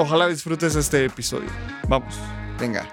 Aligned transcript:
Ojalá 0.00 0.28
disfrutes 0.28 0.76
este 0.76 1.04
episodio. 1.04 1.48
Vamos. 1.88 2.14
Venga. 2.60 2.86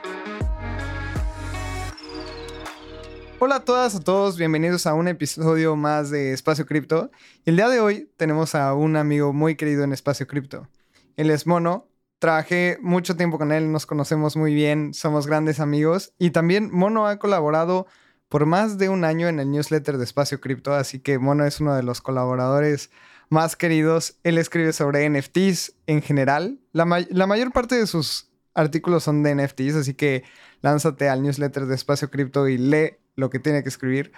Hola 3.38 3.58
a 3.58 3.60
todas, 3.64 3.94
a 3.94 4.00
todos, 4.00 4.38
bienvenidos 4.38 4.88
a 4.88 4.96
un 4.96 5.08
episodio 5.08 5.76
más 5.76 6.10
de 6.10 6.34
Espacio 6.34 6.66
Cripto. 6.66 7.12
El 7.46 7.58
día 7.58 7.70
de 7.70 7.80
hoy 7.80 8.10
tenemos 8.18 8.56
a 8.56 8.74
un 8.74 8.96
amigo 8.96 9.34
muy 9.34 9.56
querido 9.56 9.84
en 9.84 9.94
Espacio 9.94 10.26
Cripto. 10.26 10.68
Él 11.16 11.30
es 11.30 11.46
Mono, 11.46 11.88
trabajé 12.18 12.80
mucho 12.82 13.16
tiempo 13.16 13.38
con 13.38 13.52
él, 13.52 13.72
nos 13.72 13.86
conocemos 13.86 14.36
muy 14.36 14.56
bien, 14.56 14.96
somos 14.96 15.28
grandes 15.28 15.60
amigos 15.60 16.12
y 16.18 16.32
también 16.32 16.72
Mono 16.72 17.06
ha 17.06 17.20
colaborado 17.20 17.86
por 18.30 18.48
más 18.48 18.80
de 18.80 18.90
un 18.90 19.04
año 19.04 19.28
en 19.28 19.40
el 19.40 19.52
newsletter 19.52 20.00
de 20.00 20.06
Espacio 20.06 20.42
Cripto, 20.42 20.74
así 20.74 21.00
que 21.00 21.20
Mono 21.20 21.46
es 21.46 21.60
uno 21.60 21.76
de 21.76 21.84
los 21.84 22.02
colaboradores 22.02 22.90
más 23.36 23.58
queridos. 23.58 24.16
Él 24.24 24.38
escribe 24.38 24.72
sobre 24.72 25.08
NFTs 25.10 25.74
en 25.88 26.02
general. 26.02 26.58
La, 26.72 26.86
mayor 26.86 27.52
parte 27.52 27.76
de 27.76 27.86
sus 27.86 28.30
artículos 28.54 29.04
son 29.04 29.24
de 29.24 29.36
NFTs, 29.36 29.76
así 29.76 29.94
que 29.94 30.24
lánzate 30.62 31.10
al 31.10 31.22
newsletter 31.22 31.66
de 31.66 31.76
Espacio 31.76 32.10
Cripto 32.10 32.48
y 32.48 32.58
lee 32.58 32.94
lo 33.18 33.30
que 33.30 33.40
tiene 33.40 33.62
que 33.62 33.68
escribir. 33.68 34.14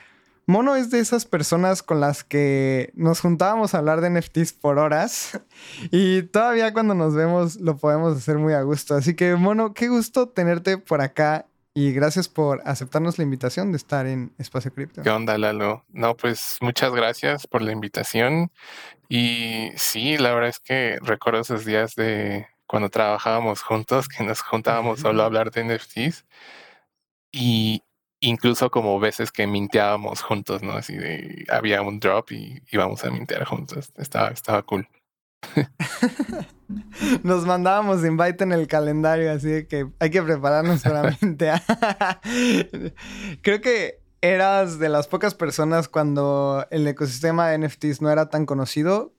Mono 0.45 0.75
es 0.75 0.91
de 0.91 0.99
esas 0.99 1.25
personas 1.25 1.81
con 1.81 1.99
las 1.99 2.23
que 2.23 2.91
nos 2.93 3.19
juntábamos 3.19 3.73
a 3.73 3.79
hablar 3.79 4.01
de 4.01 4.11
NFTs 4.11 4.53
por 4.53 4.77
horas 4.77 5.41
y 5.91 6.21
todavía 6.21 6.71
cuando 6.71 6.93
nos 6.93 7.15
vemos 7.15 7.55
lo 7.55 7.75
podemos 7.75 8.15
hacer 8.15 8.37
muy 8.37 8.53
a 8.53 8.61
gusto. 8.61 8.93
Así 8.93 9.15
que, 9.15 9.35
Mono, 9.35 9.73
qué 9.73 9.87
gusto 9.87 10.29
tenerte 10.29 10.77
por 10.77 11.01
acá 11.01 11.46
y 11.77 11.93
gracias 11.93 12.27
por 12.27 12.63
aceptarnos 12.65 13.19
la 13.19 13.23
invitación 13.23 13.71
de 13.71 13.77
estar 13.77 14.07
en 14.07 14.33
Espacio 14.39 14.73
Cripto. 14.73 15.03
¿Qué 15.03 15.11
onda, 15.11 15.37
Lalo? 15.37 15.85
No, 15.89 16.17
pues 16.17 16.57
muchas 16.59 16.91
gracias 16.91 17.45
por 17.45 17.61
la 17.61 17.71
invitación. 17.71 18.51
Y 19.09 19.69
sí, 19.75 20.17
la 20.17 20.33
verdad 20.33 20.49
es 20.49 20.59
que 20.59 20.97
recuerdo 21.03 21.41
esos 21.41 21.65
días 21.65 21.93
de 21.93 22.47
cuando 22.65 22.89
trabajábamos 22.89 23.61
juntos, 23.61 24.07
que 24.07 24.23
nos 24.23 24.41
juntábamos 24.41 25.01
solo 25.01 25.21
a 25.21 25.27
hablar 25.27 25.51
de 25.51 25.65
NFTs. 25.65 26.25
Y, 27.31 27.83
incluso 28.21 28.71
como 28.71 28.99
veces 28.99 29.31
que 29.31 29.45
minteábamos 29.45 30.23
juntos, 30.23 30.63
¿no? 30.63 30.71
Así 30.71 30.95
de 30.95 31.45
había 31.47 31.83
un 31.83 31.99
drop 31.99 32.31
y 32.31 32.59
íbamos 32.71 33.03
a 33.03 33.11
mintear 33.11 33.45
juntos. 33.45 33.91
Estaba, 33.97 34.29
estaba 34.29 34.63
cool. 34.63 34.89
Nos 37.23 37.45
mandábamos 37.45 38.03
invite 38.05 38.43
en 38.43 38.51
el 38.51 38.67
calendario, 38.67 39.31
así 39.31 39.65
que 39.65 39.87
hay 39.99 40.09
que 40.09 40.21
prepararnos 40.21 40.81
para 40.81 41.17
mintear. 41.21 41.61
Creo 43.41 43.61
que 43.61 44.01
eras 44.21 44.79
de 44.79 44.89
las 44.89 45.07
pocas 45.07 45.35
personas 45.35 45.87
cuando 45.87 46.65
el 46.71 46.87
ecosistema 46.87 47.49
de 47.49 47.59
NFTs 47.59 48.01
no 48.01 48.11
era 48.11 48.29
tan 48.29 48.45
conocido, 48.45 49.13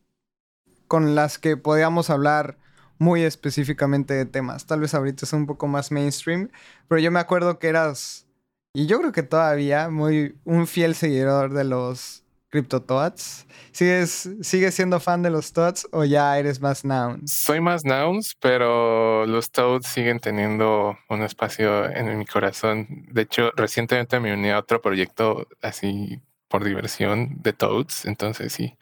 con 0.87 1.15
las 1.15 1.39
que 1.39 1.57
podíamos 1.57 2.11
hablar 2.11 2.59
muy 2.99 3.23
específicamente 3.23 4.15
de 4.15 4.27
temas. 4.27 4.67
Tal 4.67 4.81
vez 4.81 4.95
ahorita 4.95 5.25
es 5.25 5.33
un 5.33 5.47
poco 5.47 5.69
más 5.69 5.93
mainstream, 5.93 6.51
pero 6.89 7.01
yo 7.01 7.11
me 7.11 7.21
acuerdo 7.21 7.59
que 7.59 7.69
eras 7.69 8.27
y 8.73 8.87
yo 8.87 8.99
creo 9.01 9.13
que 9.13 9.23
todavía 9.23 9.89
muy 9.89 10.37
un 10.45 10.67
fiel 10.67 10.95
seguidor 10.95 11.53
de 11.53 11.65
los 11.65 12.25
CryptoToads. 12.51 13.47
¿Sigues, 13.73 14.31
¿Sigues 14.43 14.75
siendo 14.75 15.01
fan 15.01 15.23
de 15.23 15.31
los 15.31 15.53
Toads 15.53 15.89
o 15.93 16.05
ya 16.05 16.39
eres 16.39 16.61
más 16.61 16.85
Nouns? 16.85 17.33
Soy 17.33 17.61
más 17.61 17.85
Nouns, 17.85 18.35
pero 18.41 19.27
los 19.27 19.51
Toads 19.51 19.87
siguen 19.87 20.21
teniendo 20.21 20.99
un 21.09 21.23
espacio 21.23 21.89
en 21.91 22.19
mi 22.19 22.27
corazón. 22.27 23.07
De 23.11 23.23
hecho, 23.23 23.51
recientemente 23.57 24.21
me 24.21 24.33
uní 24.33 24.51
a 24.51 24.59
otro 24.59 24.81
proyecto 24.81 25.47
así 25.63 26.21
por 26.49 26.65
diversión 26.65 27.43
de 27.43 27.53
Toads. 27.53 28.07
Entonces 28.07 28.53
sí, 28.53 28.77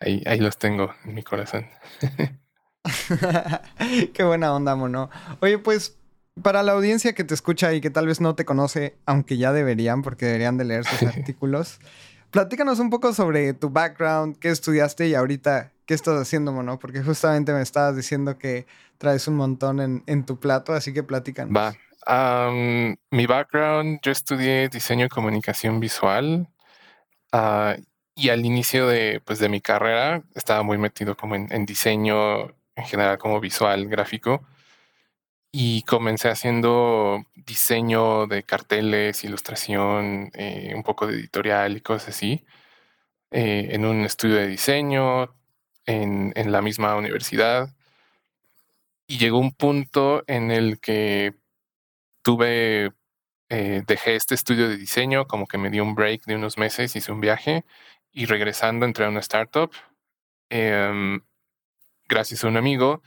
ahí, 0.00 0.22
ahí 0.26 0.38
los 0.38 0.58
tengo 0.58 0.94
en 1.04 1.14
mi 1.14 1.22
corazón. 1.22 1.66
Qué 4.12 4.22
buena 4.24 4.54
onda, 4.54 4.76
mono. 4.76 5.10
Oye, 5.40 5.58
pues 5.58 5.98
para 6.42 6.62
la 6.62 6.72
audiencia 6.72 7.14
que 7.14 7.24
te 7.24 7.34
escucha 7.34 7.72
y 7.72 7.80
que 7.80 7.90
tal 7.90 8.06
vez 8.06 8.20
no 8.20 8.34
te 8.34 8.44
conoce, 8.44 8.96
aunque 9.06 9.38
ya 9.38 9.52
deberían, 9.52 10.02
porque 10.02 10.26
deberían 10.26 10.58
de 10.58 10.64
leer 10.64 10.84
sus 10.84 11.02
artículos, 11.08 11.80
platícanos 12.30 12.78
un 12.78 12.90
poco 12.90 13.12
sobre 13.12 13.54
tu 13.54 13.70
background, 13.70 14.38
qué 14.38 14.50
estudiaste 14.50 15.08
y 15.08 15.14
ahorita 15.14 15.72
qué 15.86 15.94
estás 15.94 16.20
haciendo, 16.20 16.52
Mono, 16.52 16.78
porque 16.78 17.02
justamente 17.02 17.52
me 17.52 17.62
estabas 17.62 17.96
diciendo 17.96 18.38
que 18.38 18.66
traes 18.98 19.28
un 19.28 19.36
montón 19.36 20.02
en, 20.06 20.26
tu 20.26 20.38
plato, 20.38 20.72
así 20.72 20.92
que 20.92 21.02
platícanos. 21.02 21.54
Va. 21.54 21.74
mi 23.10 23.26
background, 23.26 24.00
yo 24.02 24.12
estudié 24.12 24.68
diseño 24.68 25.06
y 25.06 25.08
comunicación 25.08 25.80
visual. 25.80 26.48
Ah, 27.32 27.76
y 28.14 28.30
al 28.30 28.44
inicio 28.44 28.88
de, 28.88 29.20
pues, 29.24 29.38
de 29.38 29.48
mi 29.48 29.60
carrera 29.60 30.22
estaba 30.34 30.62
muy 30.62 30.78
metido 30.78 31.16
como 31.16 31.34
en, 31.34 31.52
en 31.52 31.66
diseño 31.66 32.48
en 32.74 32.84
general, 32.84 33.18
como 33.18 33.40
visual, 33.40 33.86
gráfico 33.88 34.42
y 35.52 35.82
comencé 35.82 36.28
haciendo 36.28 37.24
diseño 37.34 38.26
de 38.26 38.42
carteles, 38.44 39.24
ilustración, 39.24 40.30
eh, 40.34 40.72
un 40.74 40.82
poco 40.82 41.06
de 41.06 41.14
editorial 41.14 41.76
y 41.76 41.80
cosas 41.80 42.10
así, 42.10 42.44
eh, 43.30 43.68
en 43.72 43.84
un 43.86 44.02
estudio 44.04 44.36
de 44.36 44.48
diseño, 44.48 45.34
en, 45.86 46.52
la 46.52 46.62
misma 46.62 46.96
universidad. 46.96 47.70
Y 49.08 49.18
llegó 49.18 49.38
un 49.38 49.52
punto 49.52 50.24
en 50.26 50.50
el 50.50 50.80
que 50.80 51.34
tuve, 52.22 52.92
eh, 53.50 53.82
dejé 53.86 54.16
este 54.16 54.34
estudio 54.34 54.68
de 54.68 54.76
diseño, 54.76 55.26
como 55.26 55.46
que 55.46 55.58
me 55.58 55.70
di 55.70 55.80
un 55.80 55.94
break 55.94 56.24
de 56.26 56.36
unos 56.36 56.58
meses, 56.58 56.96
hice 56.96 57.12
un 57.12 57.20
viaje 57.20 57.64
y 58.12 58.26
regresando 58.26 58.86
entré 58.86 59.04
a 59.06 59.10
una 59.10 59.20
startup. 59.20 59.72
Em, 60.50 61.20
gracias 62.08 62.44
a 62.44 62.48
un 62.48 62.56
amigo 62.56 63.02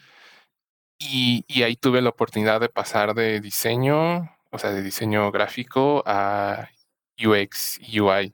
y, 0.99 1.63
ahí 1.63 1.75
tuve 1.77 2.01
la 2.01 2.09
oportunidad 2.09 2.59
de 2.59 2.69
pasar 2.69 3.13
de 3.15 3.39
diseño, 3.41 4.29
o 4.51 4.59
sea, 4.59 4.71
de 4.71 4.83
diseño 4.83 5.31
gráfico 5.31 6.03
a 6.05 6.69
UX, 7.17 7.79
UI. 7.97 8.33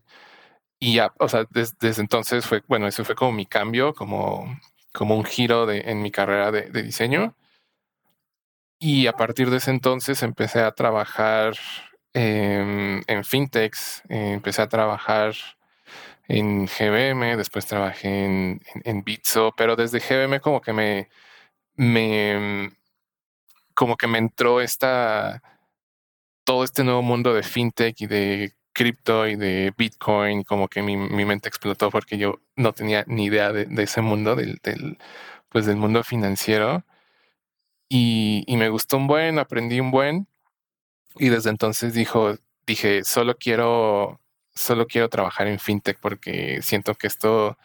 Y 0.80 0.96
ya, 0.96 1.14
o 1.20 1.30
sea, 1.30 1.46
desde 1.52 2.02
entonces 2.02 2.46
fue, 2.46 2.64
bueno, 2.68 2.88
eso 2.88 3.06
fue 3.06 3.16
como 3.16 3.32
mi 3.34 3.46
cambio, 3.46 3.94
como, 3.94 4.60
como 4.94 5.16
un 5.16 5.26
giro 5.26 5.66
de, 5.66 5.82
en 5.92 6.02
mi 6.02 6.12
carrera 6.12 6.52
de, 6.52 6.84
diseño. 6.84 7.36
Y 8.80 9.08
a 9.08 9.14
partir 9.14 9.50
de 9.50 9.58
ese 9.58 9.72
entonces 9.72 10.24
empecé 10.24 10.62
a 10.62 10.72
trabajar 10.72 11.56
en, 12.14 13.04
en 13.08 13.24
fintechs, 13.24 14.04
empecé 14.10 14.62
a 14.62 14.70
trabajar 14.70 15.34
en 16.28 16.66
GBM, 16.68 17.38
después 17.38 17.66
trabajé 17.68 18.26
en, 18.26 18.62
en, 18.74 18.82
en 18.86 19.04
Bitso, 19.04 19.54
pero 19.58 19.76
desde 19.76 20.00
GBM 20.00 20.40
como 20.42 20.62
que 20.62 20.74
me, 20.74 21.10
me 21.76 22.72
como 23.74 23.98
que 23.98 24.08
me 24.08 24.18
entró 24.18 24.62
esta 24.62 25.42
todo 26.46 26.64
este 26.64 26.84
nuevo 26.84 27.02
mundo 27.02 27.34
de 27.34 27.44
fintech 27.44 28.02
y 28.02 28.08
de 28.08 28.54
cripto 28.76 29.28
y 29.28 29.36
de 29.36 29.74
Bitcoin, 29.78 30.44
como 30.44 30.68
que 30.68 30.82
mi, 30.84 30.98
mente 30.98 31.50
explotó 31.50 31.90
porque 31.90 32.18
yo 32.18 32.42
no 32.56 32.74
tenía 32.74 33.04
ni 33.08 33.26
idea 33.26 33.52
de, 33.54 33.68
ese 33.84 34.02
mundo, 34.02 34.36
del, 34.36 34.60
pues 35.50 35.66
del 35.66 35.78
mundo 35.78 36.04
financiero. 36.04 36.84
Y, 37.90 38.44
y, 38.48 38.58
me 38.58 38.70
gustó 38.70 38.98
un 38.98 39.08
buen, 39.08 39.40
aprendí 39.40 39.80
un 39.80 39.92
buen. 39.92 40.28
Y 41.18 41.30
desde 41.30 41.50
entonces 41.52 41.94
dijo, 41.94 42.36
dije, 42.68 43.04
solo 43.04 43.36
quiero, 43.38 44.22
solo 44.54 44.88
quiero 44.88 45.10
trabajar 45.10 45.48
en 45.48 45.60
fintech 45.60 46.00
porque 46.00 46.62
siento 46.62 46.96
que 46.96 47.08
esto 47.08 47.58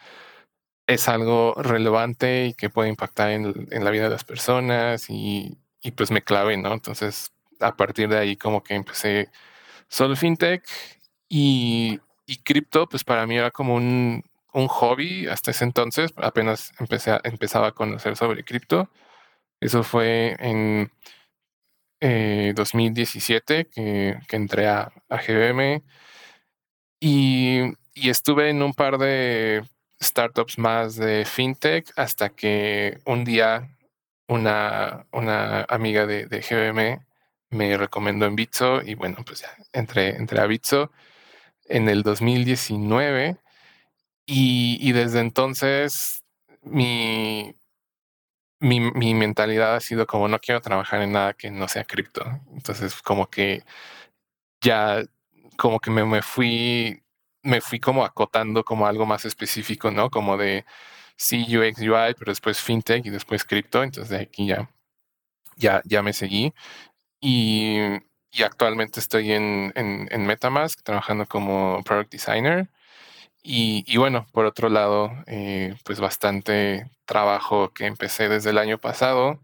es 0.93 1.07
algo 1.07 1.53
relevante 1.55 2.47
y 2.47 2.53
que 2.53 2.69
puede 2.69 2.89
impactar 2.89 3.31
en, 3.31 3.67
la 3.69 3.91
vida 3.91 4.03
de 4.03 4.09
las 4.09 4.23
personas 4.25 5.05
y, 5.09 5.57
pues 5.95 6.11
me 6.11 6.21
clavé, 6.21 6.57
¿no? 6.57 6.73
Entonces, 6.73 7.33
a 7.59 7.75
partir 7.77 8.09
de 8.09 8.17
ahí 8.17 8.37
como 8.37 8.63
que 8.63 8.75
empecé 8.75 9.29
solo 9.87 10.15
fintech 10.15 10.63
y, 11.29 11.99
y 12.25 12.37
cripto, 12.43 12.87
pues 12.89 13.03
para 13.03 13.25
mí 13.27 13.37
era 13.37 13.51
como 13.51 13.75
un, 13.75 14.23
hobby 14.53 15.27
hasta 15.27 15.51
ese 15.51 15.63
entonces, 15.63 16.11
apenas 16.17 16.73
empecé 16.79 17.17
empezaba 17.23 17.67
a 17.67 17.71
conocer 17.73 18.17
sobre 18.17 18.43
cripto. 18.43 18.89
Eso 19.61 19.83
fue 19.83 20.35
en 20.39 20.91
2017 22.55 23.59
eh, 23.59 23.65
que, 23.71 24.19
que, 24.27 24.35
entré 24.35 24.67
a, 24.67 24.91
a 25.09 25.17
GBM 25.17 25.83
y, 26.99 27.61
y 27.93 28.09
estuve 28.09 28.49
en 28.49 28.61
un 28.63 28.73
par 28.73 28.97
de 28.97 29.63
startups 30.01 30.57
más 30.57 30.95
de 30.95 31.25
fintech 31.25 31.91
hasta 31.95 32.29
que 32.29 32.99
un 33.05 33.23
día 33.23 33.69
una, 34.27 35.05
una 35.11 35.65
amiga 35.69 36.05
de, 36.05 36.25
de 36.25 36.41
GBM 36.41 37.05
me 37.51 37.77
recomendó 37.77 38.25
en 38.25 38.35
Bitso 38.35 38.81
y 38.81 38.95
bueno, 38.95 39.17
pues 39.25 39.41
ya 39.41 39.49
entré, 39.73 40.15
entré 40.15 40.39
a 40.39 40.47
Bitso 40.47 40.91
en 41.65 41.89
el 41.89 42.03
2019 42.03 43.37
y, 44.25 44.77
y 44.81 44.91
desde 44.93 45.19
entonces 45.19 46.23
mi, 46.61 47.55
mi, 48.59 48.79
mi, 48.79 49.13
mentalidad 49.13 49.75
ha 49.75 49.79
sido 49.79 50.07
como 50.07 50.27
no 50.27 50.39
quiero 50.39 50.61
trabajar 50.61 51.01
en 51.01 51.13
nada 51.13 51.33
que 51.33 51.51
no 51.51 51.67
sea 51.67 51.83
cripto. 51.83 52.23
Entonces 52.53 53.01
como 53.01 53.29
que 53.29 53.63
ya 54.61 55.03
como 55.57 55.79
que 55.79 55.91
me, 55.91 56.05
me 56.05 56.21
fui 56.21 57.03
me 57.43 57.61
fui 57.61 57.79
como 57.79 58.05
acotando 58.05 58.63
como 58.63 58.87
algo 58.87 59.05
más 59.05 59.25
específico, 59.25 59.91
¿no? 59.91 60.09
Como 60.09 60.37
de 60.37 60.65
sí 61.17 61.45
UX 61.57 61.79
UI, 61.79 62.13
pero 62.17 62.31
después 62.31 62.61
fintech 62.61 63.05
y 63.05 63.09
después 63.09 63.45
cripto. 63.45 63.83
Entonces 63.83 64.09
de 64.09 64.23
aquí 64.23 64.47
ya 64.47 64.69
ya 65.57 65.81
ya 65.85 66.01
me 66.03 66.13
seguí 66.13 66.53
y, 67.21 67.77
y 68.31 68.43
actualmente 68.43 68.99
estoy 68.99 69.31
en, 69.33 69.71
en, 69.75 70.07
en, 70.11 70.25
MetaMask 70.25 70.81
trabajando 70.83 71.25
como 71.27 71.83
product 71.83 72.11
designer. 72.11 72.69
Y, 73.43 73.83
y 73.87 73.97
bueno, 73.97 74.27
por 74.33 74.45
otro 74.45 74.69
lado, 74.69 75.11
eh, 75.27 75.75
pues 75.85 75.99
bastante 75.99 76.89
trabajo 77.05 77.73
que 77.73 77.85
empecé 77.87 78.29
desde 78.29 78.51
el 78.51 78.57
año 78.59 78.77
pasado 78.79 79.39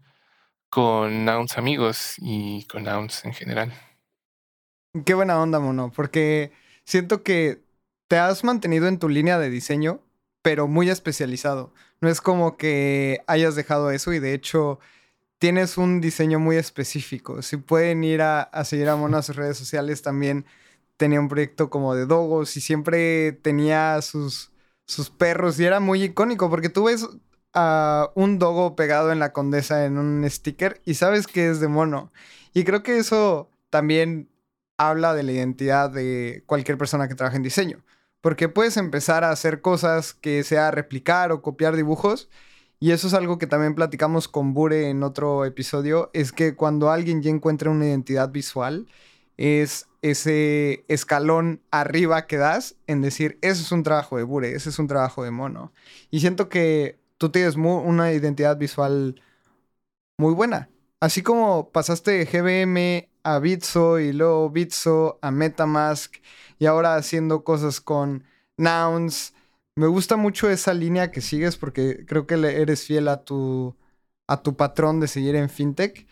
con 0.70 1.24
Nouns 1.24 1.58
amigos 1.58 2.14
y 2.18 2.64
con 2.66 2.84
Nouns 2.84 3.24
en 3.24 3.34
general. 3.34 3.72
Qué 5.04 5.14
buena 5.14 5.40
onda, 5.40 5.60
mono, 5.60 5.92
porque 5.94 6.52
siento 6.84 7.22
que 7.22 7.60
te 8.08 8.16
has 8.18 8.42
mantenido 8.44 8.88
en 8.88 8.98
tu 8.98 9.08
línea 9.08 9.38
de 9.38 9.50
diseño, 9.50 10.00
pero 10.42 10.66
muy 10.66 10.90
especializado. 10.90 11.72
No 12.00 12.08
es 12.08 12.20
como 12.20 12.56
que 12.56 13.20
hayas 13.26 13.54
dejado 13.54 13.90
eso 13.90 14.12
y 14.12 14.18
de 14.18 14.34
hecho 14.34 14.80
tienes 15.38 15.78
un 15.78 16.00
diseño 16.00 16.38
muy 16.40 16.56
específico. 16.56 17.42
Si 17.42 17.58
pueden 17.58 18.02
ir 18.04 18.22
a, 18.22 18.50
seguir 18.64 18.88
a 18.88 18.96
Mono 18.96 19.18
a 19.18 19.22
sus 19.22 19.36
redes 19.36 19.58
sociales, 19.58 20.02
también 20.02 20.46
tenía 20.96 21.20
un 21.20 21.28
proyecto 21.28 21.70
como 21.70 21.94
de 21.94 22.06
dogos 22.06 22.56
y 22.56 22.60
siempre 22.60 23.32
tenía 23.32 24.00
sus, 24.02 24.52
sus 24.86 25.10
perros 25.10 25.60
y 25.60 25.64
era 25.64 25.80
muy 25.80 26.02
icónico 26.02 26.50
porque 26.50 26.70
tú 26.70 26.84
ves 26.84 27.06
a 27.54 28.10
un 28.14 28.38
dogo 28.38 28.76
pegado 28.76 29.12
en 29.12 29.18
la 29.18 29.32
condesa 29.32 29.84
en 29.84 29.98
un 29.98 30.28
sticker 30.28 30.80
y 30.84 30.94
sabes 30.94 31.26
que 31.26 31.50
es 31.50 31.60
de 31.60 31.68
mono. 31.68 32.12
Y 32.54 32.64
creo 32.64 32.82
que 32.82 32.98
eso 32.98 33.50
también 33.70 34.30
habla 34.78 35.14
de 35.14 35.24
la 35.24 35.32
identidad 35.32 35.90
de 35.90 36.42
cualquier 36.46 36.78
persona 36.78 37.08
que 37.08 37.14
trabaja 37.14 37.36
en 37.36 37.42
diseño. 37.42 37.84
Porque 38.20 38.48
puedes 38.48 38.76
empezar 38.76 39.24
a 39.24 39.30
hacer 39.30 39.60
cosas 39.60 40.14
que 40.14 40.42
sea 40.44 40.70
replicar 40.70 41.32
o 41.32 41.42
copiar 41.42 41.76
dibujos 41.76 42.28
y 42.80 42.92
eso 42.92 43.08
es 43.08 43.14
algo 43.14 43.38
que 43.38 43.48
también 43.48 43.74
platicamos 43.74 44.28
con 44.28 44.54
Bure 44.54 44.88
en 44.88 45.02
otro 45.02 45.44
episodio, 45.44 46.10
es 46.12 46.30
que 46.30 46.54
cuando 46.54 46.90
alguien 46.90 47.22
ya 47.22 47.30
encuentra 47.30 47.70
una 47.70 47.86
identidad 47.86 48.30
visual, 48.30 48.86
es 49.36 49.88
ese 50.02 50.84
escalón 50.86 51.60
arriba 51.72 52.26
que 52.28 52.36
das 52.36 52.76
en 52.86 53.02
decir, 53.02 53.38
eso 53.42 53.62
es 53.62 53.72
un 53.72 53.82
trabajo 53.82 54.16
de 54.16 54.22
Bure, 54.22 54.52
ese 54.54 54.68
es 54.68 54.78
un 54.78 54.86
trabajo 54.86 55.24
de 55.24 55.32
mono. 55.32 55.72
Y 56.10 56.20
siento 56.20 56.48
que 56.48 56.98
tú 57.18 57.30
tienes 57.30 57.56
una 57.56 58.12
identidad 58.12 58.56
visual 58.56 59.20
muy 60.16 60.34
buena. 60.34 60.68
Así 61.00 61.22
como 61.22 61.70
pasaste 61.70 62.12
de 62.12 62.26
GBM 62.26 63.08
a 63.34 63.38
Bitso 63.38 63.98
y 63.98 64.12
luego 64.12 64.50
Bitso 64.50 65.18
a 65.22 65.30
Metamask 65.30 66.16
y 66.58 66.66
ahora 66.66 66.96
haciendo 66.96 67.44
cosas 67.44 67.80
con 67.80 68.24
Nouns 68.56 69.34
me 69.78 69.86
gusta 69.86 70.16
mucho 70.16 70.50
esa 70.50 70.74
línea 70.74 71.12
que 71.12 71.20
sigues 71.20 71.56
porque 71.56 72.04
creo 72.04 72.26
que 72.26 72.34
eres 72.34 72.84
fiel 72.84 73.06
a 73.06 73.24
tu, 73.24 73.76
a 74.26 74.42
tu 74.42 74.56
patrón 74.56 74.98
de 74.98 75.06
seguir 75.06 75.36
en 75.36 75.48
fintech 75.48 76.08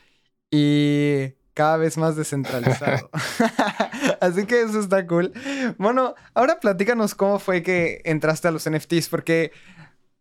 y 0.53 1.35
cada 1.53 1.77
vez 1.77 1.99
más 1.99 2.15
descentralizado. 2.15 3.11
Así 4.21 4.47
que 4.47 4.63
eso 4.63 4.79
está 4.79 5.05
cool. 5.07 5.33
Bueno, 5.79 6.15
ahora 6.35 6.61
platícanos 6.61 7.17
cómo 7.17 7.41
fue 7.41 7.65
que 7.65 8.03
entraste 8.05 8.47
a 8.47 8.53
los 8.53 8.71
NFTs 8.71 9.09
porque 9.09 9.51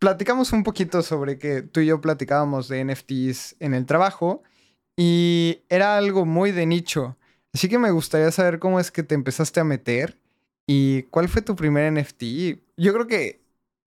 platicamos 0.00 0.52
un 0.52 0.64
poquito 0.64 1.02
sobre 1.02 1.38
que 1.38 1.62
tú 1.62 1.80
y 1.80 1.86
yo 1.86 2.00
platicábamos 2.00 2.66
de 2.66 2.84
NFTs 2.84 3.56
en 3.60 3.74
el 3.74 3.86
trabajo 3.86 4.42
y 4.96 5.60
era 5.68 5.96
algo 5.96 6.24
muy 6.24 6.52
de 6.52 6.66
nicho. 6.66 7.16
Así 7.52 7.68
que 7.68 7.78
me 7.78 7.90
gustaría 7.90 8.30
saber 8.32 8.58
cómo 8.58 8.80
es 8.80 8.90
que 8.90 9.02
te 9.02 9.14
empezaste 9.14 9.60
a 9.60 9.64
meter 9.64 10.18
¿Y 10.66 11.04
cuál 11.04 11.28
fue 11.28 11.42
tu 11.42 11.54
primer 11.54 11.92
NFT? 11.92 12.22
Yo 12.76 12.92
creo 12.92 13.06
que 13.06 13.40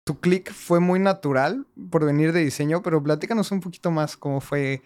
tu 0.04 0.20
click 0.20 0.52
fue 0.52 0.80
muy 0.80 1.00
natural 1.00 1.66
por 1.90 2.06
venir 2.06 2.34
de 2.34 2.44
diseño, 2.44 2.82
pero 2.82 3.02
platícanos 3.02 3.52
un 3.52 3.62
poquito 3.62 3.92
más 3.92 4.18
cómo 4.18 4.42
fue 4.42 4.82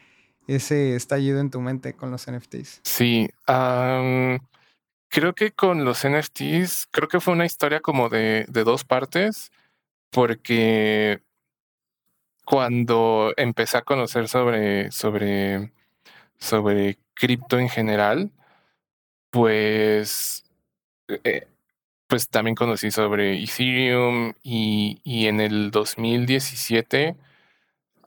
ese 0.48 0.95
estallido 0.95 1.39
en 1.39 1.50
tu 1.50 1.60
mente 1.62 1.94
con 1.94 2.12
los 2.12 2.27
NFTs. 2.30 2.81
Sí, 2.83 3.30
creo 3.45 5.33
que 5.36 5.51
con 5.51 5.83
los 5.83 6.06
NFTs, 6.06 6.88
creo 6.92 7.07
que 7.07 7.19
fue 7.19 7.33
una 7.33 7.45
historia 7.45 7.81
como 7.81 8.10
de, 8.10 8.45
de 8.48 8.63
dos 8.63 8.86
partes, 8.86 9.51
porque 10.12 11.21
cuando 12.45 13.33
empecé 13.36 13.77
a 13.77 13.81
conocer 13.81 14.27
sobre, 14.27 14.92
sobre, 14.92 15.71
sobre 16.39 16.97
cripto 17.13 17.59
en 17.59 17.69
general, 17.69 18.31
pues 19.31 20.45
eh, 21.24 21.47
pues 22.07 22.30
también 22.30 22.56
conocí 22.56 22.91
sobre 22.91 23.41
Ethereum 23.44 24.33
y, 24.44 25.00
y 25.03 25.27
en 25.27 25.39
el 25.41 25.71
2017 25.71 27.15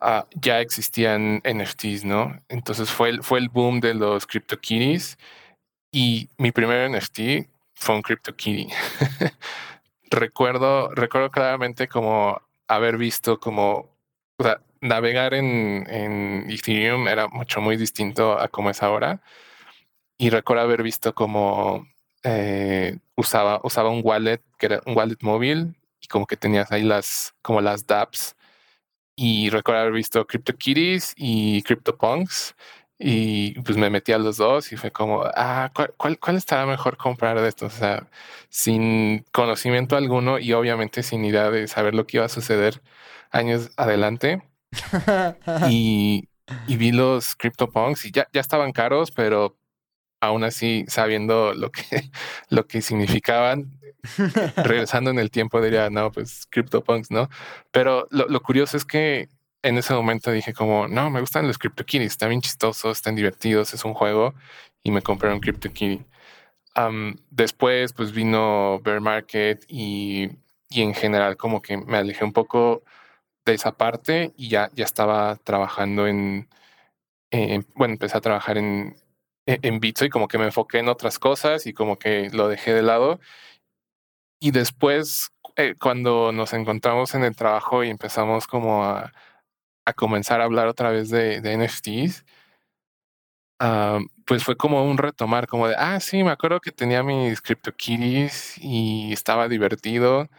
ah, 0.01 0.27
ya 0.35 0.59
existían 0.59 1.41
NFTs, 1.45 2.05
¿no? 2.05 2.37
Entonces 2.49 2.91
fue 2.91 3.09
el, 3.09 3.23
fue 3.23 3.39
el 3.39 3.49
boom 3.49 3.79
de 3.79 3.93
los 3.93 4.27
CryptoKitties 4.27 5.17
y 5.91 6.29
mi 6.37 6.51
primer 6.51 6.89
NFT 6.91 7.47
fue 7.75 7.95
un 7.95 8.01
CryptoKitty. 8.01 8.67
recuerdo, 10.11 10.89
recuerdo 10.89 11.29
claramente 11.31 11.87
como 11.87 12.41
haber 12.67 12.97
visto 12.97 13.39
como, 13.39 13.89
navegar 14.83 15.33
en, 15.33 15.85
en 15.89 16.45
Ethereum 16.49 17.07
era 17.07 17.27
mucho 17.27 17.61
muy 17.61 17.77
distinto 17.77 18.39
a 18.39 18.47
como 18.49 18.69
es 18.69 18.83
ahora. 18.83 19.21
Y 20.17 20.29
recuerdo 20.29 20.63
haber 20.63 20.83
visto 20.83 21.15
como 21.15 21.87
eh, 22.23 22.99
usaba, 23.15 23.59
usaba 23.63 23.89
un 23.89 24.01
wallet 24.03 24.41
que 24.57 24.67
era 24.67 24.81
un 24.85 24.95
wallet 24.97 25.17
móvil 25.21 25.75
y 26.01 26.07
como 26.07 26.25
que 26.27 26.37
tenías 26.37 26.71
ahí 26.71 26.83
las, 26.83 27.33
como 27.41 27.61
las 27.61 27.87
dApps. 27.87 28.35
Y 29.15 29.49
recuerdo 29.49 29.81
haber 29.81 29.93
visto 29.93 30.25
CryptoKitties 30.25 31.13
y 31.17 31.63
CryptoPunks. 31.63 32.55
Y 32.99 33.59
pues 33.61 33.77
me 33.77 33.89
metí 33.89 34.13
a 34.13 34.17
los 34.17 34.37
dos 34.37 34.71
y 34.71 34.77
fue 34.77 34.91
como, 34.91 35.23
ah, 35.35 35.71
¿cuál, 35.75 36.17
cuál, 36.19 36.37
estará 36.37 36.65
mejor 36.65 36.95
comprar 36.97 37.39
de 37.41 37.49
estos? 37.49 37.73
O 37.75 37.77
sea, 37.77 38.07
sin 38.49 39.25
conocimiento 39.31 39.97
alguno 39.97 40.39
y 40.39 40.53
obviamente 40.53 41.03
sin 41.03 41.25
idea 41.25 41.51
de 41.51 41.67
saber 41.67 41.95
lo 41.95 42.05
que 42.07 42.17
iba 42.17 42.25
a 42.25 42.29
suceder 42.29 42.81
años 43.31 43.71
adelante. 43.77 44.43
y, 45.69 46.27
y 46.67 46.77
vi 46.77 46.91
los 46.91 47.35
CryptoPunks 47.35 48.05
y 48.05 48.11
ya, 48.11 48.27
ya 48.33 48.41
estaban 48.41 48.71
caros, 48.71 49.11
pero 49.11 49.57
aún 50.23 50.45
así 50.45 50.85
sabiendo 50.87 51.53
lo 51.53 51.69
que, 51.71 51.83
lo 52.49 52.65
que 52.65 52.81
significaban, 52.81 53.79
regresando 54.57 55.09
en 55.09 55.19
el 55.19 55.31
tiempo 55.31 55.61
diría, 55.61 55.89
no, 55.89 56.11
pues 56.11 56.45
CryptoPunks, 56.49 57.11
¿no? 57.11 57.29
Pero 57.71 58.07
lo, 58.09 58.41
curioso 58.41 58.77
es 58.77 58.85
que 58.85 59.29
en 59.61 59.77
ese 59.77 59.93
momento 59.93 60.31
dije 60.31 60.53
como, 60.53 60.87
no, 60.87 61.09
me 61.09 61.19
gustan 61.19 61.47
los 61.47 61.57
CryptoKitties, 61.57 62.13
están 62.13 62.29
bien 62.29 62.41
chistosos, 62.41 62.97
están 62.97 63.15
divertidos, 63.15 63.73
es 63.73 63.83
un 63.85 63.93
juego 63.93 64.33
y 64.81 64.91
me 64.91 65.01
compré 65.01 65.31
un 65.33 65.39
CryptoKitty. 65.39 66.05
después 67.29 67.93
pues 67.93 68.11
vino 68.13 68.79
Bear 68.79 69.01
Market 69.01 69.65
y, 69.67 70.29
y, 70.69 70.81
en 70.81 70.93
general 70.93 71.37
como 71.37 71.61
que 71.61 71.77
me 71.77 71.97
alejé 71.97 72.23
un 72.25 72.33
poco 72.33 72.83
de 73.45 73.53
esa 73.53 73.73
parte 73.77 74.33
y 74.37 74.49
ya, 74.49 74.69
ya 74.73 74.85
estaba 74.85 75.35
trabajando 75.37 76.07
en, 76.07 76.49
en 77.31 77.65
bueno, 77.75 77.93
empecé 77.93 78.17
a 78.17 78.21
trabajar 78.21 78.57
en, 78.57 78.95
e-, 79.47 79.59
en 79.61 79.79
Bitso 79.79 80.05
y 80.05 80.09
como 80.09 80.27
que 80.27 80.37
me 80.37 80.45
enfoqué 80.45 80.79
en 80.79 80.89
otras 80.89 81.19
cosas 81.19 81.65
y 81.67 81.73
como 81.73 81.97
que 81.97 82.29
lo 82.31 82.47
dejé 82.47 82.73
de 82.73 82.83
lado. 82.83 83.19
Y 84.39 84.51
después, 84.51 85.31
eh, 85.55 85.75
cuando 85.79 86.31
nos 86.31 86.53
encontramos 86.53 87.15
en 87.15 87.23
el 87.23 87.35
trabajo 87.35 87.83
y 87.83 87.89
empezamos 87.89 88.45
como 88.47 88.83
a, 88.83 89.13
a 89.85 89.93
comenzar 89.93 90.41
a 90.41 90.45
hablar 90.45 90.67
otra 90.67 90.91
vez 90.91 91.09
de, 91.09 91.41
de 91.41 91.53
NFTs, 91.57 92.25
ah, 93.59 93.99
pues 94.25 94.43
fue 94.43 94.55
como 94.57 94.83
un 94.85 94.97
retomar, 94.97 95.47
como 95.47 95.67
de, 95.67 95.75
ah, 95.77 95.99
sí, 95.99 96.23
me 96.23 96.31
acuerdo 96.31 96.59
que 96.59 96.71
tenía 96.71 97.03
mis 97.03 97.41
CryptoKitties 97.41 98.57
y 98.59 99.11
estaba 99.13 99.47
divertido. 99.47 100.29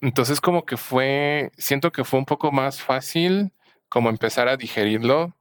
Entonces 0.00 0.40
como 0.40 0.64
que 0.64 0.76
fue, 0.76 1.52
siento 1.56 1.92
que 1.92 2.04
fue 2.04 2.18
un 2.18 2.26
poco 2.26 2.52
más 2.52 2.82
fácil 2.82 3.52
como 3.88 4.10
empezar 4.10 4.48
a 4.48 4.56
digerirlo 4.56 5.34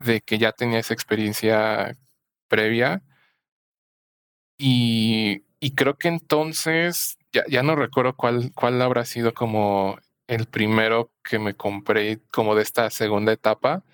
de 0.00 0.20
que 0.20 0.38
ya 0.38 0.52
tenía 0.52 0.80
esa 0.80 0.94
experiencia 0.94 1.96
previa. 2.48 3.02
Y, 4.58 5.42
creo 5.74 5.96
que 5.96 6.08
entonces, 6.08 7.18
ya, 7.32 7.44
ya 7.48 7.62
no 7.62 7.76
recuerdo 7.76 8.14
cuál, 8.16 8.52
cuál 8.54 8.80
habrá 8.82 9.04
sido 9.04 9.34
como 9.34 9.98
el 10.26 10.46
primero 10.46 11.10
que 11.22 11.38
me 11.38 11.54
compré 11.54 12.20
como 12.32 12.54
de 12.54 12.62
esta 12.62 12.90
segunda 12.90 13.32
etapa, 13.32 13.84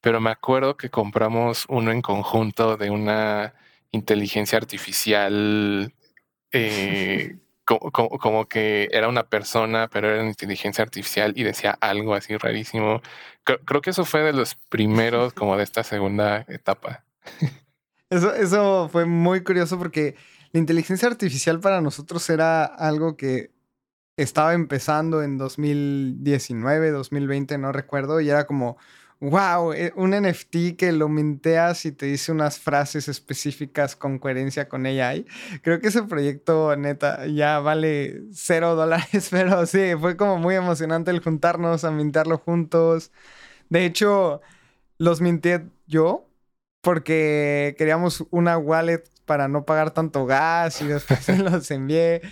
pero 0.00 0.20
me 0.20 0.30
acuerdo 0.30 0.76
que 0.76 0.90
compramos 0.90 1.66
uno 1.68 1.92
en 1.92 2.02
conjunto 2.02 2.76
de 2.76 2.90
una 2.90 3.54
inteligencia 3.92 4.58
artificial 4.58 5.94
eh, 6.52 7.36
como, 7.66 8.48
que 8.48 8.88
era 8.92 9.08
una 9.08 9.24
persona, 9.24 9.88
pero 9.88 10.08
era 10.08 10.20
una 10.20 10.30
inteligencia 10.30 10.82
artificial 10.84 11.32
y 11.36 11.42
decía 11.42 11.76
algo 11.80 12.14
así 12.14 12.36
rarísimo. 12.36 13.02
Creo, 13.44 13.80
que 13.80 13.90
eso 13.90 14.04
fue 14.04 14.22
de 14.22 14.32
los 14.32 14.54
primeros 14.54 15.32
como 15.32 15.56
de 15.56 15.64
esta 15.64 15.82
segunda 15.82 16.44
etapa. 16.48 17.04
Eso, 18.08 18.32
eso 18.32 18.88
fue 18.88 19.04
muy 19.04 19.42
curioso 19.42 19.78
porque 19.78 20.14
la 20.52 20.60
inteligencia 20.60 21.08
artificial 21.08 21.58
para 21.58 21.80
nosotros 21.80 22.30
era 22.30 22.64
algo 22.64 23.16
que 23.16 23.50
estaba 24.16 24.54
empezando 24.54 25.24
en 25.24 25.38
2019, 25.38 26.92
2020, 26.92 27.58
no 27.58 27.72
recuerdo, 27.72 28.20
y 28.20 28.30
era 28.30 28.46
como, 28.46 28.78
wow, 29.20 29.72
eh, 29.72 29.92
un 29.96 30.10
NFT 30.12 30.76
que 30.76 30.92
lo 30.92 31.08
minteas 31.08 31.84
y 31.86 31.92
te 31.92 32.06
dice 32.06 32.32
unas 32.32 32.58
frases 32.58 33.08
específicas 33.08 33.96
con 33.96 34.18
coherencia 34.18 34.68
con 34.68 34.86
AI. 34.86 35.26
Creo 35.62 35.80
que 35.80 35.88
ese 35.88 36.02
proyecto, 36.02 36.76
neta, 36.76 37.26
ya 37.26 37.60
vale 37.60 38.22
cero 38.32 38.74
dólares, 38.74 39.28
pero 39.30 39.66
sí, 39.66 39.92
fue 40.00 40.16
como 40.16 40.38
muy 40.38 40.54
emocionante 40.54 41.10
el 41.10 41.20
juntarnos 41.22 41.84
a 41.84 41.90
mintearlo 41.90 42.38
juntos. 42.38 43.12
De 43.70 43.84
hecho, 43.86 44.40
los 44.98 45.20
minté 45.20 45.66
yo 45.86 46.28
porque 46.82 47.74
queríamos 47.78 48.24
una 48.30 48.58
wallet 48.58 49.02
para 49.24 49.48
no 49.48 49.64
pagar 49.64 49.90
tanto 49.92 50.26
gas 50.26 50.80
y 50.82 50.86
después 50.86 51.28
los 51.38 51.70
envié. 51.70 52.22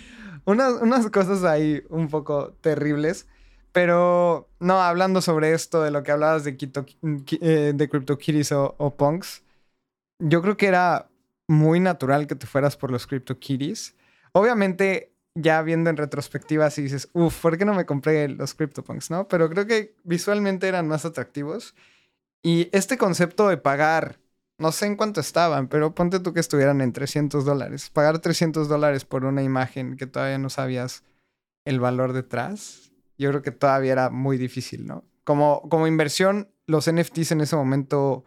Unas, 0.45 0.73
unas 0.81 1.09
cosas 1.09 1.43
ahí 1.43 1.83
un 1.89 2.07
poco 2.07 2.53
terribles. 2.61 3.27
Pero 3.75 4.47
no, 4.61 4.81
hablando 4.81 5.19
sobre 5.19 5.51
esto, 5.51 5.83
de 5.83 5.91
lo 5.91 6.01
que 6.01 6.13
hablabas 6.13 6.45
de, 6.45 6.55
Kito, 6.55 6.85
eh, 7.41 7.73
de 7.75 7.89
CryptoKitties 7.89 8.53
o, 8.53 8.73
o 8.77 8.95
Punks, 8.95 9.43
yo 10.17 10.41
creo 10.41 10.55
que 10.55 10.67
era 10.67 11.09
muy 11.49 11.81
natural 11.81 12.25
que 12.25 12.35
te 12.35 12.47
fueras 12.47 12.77
por 12.77 12.89
los 12.89 13.05
CryptoKitties. 13.05 13.93
Obviamente, 14.31 15.11
ya 15.37 15.61
viendo 15.61 15.89
en 15.89 15.97
retrospectiva, 15.97 16.69
si 16.69 16.83
dices, 16.83 17.09
uff, 17.11 17.41
¿por 17.41 17.57
qué 17.57 17.65
no 17.65 17.73
me 17.73 17.85
compré 17.85 18.29
los 18.29 18.53
CryptoPunks, 18.53 19.11
no? 19.11 19.27
Pero 19.27 19.49
creo 19.49 19.67
que 19.67 19.93
visualmente 20.05 20.69
eran 20.69 20.87
más 20.87 21.03
atractivos. 21.03 21.75
Y 22.41 22.69
este 22.71 22.97
concepto 22.97 23.49
de 23.49 23.57
pagar, 23.57 24.19
no 24.57 24.71
sé 24.71 24.85
en 24.85 24.95
cuánto 24.95 25.19
estaban, 25.19 25.67
pero 25.67 25.93
ponte 25.93 26.21
tú 26.21 26.33
que 26.33 26.39
estuvieran 26.39 26.79
en 26.79 26.93
300 26.93 27.43
dólares. 27.43 27.89
Pagar 27.89 28.19
300 28.19 28.69
dólares 28.69 29.03
por 29.03 29.25
una 29.25 29.43
imagen 29.43 29.97
que 29.97 30.07
todavía 30.07 30.37
no 30.37 30.49
sabías 30.49 31.03
el 31.65 31.81
valor 31.81 32.13
detrás, 32.13 32.84
yo 33.17 33.29
creo 33.29 33.41
que 33.41 33.51
todavía 33.51 33.93
era 33.93 34.09
muy 34.09 34.37
difícil, 34.37 34.85
¿no? 34.85 35.05
Como, 35.23 35.67
como 35.69 35.87
inversión, 35.87 36.51
los 36.67 36.91
NFTs 36.91 37.31
en 37.31 37.41
ese 37.41 37.55
momento 37.55 38.25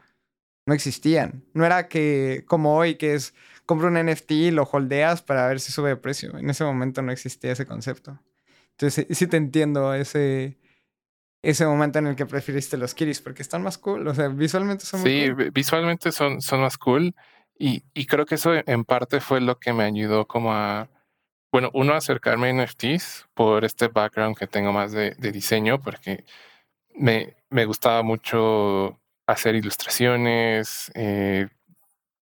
no 0.66 0.75
existían. 0.75 1.45
No 1.54 1.64
era 1.64 1.88
que 1.88 2.45
como 2.47 2.76
hoy, 2.76 2.97
que 2.97 3.14
es 3.14 3.35
compro 3.66 3.88
un 3.88 4.02
NFT 4.02 4.30
y 4.33 4.50
lo 4.50 4.62
holdeas 4.64 5.23
para 5.23 5.47
ver 5.47 5.61
si 5.61 5.73
sube 5.73 5.90
de 5.90 5.97
precio. 5.97 6.37
En 6.38 6.49
ese 6.49 6.64
momento 6.64 7.02
no 7.02 7.12
existía 7.12 7.52
ese 7.52 7.66
concepto. 7.66 8.18
Entonces 8.73 9.07
sí 9.11 9.26
te 9.26 9.37
entiendo 9.37 9.92
ese, 9.95 10.59
ese 11.42 11.66
momento 11.66 11.99
en 11.99 12.07
el 12.07 12.16
que 12.16 12.26
preferiste 12.26 12.76
los 12.76 12.95
Kiris 12.95 13.21
porque 13.21 13.42
están 13.42 13.62
más 13.62 13.76
cool. 13.76 14.07
O 14.09 14.14
sea, 14.14 14.28
visualmente 14.28 14.85
son 14.85 15.02
Sí, 15.02 15.28
visualmente 15.52 16.12
son, 16.12 16.40
son 16.40 16.61
más 16.61 16.78
cool. 16.78 17.14
Y, 17.59 17.85
y 17.92 18.07
creo 18.07 18.25
que 18.25 18.37
eso 18.37 18.52
en 18.54 18.85
parte 18.85 19.21
fue 19.21 19.40
lo 19.40 19.59
que 19.59 19.73
me 19.73 19.85
ayudó 19.85 20.26
como 20.26 20.54
a 20.54 20.88
bueno, 21.52 21.71
uno, 21.75 21.95
acercarme 21.95 22.50
a 22.50 22.52
NFTs 22.52 23.28
por 23.35 23.64
este 23.64 23.88
background 23.88 24.37
que 24.37 24.47
tengo 24.47 24.73
más 24.73 24.93
de, 24.93 25.14
diseño, 25.33 25.81
porque 25.81 26.25
me, 26.95 27.37
me, 27.50 27.64
gustaba 27.64 28.02
mucho 28.02 28.99
hacer 29.26 29.55
ilustraciones, 29.55 30.90
eh, 30.95 31.49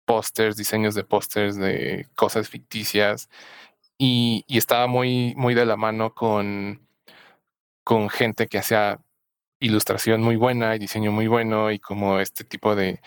pósters, 0.04 0.56
diseños 0.56 0.94
de 0.94 1.04
pósters 1.04 1.56
de 1.56 2.08
cosas 2.14 2.48
ficticias, 2.48 3.28
y, 3.98 4.44
estaba 4.48 4.86
muy, 4.86 5.34
muy 5.36 5.54
de 5.54 5.66
la 5.66 5.76
mano 5.76 6.14
con, 6.14 6.86
con 7.84 8.10
gente 8.10 8.46
que 8.48 8.58
hacía 8.58 9.00
ilustración 9.60 10.22
muy 10.22 10.36
buena 10.36 10.76
y 10.76 10.78
diseño 10.78 11.12
muy 11.12 11.26
bueno 11.28 11.70
y 11.70 11.78
como 11.78 12.20
este 12.20 12.44
tipo 12.44 12.74
de 12.76 13.00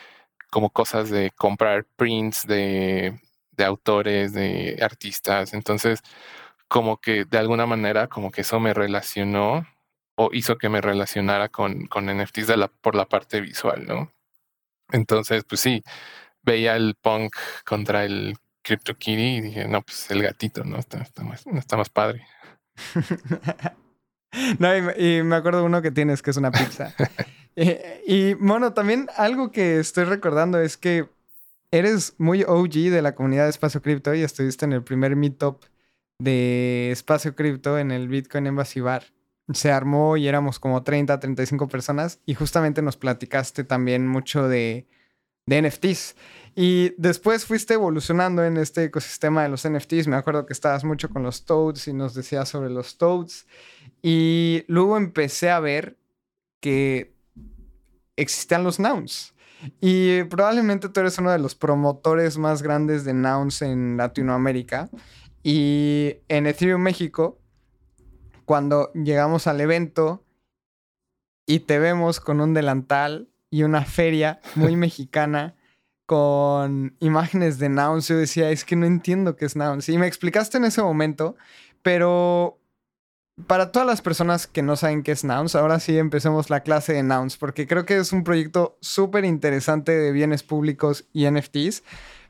como 0.50 0.70
cosas 0.72 1.10
de 1.10 1.32
comprar 1.32 1.86
prints 1.98 2.48
de 2.48 3.20
de 3.58 3.66
autores, 3.66 4.34
de 4.34 4.78
artistas. 4.82 5.54
Entonces, 5.54 6.02
como 6.68 6.98
que 6.98 7.26
de 7.26 7.38
alguna 7.38 7.66
manera, 7.66 8.08
como 8.08 8.32
que 8.32 8.42
eso 8.42 8.60
me 8.60 8.74
relacionó 8.74 9.66
o 10.16 10.30
hizo 10.34 10.58
que 10.58 10.70
me 10.70 10.82
relacionara 10.82 11.50
con, 11.50 11.88
con 11.88 12.06
NFTs 12.06 12.48
de 12.48 12.58
la, 12.58 12.68
por 12.70 12.96
la 12.96 13.06
parte 13.06 13.42
visual, 13.42 13.86
¿no? 13.88 14.12
Entonces, 14.92 15.44
pues 15.44 15.62
sí, 15.62 15.84
veía 16.42 16.76
el 16.76 16.96
punk 16.96 17.36
contra 17.66 18.06
el 18.06 18.38
CryptoKitty 18.64 19.38
y 19.38 19.42
dije, 19.42 19.68
no, 19.68 19.82
pues 19.82 20.10
el 20.12 20.24
gatito, 20.24 20.64
¿no? 20.64 20.78
Está, 20.78 21.06
más, 21.24 21.46
está 21.46 21.78
más 21.78 21.90
padre. 21.90 22.26
no, 24.60 24.78
y, 24.98 25.24
me 25.24 25.36
acuerdo 25.36 25.64
uno 25.64 25.82
que 25.82 25.92
tienes, 25.92 26.22
que 26.22 26.32
es 26.32 26.38
una 26.38 26.52
pizza. 26.52 26.94
Eh, 27.60 28.04
y 28.06 28.36
bueno, 28.36 28.74
también 28.74 29.08
algo 29.18 29.52
que 29.52 29.80
estoy 29.80 30.04
recordando 30.04 30.62
es 30.62 30.78
que 30.78 31.10
eres 31.72 32.16
muy 32.18 32.44
OG 32.44 32.92
de 32.92 33.02
la 33.02 33.16
comunidad 33.16 33.46
de 33.46 33.50
Espacio 33.50 33.82
Cripto 33.82 34.14
y 34.14 34.22
estuviste 34.22 34.66
en 34.66 34.74
el 34.74 34.84
primer 34.84 35.16
meetup 35.16 35.64
de 36.20 36.92
Espacio 36.92 37.36
Cripto 37.36 37.78
en 37.78 37.92
el 37.92 38.08
Bitcoin 38.08 38.48
Embassy 38.48 38.80
Bar. 38.80 39.06
Se 39.54 39.72
armó 39.72 40.18
y 40.18 40.28
éramos 40.28 40.60
como 40.60 40.84
30, 40.84 41.20
35 41.20 41.68
personas 41.68 42.20
y 42.26 42.34
justamente 42.34 42.82
nos 42.82 42.98
platicaste 42.98 43.64
también 43.64 44.08
mucho 44.08 44.48
de, 44.48 44.88
de 45.46 45.62
NFTs. 45.62 46.16
Y 46.56 46.94
después 46.98 47.46
fuiste 47.46 47.76
evolucionando 47.76 48.44
en 48.44 48.58
este 48.58 48.86
ecosistema 48.86 49.44
de 49.44 49.50
los 49.50 49.68
NFTs. 49.68 50.08
Me 50.08 50.16
acuerdo 50.16 50.46
que 50.46 50.54
estabas 50.54 50.84
mucho 50.84 51.10
con 51.10 51.24
los 51.24 51.46
Toads 51.46 51.88
y 51.88 51.94
nos 51.94 52.14
decías 52.14 52.50
sobre 52.50 52.70
los 52.70 52.98
Toads. 52.98 53.46
Y 54.02 54.66
luego 54.68 54.98
empecé 54.98 55.50
a 55.50 55.60
ver 55.60 55.98
que 56.60 57.14
existían 58.16 58.64
los 58.64 58.80
Nouns. 58.80 59.34
Y 59.82 60.24
probablemente 60.24 60.90
tú 60.90 61.00
eres 61.00 61.18
uno 61.18 61.32
de 61.32 61.40
los 61.40 61.56
promotores 61.56 62.38
más 62.38 62.62
grandes 62.62 63.04
de 63.06 63.14
Nouns 63.14 63.62
en 63.62 63.98
Latinoamérica. 63.98 64.90
Y 65.44 66.18
en 66.28 66.48
Ethereum 66.48 66.82
México, 66.82 67.40
cuando 68.46 68.92
llegamos 68.94 69.48
al 69.48 69.62
evento 69.62 70.24
y 71.46 71.62
te 71.62 71.80
vemos 71.80 72.20
con 72.20 72.42
un 72.42 72.54
delantal 72.54 73.30
y 73.50 73.64
una 73.64 73.86
feria 73.86 74.40
muy 74.56 74.76
mexicana 74.78 75.56
con 76.06 76.96
imágenes 77.00 77.60
de 77.60 77.68
Nouns, 77.68 78.08
yo 78.08 78.18
decía, 78.18 78.50
es 78.50 78.64
que 78.64 78.78
no 78.78 78.86
entiendo 78.86 79.36
qué 79.36 79.46
es 79.46 79.56
Nouns. 79.56 79.90
Y 79.90 79.98
me 79.98 80.08
explicaste 80.08 80.58
en 80.58 80.66
ese 80.66 80.82
momento, 80.82 81.36
pero 81.82 82.57
para 83.46 83.72
todas 83.72 83.88
las 83.88 84.01
personas 84.01 84.48
que 84.48 84.63
no 84.63 84.75
saben 84.75 85.03
qué 85.03 85.12
es 85.12 85.24
Nouns, 85.24 85.56
ahora 85.56 85.79
sí 85.79 85.98
empecemos 85.98 86.50
la 86.50 86.62
clase 86.62 86.94
de 86.94 87.03
Nouns, 87.03 87.38
porque 87.38 87.67
creo 87.67 87.86
que 87.86 87.98
es 87.98 88.12
un 88.12 88.24
proyecto 88.24 88.77
súper 88.82 89.25
interesante 89.25 89.91
de 89.91 90.12
bienes 90.12 90.41
públicos 90.41 91.06
y 91.13 91.29
NFTs, 91.29 91.84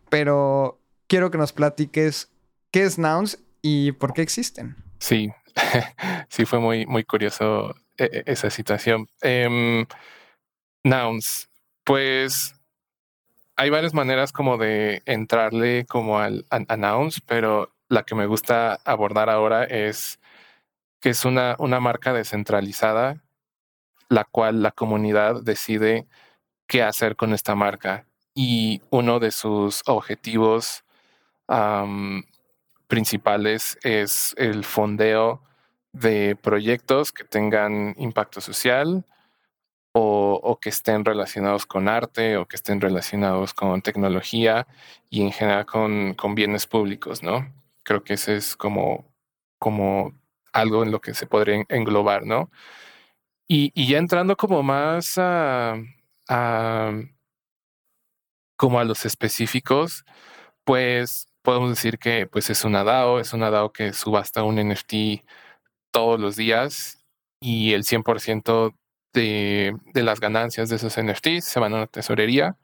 pero 0.10 0.80
quiero 1.08 1.32
que 1.32 1.38
nos 1.38 1.54
platiques 1.54 2.30
qué 2.72 2.84
es 2.84 2.98
Nouns 2.98 3.40
y 3.62 3.94
por 3.94 4.14
qué 4.14 4.22
existen. 4.22 4.76
Sí, 5.00 5.32
sí 6.30 6.46
fue 6.46 6.60
muy, 6.60 6.86
muy 6.86 7.06
curioso 7.06 7.74
e, 7.98 8.06
e, 8.06 8.24
esa 8.26 8.50
situación. 8.50 9.08
Em, 9.22 9.86
nouns, 10.84 11.50
pues 11.86 12.54
hay 13.56 13.70
varias 13.70 13.94
maneras 13.94 14.34
como 14.34 14.58
de 14.58 15.02
entrarle 15.06 15.86
como 15.86 16.20
al, 16.20 16.46
a 16.50 16.76
Nouns, 16.76 17.22
pero 17.22 17.72
la 17.88 18.04
que 18.04 18.16
me 18.16 18.26
gusta 18.26 18.78
abordar 18.84 19.30
ahora 19.30 19.64
es 19.64 20.20
que 21.00 21.10
es 21.10 21.26
una, 21.26 21.56
una 21.60 21.80
marca 21.80 22.14
descentralizada, 22.14 23.24
la 24.10 24.24
cual 24.24 24.62
la 24.62 24.72
comunidad 24.72 25.42
decide 25.44 26.08
qué 26.68 26.84
hacer 26.84 27.16
con 27.16 27.34
esta 27.34 27.56
marca. 27.56 28.06
Y 28.34 28.82
uno 28.90 29.20
de 29.20 29.32
sus 29.32 29.82
objetivos 29.88 30.84
principales 32.88 33.78
es 33.84 34.36
el 34.38 34.66
fondeo 34.66 35.42
de 35.94 36.36
proyectos 36.36 37.12
que 37.12 37.24
tengan 37.24 37.96
impacto 37.98 38.42
social 38.42 39.06
o, 39.94 40.60
que 40.62 40.70
estén 40.70 41.06
relacionados 41.06 41.66
con 41.66 41.88
arte 41.88 42.38
o 42.38 42.46
que 42.46 42.56
estén 42.56 42.82
relacionados 42.82 43.54
con 43.54 43.82
tecnología 43.82 44.68
y 45.10 45.22
en 45.22 45.32
general 45.32 45.66
con, 45.66 46.14
con 46.14 46.36
bienes 46.36 46.68
públicos, 46.68 47.24
¿no? 47.24 47.52
Creo 47.84 48.04
que 48.04 48.14
ese 48.14 48.36
es 48.36 48.56
como, 48.56 49.06
como 49.58 50.14
algo 50.58 50.84
en 50.84 50.92
lo 50.92 51.02
que 51.02 51.14
se 51.14 51.28
podría 51.28 51.64
englobar, 51.70 52.26
¿no? 52.26 52.52
Y, 53.48 53.72
ya 53.88 53.98
entrando 54.00 54.36
como 54.38 54.64
más 54.64 55.18
a, 55.18 55.76
como 58.58 58.80
a 58.80 58.84
los 58.84 59.06
específicos, 59.06 60.04
pues 60.66 61.30
podemos 61.44 61.70
decir 61.70 62.00
que 62.00 62.28
pues 62.28 62.50
es 62.50 62.66
una 62.66 62.84
DAO, 62.84 63.20
es 63.20 63.34
una 63.34 63.50
DAO 63.52 63.72
que 63.72 63.94
subasta 63.94 64.44
un 64.44 64.58
NFT 64.58 65.24
todos 65.92 66.20
los 66.20 66.36
días 66.36 67.06
y 67.40 67.74
el 67.74 67.84
100% 67.86 68.76
de, 69.14 69.76
de 69.94 70.04
las 70.04 70.20
ganancias 70.20 70.70
de 70.70 70.78
esos 70.78 70.98
NFTs 71.02 71.46
se 71.46 71.60
van 71.60 71.74
a 71.74 71.78
una 71.78 71.88
tesorería, 71.88 72.58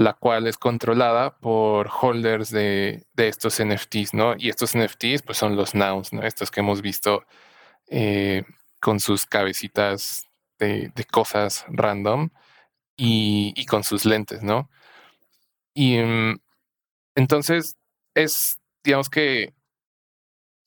la 0.00 0.14
cual 0.14 0.46
es 0.46 0.56
controlada 0.56 1.36
por 1.40 1.90
holders 2.00 2.48
de, 2.50 3.06
de 3.12 3.28
estos 3.28 3.62
NFTs, 3.62 4.14
¿no? 4.14 4.34
Y 4.38 4.48
estos 4.48 4.74
NFTs 4.74 5.20
pues 5.20 5.36
son 5.36 5.56
los 5.56 5.74
nouns, 5.74 6.14
¿no? 6.14 6.22
Estos 6.22 6.50
que 6.50 6.60
hemos 6.60 6.80
visto 6.80 7.26
eh, 7.88 8.44
con 8.80 8.98
sus 8.98 9.26
cabecitas 9.26 10.26
de, 10.58 10.90
cosas 11.10 11.66
random 11.68 12.30
y, 12.96 13.66
con 13.66 13.84
sus 13.84 14.06
lentes, 14.06 14.42
¿no? 14.42 14.70
Y 15.74 15.98
um, 15.98 16.38
entonces 17.14 17.76
es, 18.14 18.58
digamos 18.82 19.10
que 19.10 19.52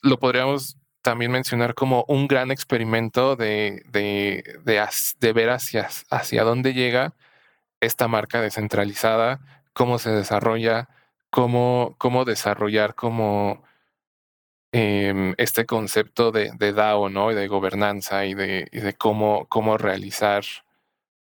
lo 0.01 0.19
podríamos 0.19 0.77
también 1.01 1.31
mencionar 1.31 1.73
como 1.73 2.05
un 2.07 2.27
gran 2.27 2.51
experimento 2.51 3.35
de, 3.35 3.81
de, 3.89 4.43
de, 4.63 4.87
de 5.19 5.33
ver 5.33 5.49
hacia, 5.49 5.89
hacia 6.11 6.43
dónde 6.43 6.75
llega 6.75 7.15
esta 7.85 8.07
marca 8.07 8.41
descentralizada, 8.41 9.39
cómo 9.73 9.99
se 9.99 10.11
desarrolla, 10.11 10.89
cómo, 11.29 11.95
cómo 11.97 12.25
desarrollar 12.25 12.95
eh, 14.71 15.33
este 15.37 15.65
concepto 15.65 16.31
de, 16.31 16.73
DAO, 16.73 17.09
¿no? 17.09 17.31
Y 17.31 17.35
de 17.35 17.47
gobernanza 17.47 18.25
y 18.25 18.33
de, 18.33 18.95
cómo, 18.97 19.47
cómo 19.49 19.77
realizar 19.77 20.43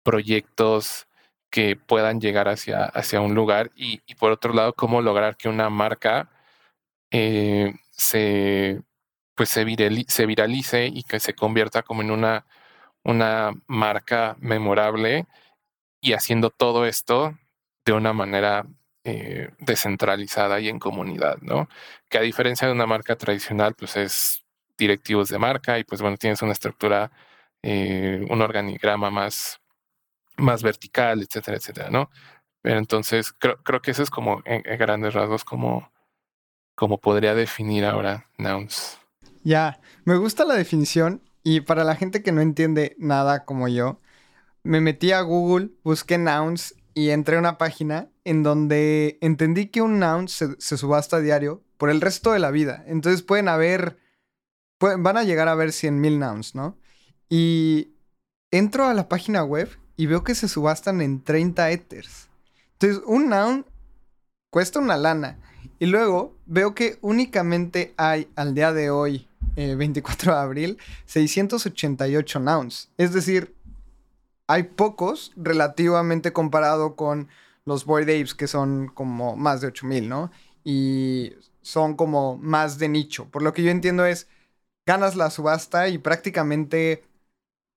proyectos 0.03 1.07
que 1.49 1.75
puedan 1.75 2.21
llegar 2.21 2.47
hacia, 2.47 2.85
hacia 2.85 3.21
un 3.21 3.35
lugar 3.35 3.71
y, 3.75 3.99
por 4.15 4.31
otro 4.31 4.53
lado, 4.53 4.73
cómo 4.73 5.01
lograr 5.01 5.37
que 5.37 5.49
una 5.49 5.69
marca 5.69 6.29
eh, 7.11 7.73
se, 7.91 8.81
pues 9.35 9.49
se 9.49 9.65
viralice 10.25 10.87
y 10.87 11.03
que 11.03 11.19
se 11.19 11.33
convierta 11.33 11.83
como 11.83 12.01
en 12.01 12.11
una, 12.11 12.45
una 13.03 13.51
marca 13.67 14.37
memorable 14.39 15.27
y 16.01 16.13
haciendo 16.13 16.49
todo 16.49 16.85
esto 16.85 17.37
de 17.85 17.93
una 17.93 18.13
manera 18.13 18.65
eh, 19.03 19.49
descentralizada 19.59 20.59
y 20.59 20.67
en 20.67 20.79
comunidad, 20.79 21.37
¿no? 21.41 21.69
Que 22.09 22.17
a 22.17 22.21
diferencia 22.21 22.67
de 22.67 22.73
una 22.73 22.87
marca 22.87 23.15
tradicional, 23.15 23.75
pues 23.75 23.95
es 23.97 24.43
directivos 24.77 25.29
de 25.29 25.39
marca 25.39 25.79
y 25.79 25.83
pues 25.83 26.01
bueno, 26.01 26.17
tienes 26.17 26.41
una 26.41 26.51
estructura, 26.51 27.11
eh, 27.61 28.25
un 28.29 28.41
organigrama 28.41 29.11
más, 29.11 29.59
más 30.37 30.63
vertical, 30.63 31.21
etcétera, 31.21 31.57
etcétera, 31.57 31.89
¿no? 31.89 32.09
Pero 32.61 32.77
entonces 32.79 33.33
creo, 33.33 33.57
creo 33.63 33.81
que 33.81 33.91
eso 33.91 34.03
es 34.03 34.09
como 34.09 34.41
en, 34.45 34.61
en 34.65 34.77
grandes 34.77 35.13
rasgos 35.13 35.43
como, 35.43 35.91
como 36.75 36.99
podría 36.99 37.35
definir 37.35 37.85
ahora 37.85 38.27
Nouns. 38.37 38.99
Ya, 39.43 39.79
me 40.05 40.17
gusta 40.17 40.45
la 40.45 40.55
definición 40.55 41.21
y 41.43 41.61
para 41.61 41.83
la 41.83 41.95
gente 41.95 42.21
que 42.21 42.31
no 42.31 42.41
entiende 42.41 42.95
nada 42.99 43.45
como 43.45 43.67
yo, 43.67 43.99
me 44.63 44.81
metí 44.81 45.11
a 45.11 45.21
Google, 45.21 45.71
busqué 45.83 46.17
nouns 46.17 46.75
y 46.93 47.09
entré 47.09 47.37
a 47.37 47.39
una 47.39 47.57
página 47.57 48.09
en 48.25 48.43
donde 48.43 49.17
entendí 49.21 49.67
que 49.67 49.81
un 49.81 49.99
noun 49.99 50.27
se, 50.27 50.55
subasta 50.59 51.17
a 51.17 51.21
diario 51.21 51.63
por 51.77 51.89
el 51.89 52.01
resto 52.01 52.33
de 52.33 52.39
la 52.39 52.51
vida. 52.51 52.83
Entonces 52.87 53.23
pueden 53.23 53.47
haber, 53.47 53.97
van 54.79 55.17
a 55.17 55.23
llegar 55.23 55.47
a 55.47 55.55
ver 55.55 55.69
100.000 55.69 56.19
nouns, 56.19 56.55
¿no? 56.55 56.77
Y 57.29 57.95
entro 58.51 58.85
a 58.85 58.93
la 58.93 59.07
página 59.07 59.43
web 59.43 59.69
y 59.95 60.05
veo 60.05 60.23
que 60.23 60.35
se 60.35 60.47
subastan 60.47 61.01
en 61.01 61.23
30 61.23 61.71
ethers. 61.71 62.27
Entonces, 62.73 63.01
un 63.05 63.29
noun 63.29 63.65
cuesta 64.49 64.79
una 64.79 64.97
lana. 64.97 65.39
Y 65.79 65.85
luego 65.85 66.37
veo 66.45 66.75
que 66.75 66.97
únicamente 67.01 67.93
hay 67.97 68.27
al 68.35 68.53
día 68.53 68.73
de 68.73 68.89
hoy, 68.89 69.27
eh, 69.55 69.75
24 69.75 70.33
de 70.33 70.39
abril, 70.39 70.77
688 71.05 72.39
nouns. 72.39 72.89
Es 72.97 73.13
decir, 73.13 73.55
hay 74.51 74.63
pocos 74.63 75.31
relativamente 75.37 76.33
comparado 76.33 76.97
con 76.97 77.29
los 77.63 77.85
Boyd 77.85 78.09
Apes, 78.09 78.35
que 78.35 78.47
son 78.47 78.89
como 78.89 79.37
más 79.37 79.61
de 79.61 79.67
8000, 79.67 80.09
¿no? 80.09 80.31
Y 80.65 81.33
son 81.61 81.95
como 81.95 82.37
más 82.37 82.77
de 82.77 82.89
nicho. 82.89 83.29
Por 83.29 83.43
lo 83.43 83.53
que 83.53 83.63
yo 83.63 83.71
entiendo 83.71 84.05
es, 84.05 84.27
ganas 84.85 85.15
la 85.15 85.29
subasta 85.29 85.87
y 85.87 85.99
prácticamente 85.99 87.05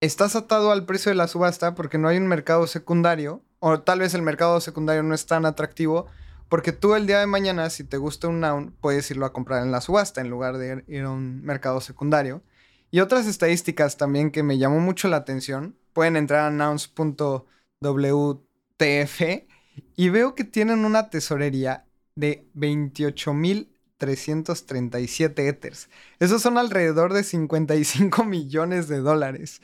estás 0.00 0.34
atado 0.34 0.72
al 0.72 0.84
precio 0.84 1.10
de 1.10 1.16
la 1.16 1.28
subasta 1.28 1.76
porque 1.76 1.96
no 1.96 2.08
hay 2.08 2.16
un 2.16 2.26
mercado 2.26 2.66
secundario, 2.66 3.42
o 3.60 3.80
tal 3.80 4.00
vez 4.00 4.14
el 4.14 4.22
mercado 4.22 4.60
secundario 4.60 5.04
no 5.04 5.14
es 5.14 5.26
tan 5.26 5.46
atractivo, 5.46 6.06
porque 6.48 6.72
tú 6.72 6.96
el 6.96 7.06
día 7.06 7.20
de 7.20 7.26
mañana, 7.26 7.70
si 7.70 7.84
te 7.84 7.98
gusta 7.98 8.26
un 8.26 8.40
noun, 8.40 8.74
puedes 8.80 9.08
irlo 9.12 9.26
a 9.26 9.32
comprar 9.32 9.62
en 9.62 9.70
la 9.70 9.80
subasta 9.80 10.20
en 10.20 10.28
lugar 10.28 10.58
de 10.58 10.82
ir 10.88 11.04
a 11.04 11.10
un 11.10 11.42
mercado 11.44 11.80
secundario. 11.80 12.42
Y 12.90 12.98
otras 13.00 13.26
estadísticas 13.26 13.96
también 13.96 14.32
que 14.32 14.42
me 14.42 14.58
llamó 14.58 14.80
mucho 14.80 15.08
la 15.08 15.18
atención, 15.18 15.76
pueden 15.94 16.16
entrar 16.16 16.46
a 16.46 16.50
nouns.wtf 16.50 17.44
y 19.96 20.08
veo 20.10 20.34
que 20.34 20.44
tienen 20.44 20.84
una 20.84 21.08
tesorería 21.08 21.86
de 22.14 22.46
28.337 22.54 25.48
ethers. 25.48 25.88
Esos 26.18 26.42
son 26.42 26.58
alrededor 26.58 27.14
de 27.14 27.24
55 27.24 28.24
millones 28.24 28.88
de 28.88 28.98
dólares. 28.98 29.62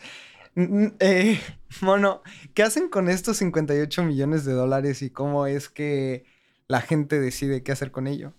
Eh, 0.57 1.38
bueno, 1.83 2.23
¿qué 2.55 2.62
hacen 2.62 2.88
con 2.88 3.09
estos 3.09 3.37
58 3.38 4.05
millones 4.05 4.45
de 4.45 4.53
dólares 4.53 5.03
y 5.03 5.11
cómo 5.11 5.47
es 5.47 5.69
que 5.69 6.25
la 6.69 6.81
gente 6.81 7.21
decide 7.21 7.62
qué 7.62 7.73
hacer 7.73 7.90
con 7.90 8.07
ello? 8.07 8.35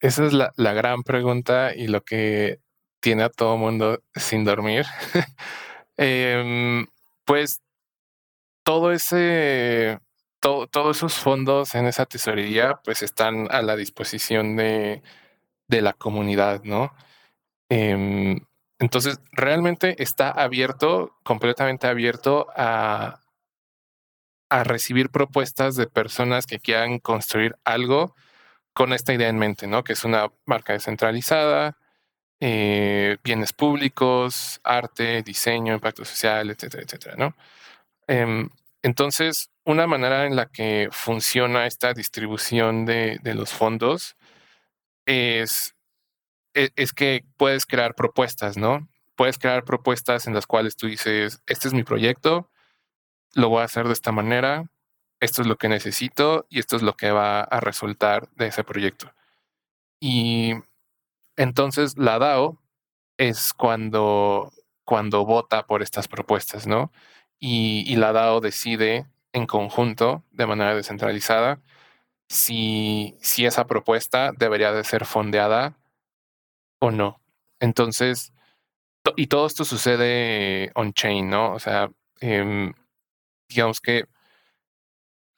Esa 0.00 0.26
es 0.26 0.32
la, 0.32 0.52
la 0.56 0.72
gran 0.72 1.02
pregunta 1.02 1.74
y 1.74 1.86
lo 1.86 2.04
que 2.04 2.60
tiene 3.00 3.22
a 3.22 3.30
todo 3.30 3.56
mundo 3.56 4.02
sin 4.14 4.44
dormir. 4.44 4.84
eh, 5.96 6.84
pues 7.26 7.60
todo 8.64 8.92
ese, 8.92 10.00
todo, 10.40 10.66
todos 10.68 10.98
esos 10.98 11.14
fondos 11.14 11.74
en 11.74 11.86
esa 11.86 12.06
tesorería, 12.06 12.80
pues 12.84 13.02
están 13.02 13.48
a 13.50 13.62
la 13.62 13.76
disposición 13.76 14.56
de, 14.56 15.02
de 15.68 15.82
la 15.82 15.92
comunidad, 15.92 16.62
¿no? 16.64 16.94
Eh, 17.70 18.38
entonces, 18.78 19.20
realmente 19.32 20.02
está 20.02 20.30
abierto, 20.30 21.16
completamente 21.24 21.86
abierto 21.86 22.46
a, 22.54 23.20
a 24.50 24.64
recibir 24.64 25.10
propuestas 25.10 25.76
de 25.76 25.86
personas 25.86 26.46
que 26.46 26.60
quieran 26.60 26.98
construir 26.98 27.56
algo 27.64 28.14
con 28.74 28.92
esta 28.92 29.14
idea 29.14 29.28
en 29.28 29.38
mente, 29.38 29.66
¿no? 29.66 29.82
Que 29.84 29.94
es 29.94 30.04
una 30.04 30.30
marca 30.44 30.74
descentralizada, 30.74 31.78
eh, 32.40 33.16
bienes 33.24 33.52
públicos, 33.52 34.60
arte, 34.64 35.22
diseño, 35.22 35.74
impacto 35.74 36.04
social, 36.04 36.50
etcétera, 36.50 36.82
etcétera, 36.82 37.16
¿no? 37.16 37.34
Eh, 38.08 38.48
entonces, 38.82 39.50
una 39.64 39.86
manera 39.86 40.26
en 40.26 40.36
la 40.36 40.46
que 40.46 40.88
funciona 40.92 41.66
esta 41.66 41.92
distribución 41.92 42.84
de, 42.86 43.18
de 43.22 43.34
los 43.34 43.52
fondos 43.52 44.16
es, 45.06 45.74
es, 46.54 46.72
es, 46.76 46.92
que 46.92 47.24
puedes 47.36 47.66
crear 47.66 47.94
propuestas, 47.94 48.56
¿no? 48.56 48.88
Puedes 49.16 49.38
crear 49.38 49.64
propuestas 49.64 50.26
en 50.26 50.34
las 50.34 50.46
cuales 50.46 50.76
tú 50.76 50.86
dices, 50.86 51.42
este 51.46 51.68
es 51.68 51.74
mi 51.74 51.82
proyecto, 51.84 52.50
lo 53.34 53.48
voy 53.48 53.62
a 53.62 53.64
hacer 53.64 53.86
de 53.86 53.92
esta 53.92 54.12
manera, 54.12 54.66
esto 55.20 55.42
es 55.42 55.48
lo 55.48 55.56
que 55.56 55.68
necesito 55.68 56.46
y 56.48 56.60
esto 56.60 56.76
es 56.76 56.82
lo 56.82 56.96
que 56.96 57.10
va 57.10 57.40
a 57.40 57.60
resultar 57.60 58.28
de 58.36 58.48
ese 58.48 58.64
proyecto. 58.64 59.12
Y 60.00 60.54
entonces 61.36 61.96
la 61.98 62.18
DAO 62.18 62.58
es 63.18 63.52
cuando, 63.54 64.52
cuando 64.84 65.24
vota 65.24 65.66
por 65.66 65.82
estas 65.82 66.08
propuestas, 66.08 66.66
¿no? 66.66 66.92
Y, 67.38 67.96
la 67.96 68.12
DAO 68.12 68.40
decide 68.40 69.06
en 69.32 69.46
conjunto, 69.46 70.24
de 70.32 70.46
manera 70.46 70.74
descentralizada, 70.74 71.60
si, 72.28 73.16
si 73.20 73.46
esa 73.46 73.66
propuesta 73.66 74.32
debería 74.36 74.72
de 74.72 74.84
ser 74.84 75.04
fondeada 75.06 75.76
o 76.80 76.90
no. 76.90 77.20
Entonces, 77.60 78.32
to, 79.02 79.14
y 79.16 79.28
todo 79.28 79.46
esto 79.46 79.64
sucede 79.64 80.72
on-chain, 80.74 81.28
¿no? 81.30 81.52
O 81.54 81.58
sea, 81.60 81.90
eh, 82.20 82.72
digamos 83.48 83.80
que 83.80 84.06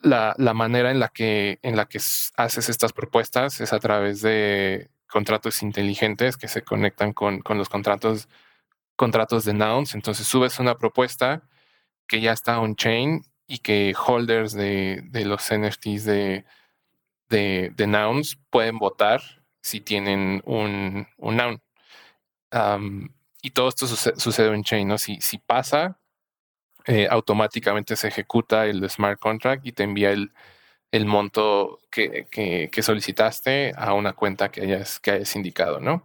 la, 0.01 0.35
la, 0.39 0.55
manera 0.55 0.91
en 0.91 1.01
la 1.01 1.09
que, 1.09 1.59
en 1.63 1.77
la 1.77 1.87
que 1.87 1.99
haces 1.99 2.69
estas 2.69 2.93
propuestas 2.93 3.61
es 3.61 3.73
a 3.73 3.81
través 3.81 4.23
de 4.23 4.91
contratos 5.09 5.63
inteligentes 5.63 6.37
que 6.37 6.49
se 6.49 6.63
conectan 6.63 7.13
con, 7.13 7.41
con 7.41 7.59
los 7.59 7.69
contratos, 7.69 8.29
contratos 8.97 9.45
de 9.45 9.55
nouns. 9.55 9.95
Entonces 9.95 10.27
subes 10.27 10.59
una 10.59 10.77
propuesta 10.77 11.43
que 12.07 12.21
ya 12.21 12.33
está 12.33 12.61
on-chain 12.61 13.23
y 13.47 13.59
que 13.59 13.95
holders 13.95 14.53
de, 14.53 15.03
de 15.05 15.25
los 15.25 15.49
NFTs 15.51 16.05
de, 16.05 16.45
de, 17.29 17.87
nouns 17.87 18.39
pueden 18.51 18.79
votar 18.79 19.23
si 19.63 19.81
tienen 19.81 20.43
un, 20.45 21.07
un 21.17 21.37
noun. 21.37 21.63
Y 23.43 23.51
todo 23.51 23.69
esto 23.69 23.87
sucede, 23.87 24.19
sucede 24.19 24.49
on-chain, 24.49 24.89
¿no? 24.89 24.99
Si, 24.99 25.21
si 25.21 25.39
pasa, 25.39 26.01
eh, 26.87 27.07
automáticamente 27.11 27.97
se 27.97 28.09
ejecuta 28.09 28.67
el 28.67 28.89
smart 28.91 29.19
contract 29.21 29.67
y 29.67 29.73
te 29.73 29.85
envía 29.85 30.11
el, 30.11 30.33
el 30.91 31.07
monto 31.07 31.81
que, 31.91 32.27
que, 32.31 32.71
que, 32.71 32.83
solicitaste 32.83 33.73
a 33.77 33.93
una 33.95 34.15
cuenta 34.15 34.51
que 34.51 34.63
hayas, 34.63 35.01
que 35.01 35.11
hayas 35.11 35.37
indicado, 35.37 35.81
¿no? 35.81 36.05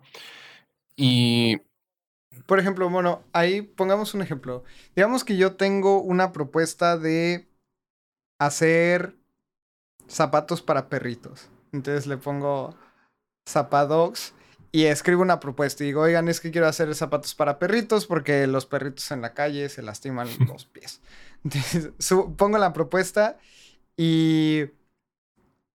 Y 0.95 1.61
por 2.45 2.59
ejemplo, 2.59 2.89
bueno, 2.89 3.23
ahí 3.31 3.61
pongamos 3.61 4.13
un 4.13 4.21
ejemplo. 4.21 4.63
Digamos 4.95 5.23
que 5.23 5.37
yo 5.37 5.55
tengo 5.55 6.01
una 6.01 6.31
propuesta 6.31 6.97
de 6.97 7.47
hacer 8.39 9.15
zapatos 10.07 10.61
para 10.61 10.89
perritos. 10.89 11.49
Entonces 11.71 12.07
le 12.07 12.17
pongo 12.17 12.75
zapadogs 13.47 14.33
y 14.71 14.85
escribo 14.85 15.21
una 15.21 15.39
propuesta 15.39 15.83
y 15.83 15.87
digo, 15.87 16.01
oigan, 16.01 16.27
es 16.27 16.39
que 16.39 16.51
quiero 16.51 16.67
hacer 16.67 16.93
zapatos 16.95 17.35
para 17.35 17.59
perritos 17.59 18.05
porque 18.05 18.47
los 18.47 18.65
perritos 18.65 19.11
en 19.11 19.21
la 19.21 19.33
calle 19.33 19.69
se 19.69 19.81
lastiman 19.81 20.27
los 20.47 20.65
pies. 20.65 21.01
Entonces 21.43 21.91
pongo 22.37 22.57
la 22.57 22.73
propuesta 22.73 23.37
y 23.97 24.65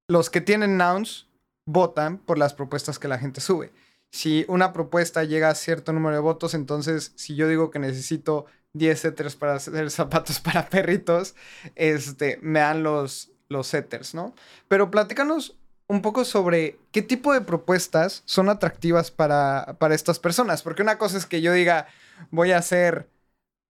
los 0.08 0.30
que 0.30 0.40
tienen 0.40 0.76
nouns 0.76 1.28
votan 1.66 2.18
por 2.18 2.38
las 2.38 2.54
propuestas 2.54 2.98
que 2.98 3.08
la 3.08 3.18
gente 3.18 3.40
sube. 3.40 3.72
Si 4.10 4.44
una 4.48 4.72
propuesta 4.72 5.24
llega 5.24 5.50
a 5.50 5.54
cierto 5.54 5.92
número 5.92 6.14
de 6.14 6.22
votos, 6.22 6.54
entonces 6.54 7.12
si 7.16 7.34
yo 7.34 7.46
digo 7.46 7.70
que 7.70 7.78
necesito 7.78 8.46
10 8.72 8.98
setters 8.98 9.36
para 9.36 9.54
hacer 9.54 9.90
zapatos 9.92 10.40
para 10.40 10.68
perritos, 10.68 11.34
este, 11.74 12.38
me 12.42 12.60
dan 12.60 12.82
los, 12.82 13.30
los 13.48 13.66
setters, 13.66 14.14
¿no? 14.14 14.34
Pero 14.68 14.90
platícanos 14.90 15.56
un 15.88 16.02
poco 16.02 16.24
sobre 16.24 16.78
qué 16.92 17.02
tipo 17.02 17.32
de 17.32 17.40
propuestas 17.40 18.22
son 18.26 18.48
atractivas 18.50 19.10
para, 19.10 19.76
para 19.78 19.94
estas 19.94 20.18
personas. 20.18 20.62
Porque 20.62 20.82
una 20.82 20.98
cosa 20.98 21.16
es 21.16 21.26
que 21.26 21.40
yo 21.40 21.52
diga, 21.52 21.86
voy 22.30 22.52
a 22.52 22.58
hacer 22.58 23.08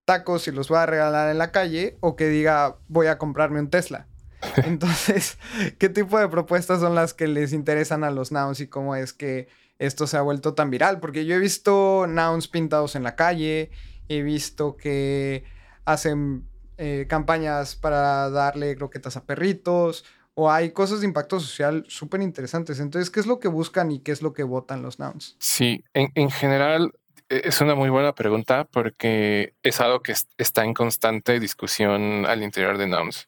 tacos 0.04 0.48
y 0.48 0.52
los 0.52 0.68
voy 0.68 0.78
a 0.78 0.86
regalar 0.86 1.30
en 1.30 1.38
la 1.38 1.52
calle, 1.52 1.96
o 2.00 2.16
que 2.16 2.28
diga, 2.28 2.76
voy 2.88 3.06
a 3.06 3.18
comprarme 3.18 3.60
un 3.60 3.70
Tesla. 3.70 4.07
Entonces, 4.64 5.38
¿qué 5.78 5.88
tipo 5.88 6.18
de 6.18 6.28
propuestas 6.28 6.80
son 6.80 6.94
las 6.94 7.14
que 7.14 7.28
les 7.28 7.52
interesan 7.52 8.04
a 8.04 8.10
los 8.10 8.32
nouns 8.32 8.60
y 8.60 8.68
cómo 8.68 8.94
es 8.94 9.12
que 9.12 9.48
esto 9.78 10.06
se 10.06 10.16
ha 10.16 10.22
vuelto 10.22 10.54
tan 10.54 10.70
viral? 10.70 11.00
Porque 11.00 11.26
yo 11.26 11.36
he 11.36 11.38
visto 11.38 12.06
nouns 12.06 12.48
pintados 12.48 12.94
en 12.94 13.02
la 13.02 13.16
calle, 13.16 13.70
he 14.08 14.22
visto 14.22 14.76
que 14.76 15.44
hacen 15.84 16.44
eh, 16.76 17.06
campañas 17.08 17.74
para 17.74 18.30
darle 18.30 18.76
croquetas 18.76 19.16
a 19.16 19.24
perritos, 19.24 20.04
o 20.40 20.52
hay 20.52 20.70
cosas 20.70 21.00
de 21.00 21.06
impacto 21.06 21.40
social 21.40 21.84
súper 21.88 22.22
interesantes. 22.22 22.78
Entonces, 22.78 23.10
¿qué 23.10 23.18
es 23.18 23.26
lo 23.26 23.40
que 23.40 23.48
buscan 23.48 23.90
y 23.90 23.98
qué 23.98 24.12
es 24.12 24.22
lo 24.22 24.32
que 24.32 24.44
votan 24.44 24.82
los 24.82 25.00
nouns? 25.00 25.34
Sí, 25.40 25.82
en, 25.94 26.30
general 26.30 26.92
e, 27.28 27.42
es 27.44 27.60
una 27.60 27.74
muy 27.74 27.90
buena 27.90 28.14
pregunta 28.14 28.64
porque 28.70 29.54
es 29.64 29.80
algo 29.80 30.00
que 30.00 30.14
está 30.36 30.64
en 30.64 30.74
constante 30.74 31.40
discusión 31.40 32.24
al 32.24 32.44
interior 32.44 32.78
de 32.78 32.86
nouns. 32.86 33.26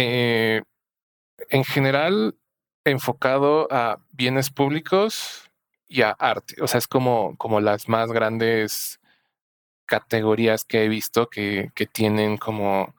Eh, 0.00 0.62
en 1.50 1.64
general, 1.64 2.36
enfocado 2.84 3.66
a 3.72 3.98
bienes 4.12 4.50
públicos 4.50 5.50
y 5.88 6.02
a 6.02 6.10
arte. 6.12 6.54
O 6.62 6.68
sea, 6.68 6.78
es 6.78 6.86
como, 6.86 7.36
como 7.36 7.60
las 7.60 7.88
más 7.88 8.12
grandes 8.12 9.00
categorías 9.86 10.64
que 10.64 10.84
he 10.84 10.88
visto 10.88 11.28
que, 11.28 11.72
que 11.74 11.86
tienen 11.86 12.36
como, 12.38 12.94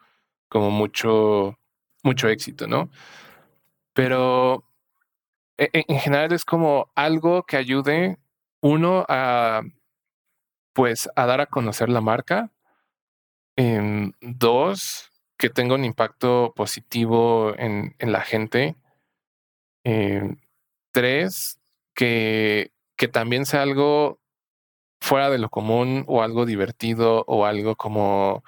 como 0.50 0.72
mucho 0.72 1.58
mucho 2.04 2.28
éxito, 2.28 2.68
¿no? 2.68 2.90
Pero 3.94 4.66
e, 5.58 5.70
e, 5.74 5.86
en, 5.88 6.00
general 6.00 6.34
es 6.34 6.46
como 6.46 6.92
algo 6.96 7.44
que 7.44 7.58
ayude 7.58 8.18
uno 8.62 9.06
a 9.08 9.62
pues 10.74 11.10
a 11.16 11.26
dar 11.26 11.42
a 11.42 11.46
conocer 11.46 11.90
la 11.90 12.02
marca. 12.02 12.52
En 13.56 14.16
dos, 14.22 15.09
que 15.40 15.50
tenga 15.50 15.76
un 15.76 15.86
impacto 15.86 16.54
positivo 16.56 17.56
en, 17.58 17.96
la 18.00 18.22
gente. 18.22 18.76
tres, 20.92 21.60
que, 21.96 22.72
que 22.98 23.08
también 23.08 23.46
sea 23.46 23.64
algo 23.64 24.20
fuera 25.02 25.30
de 25.30 25.40
lo 25.40 25.50
común 25.50 26.04
o 26.08 26.22
algo 26.22 26.46
divertido 26.46 27.24
o 27.28 27.46
algo 27.46 27.76
como 27.76 28.44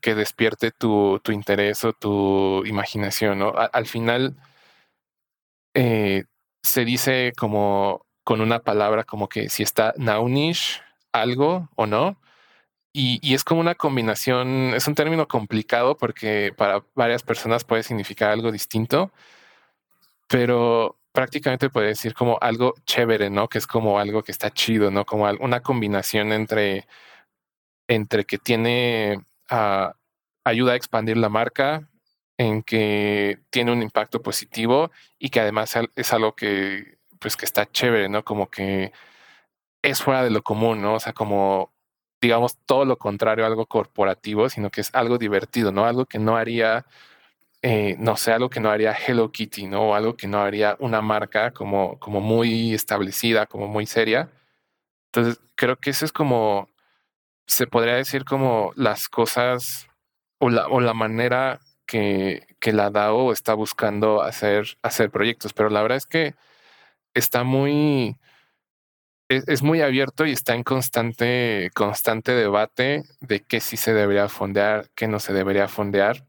que 0.00 0.14
despierte 0.14 0.70
tu, 0.70 1.20
interés 1.28 1.84
o 1.84 1.92
tu 1.92 2.64
imaginación, 2.66 3.40
¿no? 3.40 3.52
al 3.54 3.86
final 3.86 4.36
eh, 5.74 6.24
se 6.62 6.84
dice 6.84 7.32
como 7.36 8.06
con 8.22 8.40
una 8.40 8.60
palabra 8.60 9.02
como 9.04 9.28
que 9.28 9.48
si 9.48 9.64
está 9.64 9.92
naunish 9.96 10.80
algo 11.12 11.68
o 11.76 11.86
no. 11.86 12.16
Y, 12.96 13.34
es 13.34 13.42
como 13.44 13.60
una 13.60 13.74
combinación, 13.74 14.72
es 14.74 14.86
un 14.86 14.94
término 14.94 15.26
complicado 15.28 15.96
porque 15.96 16.52
para 16.56 16.84
varias 16.94 17.24
personas 17.24 17.64
puede 17.64 17.82
significar 17.82 18.30
algo 18.30 18.52
distinto, 18.52 19.12
pero 20.28 20.98
prácticamente 21.12 21.70
puede 21.70 21.88
decir 21.88 22.14
como 22.14 22.38
algo 22.40 22.74
chévere, 22.86 23.30
¿no? 23.30 23.48
Que 23.48 23.58
es 23.58 23.66
como 23.66 23.98
algo 23.98 24.22
que 24.22 24.32
está 24.32 24.50
chido, 24.50 24.90
¿no? 24.90 25.04
Como 25.06 25.24
una 25.40 25.60
combinación 25.60 26.32
entre 26.32 26.86
entre 27.88 28.24
que 28.24 28.38
tiene 28.38 29.20
ah, 29.50 29.94
ayuda 30.44 30.72
a 30.72 30.76
expandir 30.76 31.16
la 31.16 31.28
marca, 31.28 31.88
en 32.38 32.62
que 32.62 33.40
tiene 33.50 33.72
un 33.72 33.82
impacto 33.82 34.22
positivo 34.22 34.90
y 35.18 35.30
que 35.30 35.40
además 35.40 35.74
es 35.96 36.12
algo 36.12 36.34
que, 36.34 36.98
pues, 37.20 37.36
que 37.36 37.44
está 37.46 37.70
chévere, 37.70 38.08
¿no? 38.08 38.24
Como 38.24 38.50
que 38.50 38.92
es 39.82 40.02
fuera 40.02 40.24
de 40.24 40.30
lo 40.30 40.42
común, 40.42 40.82
¿no? 40.82 40.94
O 40.94 41.00
sea, 41.00 41.12
como, 41.12 41.73
digamos, 42.24 42.56
todo 42.64 42.86
lo 42.86 42.96
contrario 42.96 43.44
algo 43.44 43.66
corporativo, 43.66 44.48
sino 44.48 44.70
que 44.70 44.80
es 44.80 44.90
algo 44.94 45.18
divertido, 45.18 45.72
¿no? 45.72 45.84
Algo 45.84 46.06
que 46.06 46.18
no 46.18 46.36
haría, 46.38 46.86
eh, 47.62 47.96
no 47.98 48.16
sé, 48.16 48.32
algo 48.32 48.48
que 48.48 48.60
no 48.60 48.70
haría 48.70 48.94
Hello 48.94 49.30
Kitty, 49.30 49.66
¿no? 49.66 49.90
O 49.90 49.94
algo 49.94 50.16
que 50.16 50.26
no 50.26 50.40
haría 50.40 50.76
una 50.80 51.02
marca 51.02 51.52
como, 51.52 51.98
como 51.98 52.20
muy 52.22 52.72
establecida, 52.72 53.46
como 53.46 53.68
muy 53.68 53.84
seria. 53.86 54.30
Entonces, 55.12 55.40
creo 55.54 55.76
que 55.76 55.90
eso 55.90 56.06
es 56.06 56.12
como 56.12 56.68
se 57.46 57.66
podría 57.66 57.96
decir 57.96 58.24
como 58.24 58.72
las 58.76 59.08
cosas 59.08 59.88
o 60.38 60.48
la, 60.50 60.68
o 60.68 60.80
la 60.80 60.94
manera 60.94 61.60
que, 61.86 62.46
que, 62.60 62.72
la 62.72 62.90
DAO 62.90 63.32
está 63.32 63.54
buscando 63.54 64.22
hacer, 64.22 64.78
hacer 64.82 65.10
proyectos, 65.10 65.52
pero 65.52 65.68
la 65.70 65.82
verdad 65.82 65.98
es 65.98 66.06
que 66.06 66.34
está 67.14 67.44
muy, 67.44 68.16
es, 69.28 69.62
muy 69.62 69.80
abierto 69.80 70.26
y 70.26 70.32
está 70.32 70.54
en 70.54 70.62
constante, 70.62 71.70
constante 71.74 72.32
debate 72.32 73.04
de 73.20 73.40
qué 73.40 73.60
sí 73.60 73.76
se 73.76 73.94
debería 73.94 74.28
fondear, 74.28 74.90
qué 74.94 75.08
no 75.08 75.18
se 75.18 75.32
debería 75.32 75.68
fondear. 75.68 76.26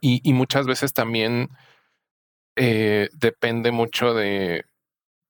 Y, 0.00 0.20
y 0.22 0.32
muchas 0.32 0.66
veces 0.66 0.92
también 0.92 1.48
eh, 2.56 3.08
depende 3.14 3.72
mucho 3.72 4.14
de, 4.14 4.64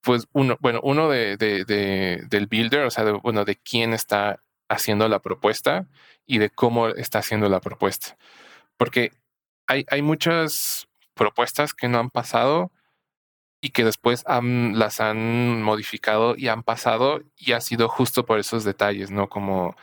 pues 0.02 0.26
uno, 0.32 0.56
bueno, 0.60 0.80
uno 0.82 1.08
de, 1.08 1.36
de, 1.36 1.64
del 2.28 2.46
builder, 2.46 2.84
o 2.84 2.90
sea, 2.90 3.04
de, 3.04 3.12
bueno, 3.12 3.44
de 3.44 3.56
quién 3.56 3.94
está 3.94 4.40
haciendo 4.68 5.08
la 5.08 5.20
propuesta 5.20 5.86
y 6.26 6.38
de 6.38 6.50
cómo 6.50 6.88
está 6.88 7.20
haciendo 7.20 7.48
la 7.48 7.60
propuesta. 7.60 8.16
Porque 8.76 9.12
hay, 9.66 9.84
hay 9.88 10.02
muchas 10.02 10.88
propuestas 11.14 11.74
que 11.74 11.88
no 11.88 11.98
han 11.98 12.10
pasado 12.10 12.72
y 13.64 13.70
que 13.70 13.82
después 13.82 14.24
las 14.26 15.00
han 15.00 15.62
modificado 15.62 16.34
y 16.36 16.48
han 16.48 16.62
pasado 16.62 17.22
y 17.34 17.52
ha 17.52 17.62
sido 17.62 17.88
justo 17.88 18.26
por 18.26 18.38
esos 18.38 18.62
detalles, 18.62 19.10
¿no? 19.10 19.30
Como, 19.30 19.74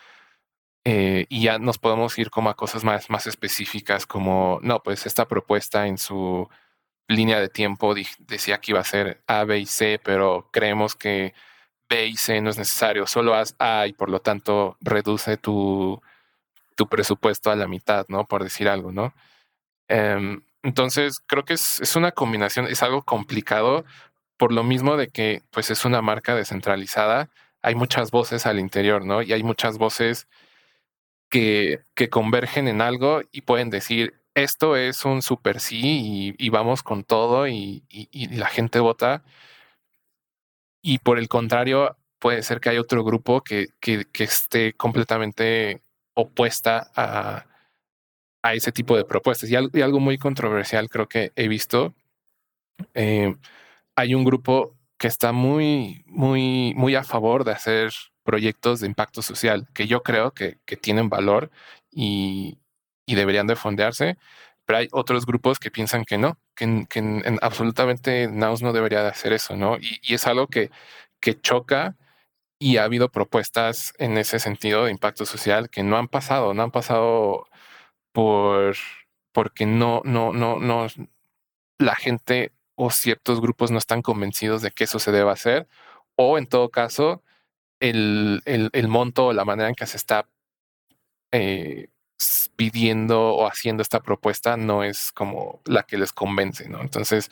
eh, 0.85 1.25
y 1.29 1.43
ya 1.43 1.57
nos 1.57 1.79
podemos 1.79 2.15
ir 2.19 2.29
como 2.29 2.51
a 2.51 2.55
cosas 2.55 2.83
más, 2.83 3.09
más 3.09 3.25
específicas, 3.25 4.05
como, 4.05 4.59
no, 4.61 4.83
pues 4.83 5.07
esta 5.07 5.27
propuesta 5.27 5.87
en 5.87 5.97
su 5.97 6.47
línea 7.07 7.39
de 7.39 7.49
tiempo 7.49 7.95
decía 8.19 8.59
que 8.59 8.71
iba 8.73 8.81
a 8.81 8.83
ser 8.83 9.23
A, 9.25 9.45
B 9.45 9.57
y 9.59 9.65
C, 9.65 9.99
pero 10.03 10.49
creemos 10.53 10.95
que 10.95 11.33
B 11.89 12.05
y 12.07 12.17
C 12.17 12.39
no 12.39 12.51
es 12.51 12.59
necesario, 12.59 13.07
solo 13.07 13.33
haz 13.33 13.55
A 13.57 13.87
y 13.87 13.93
por 13.93 14.11
lo 14.11 14.21
tanto 14.21 14.77
reduce 14.81 15.37
tu, 15.37 15.99
tu 16.75 16.87
presupuesto 16.87 17.49
a 17.49 17.55
la 17.55 17.67
mitad, 17.67 18.05
¿no? 18.09 18.27
Por 18.27 18.43
decir 18.43 18.69
algo, 18.69 18.91
¿no? 18.91 19.15
Em, 19.87 20.43
entonces, 20.63 21.19
creo 21.25 21.45
que 21.45 21.53
es, 21.53 21.79
es, 21.81 21.95
una 21.95 22.11
combinación, 22.11 22.67
es 22.67 22.83
algo 22.83 23.03
complicado 23.03 23.85
por 24.37 24.51
lo 24.53 24.63
mismo 24.63 24.97
de 24.97 25.09
que 25.09 25.43
pues 25.51 25.69
es 25.71 25.85
una 25.85 26.01
marca 26.01 26.35
descentralizada, 26.35 27.29
hay 27.61 27.75
muchas 27.75 28.11
voces 28.11 28.45
al 28.45 28.59
interior, 28.59 29.05
¿no? 29.05 29.21
Y 29.21 29.33
hay 29.33 29.43
muchas 29.43 29.77
voces 29.77 30.27
que, 31.29 31.81
que 31.95 32.09
convergen 32.09 32.67
en 32.67 32.81
algo 32.81 33.21
y 33.31 33.41
pueden 33.41 33.69
decir, 33.69 34.21
esto 34.35 34.75
es 34.77 35.05
un 35.05 35.21
super 35.21 35.59
sí 35.59 36.35
y, 36.39 36.49
vamos 36.49 36.83
con 36.83 37.03
todo 37.03 37.47
y, 37.47 37.83
y 37.89 38.27
la 38.29 38.47
gente 38.47 38.79
vota 38.79 39.23
y 40.81 40.99
por 40.99 41.19
el 41.19 41.29
contrario, 41.29 41.97
puede 42.19 42.43
ser 42.43 42.59
que 42.59 42.69
hay 42.69 42.77
otro 42.77 43.03
grupo 43.03 43.41
que, 43.41 43.69
que, 43.79 44.05
esté 44.23 44.73
completamente 44.73 45.81
opuesta 46.13 46.91
a, 46.95 47.45
a, 48.41 48.53
ese 48.53 48.71
tipo 48.71 48.97
de 48.97 49.05
propuestas. 49.05 49.49
Y 49.49 49.55
algo, 49.55 49.99
muy 49.99 50.17
controversial 50.17 50.89
creo 50.89 51.07
que 51.07 51.31
he 51.35 51.47
visto. 51.47 51.93
Eh, 52.93 53.35
hay 53.95 54.15
un 54.15 54.23
grupo 54.23 54.75
que 54.97 55.07
está 55.07 55.31
muy, 55.31 56.03
muy, 56.07 56.73
muy 56.75 56.95
a 56.95 57.03
favor 57.03 57.43
de 57.43 57.51
hacer 57.51 57.91
proyectos 58.23 58.81
de 58.81 58.87
impacto 58.87 59.21
social, 59.21 59.67
que 59.73 59.87
yo 59.87 60.03
creo 60.03 60.31
que, 60.31 60.59
que 60.65 60.77
tienen 60.77 61.09
valor 61.09 61.51
y, 61.91 62.59
y, 63.05 63.15
deberían 63.15 63.47
de 63.47 63.55
fondearse, 63.55 64.17
pero 64.65 64.79
hay 64.79 64.87
otros 64.91 65.25
grupos 65.25 65.59
que 65.59 65.71
piensan 65.71 66.05
que 66.05 66.17
no, 66.17 66.37
que, 66.55 66.85
que 66.89 67.37
absolutamente 67.41 68.27
Naus 68.27 68.61
no 68.61 68.73
debería 68.73 69.01
de 69.01 69.09
hacer 69.09 69.33
eso, 69.33 69.55
¿no? 69.55 69.77
Y, 69.77 69.99
y, 70.03 70.13
es 70.13 70.27
algo 70.27 70.47
que, 70.47 70.71
que 71.19 71.39
choca 71.39 71.97
y 72.59 72.77
ha 72.77 72.83
habido 72.83 73.09
propuestas 73.09 73.93
en 73.97 74.17
ese 74.19 74.39
sentido 74.39 74.85
de 74.85 74.91
impacto 74.91 75.25
social 75.25 75.69
que 75.69 75.83
no 75.83 75.97
han 75.97 76.07
pasado, 76.07 76.53
no 76.53 76.63
han 76.63 76.71
pasado 76.71 77.47
por 78.11 78.75
porque 79.31 79.65
no, 79.65 80.01
no, 80.03 80.33
no, 80.33 80.59
no, 80.59 80.87
la 81.77 81.95
gente 81.95 82.51
o 82.75 82.89
ciertos 82.91 83.41
grupos 83.41 83.71
no 83.71 83.77
están 83.77 84.01
convencidos 84.01 84.61
de 84.61 84.71
que 84.71 84.83
eso 84.85 84.99
se 84.99 85.11
deba 85.11 85.31
hacer, 85.33 85.67
o 86.15 86.37
en 86.37 86.47
todo 86.47 86.69
caso, 86.69 87.23
el, 87.79 88.41
el, 88.45 88.87
monto 88.87 89.27
o 89.27 89.33
la 89.33 89.45
manera 89.45 89.69
en 89.69 89.75
que 89.75 89.87
se 89.87 89.97
está 89.97 90.27
eh, 91.31 91.87
pidiendo 92.55 93.35
o 93.35 93.47
haciendo 93.47 93.81
esta 93.81 94.01
propuesta 94.01 94.57
no 94.57 94.83
es 94.83 95.11
como 95.11 95.61
la 95.65 95.83
que 95.83 95.97
les 95.97 96.13
convence, 96.13 96.69
¿no? 96.69 96.81
Entonces, 96.81 97.31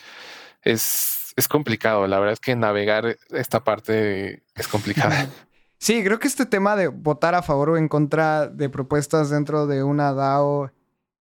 es, 0.64 1.34
es 1.36 1.48
complicado. 1.48 2.08
La 2.08 2.20
verdad 2.20 2.34
es 2.34 2.40
que 2.40 2.56
navegar 2.56 3.18
esta 3.32 3.64
parte 3.64 4.44
es 4.56 4.68
complicada. 4.68 5.30
Sí, 5.80 6.04
creo 6.04 6.20
que 6.20 6.28
este 6.28 6.46
tema 6.46 6.76
de 6.76 6.90
votar 6.90 7.36
a 7.36 7.42
favor 7.42 7.70
o 7.70 7.78
en 7.78 7.88
contra 7.88 8.48
de 8.48 8.70
propuestas 8.70 9.30
dentro 9.30 9.66
de 9.66 9.82
una 9.82 10.14
DAO 10.14 10.72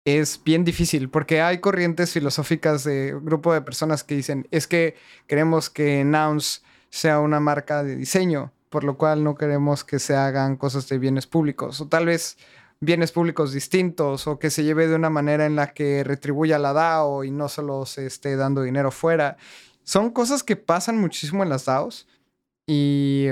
es 0.06 0.42
bien 0.44 0.66
difícil 0.66 1.10
porque 1.10 1.42
hay 1.42 1.60
corrientes 1.60 2.12
filosóficas 2.12 2.84
de 2.84 3.16
un 3.16 3.26
grupo 3.26 3.54
de 3.54 3.62
personas 3.62 4.04
que 4.04 4.16
dicen 4.16 4.48
es 4.52 4.68
que 4.68 4.96
queremos 5.28 5.70
que 5.70 6.04
Nouns 6.04 6.62
sea 6.90 7.22
una 7.22 7.40
marca 7.40 7.84
de 7.84 7.96
diseño, 7.96 8.52
por 8.70 8.84
lo 8.84 8.98
cual 8.98 9.24
no 9.24 9.36
queremos 9.36 9.86
que 9.86 10.00
se 10.00 10.16
hagan 10.16 10.58
cosas 10.58 10.90
de 10.90 11.00
bienes 11.00 11.26
públicos 11.26 11.80
o 11.80 11.88
tal 11.88 12.08
vez 12.08 12.38
bienes 12.82 13.14
públicos 13.14 13.54
distintos 13.54 14.28
o 14.28 14.40
que 14.40 14.50
se 14.50 14.66
lleve 14.66 14.88
de 14.90 14.96
una 14.96 15.10
manera 15.10 15.46
en 15.46 15.56
la 15.56 15.74
que 15.74 16.04
retribuya 16.04 16.60
la 16.60 16.74
DAO 16.74 17.24
y 17.24 17.32
no 17.32 17.48
solo 17.48 17.86
se 17.86 18.06
esté 18.06 18.36
dando 18.36 18.62
dinero 18.62 18.92
fuera. 18.92 19.38
Son 19.84 20.12
cosas 20.12 20.44
que 20.44 20.58
pasan 20.58 20.98
muchísimo 20.98 21.44
en 21.44 21.50
las 21.50 21.64
DAOs 21.64 22.08
y 22.68 23.30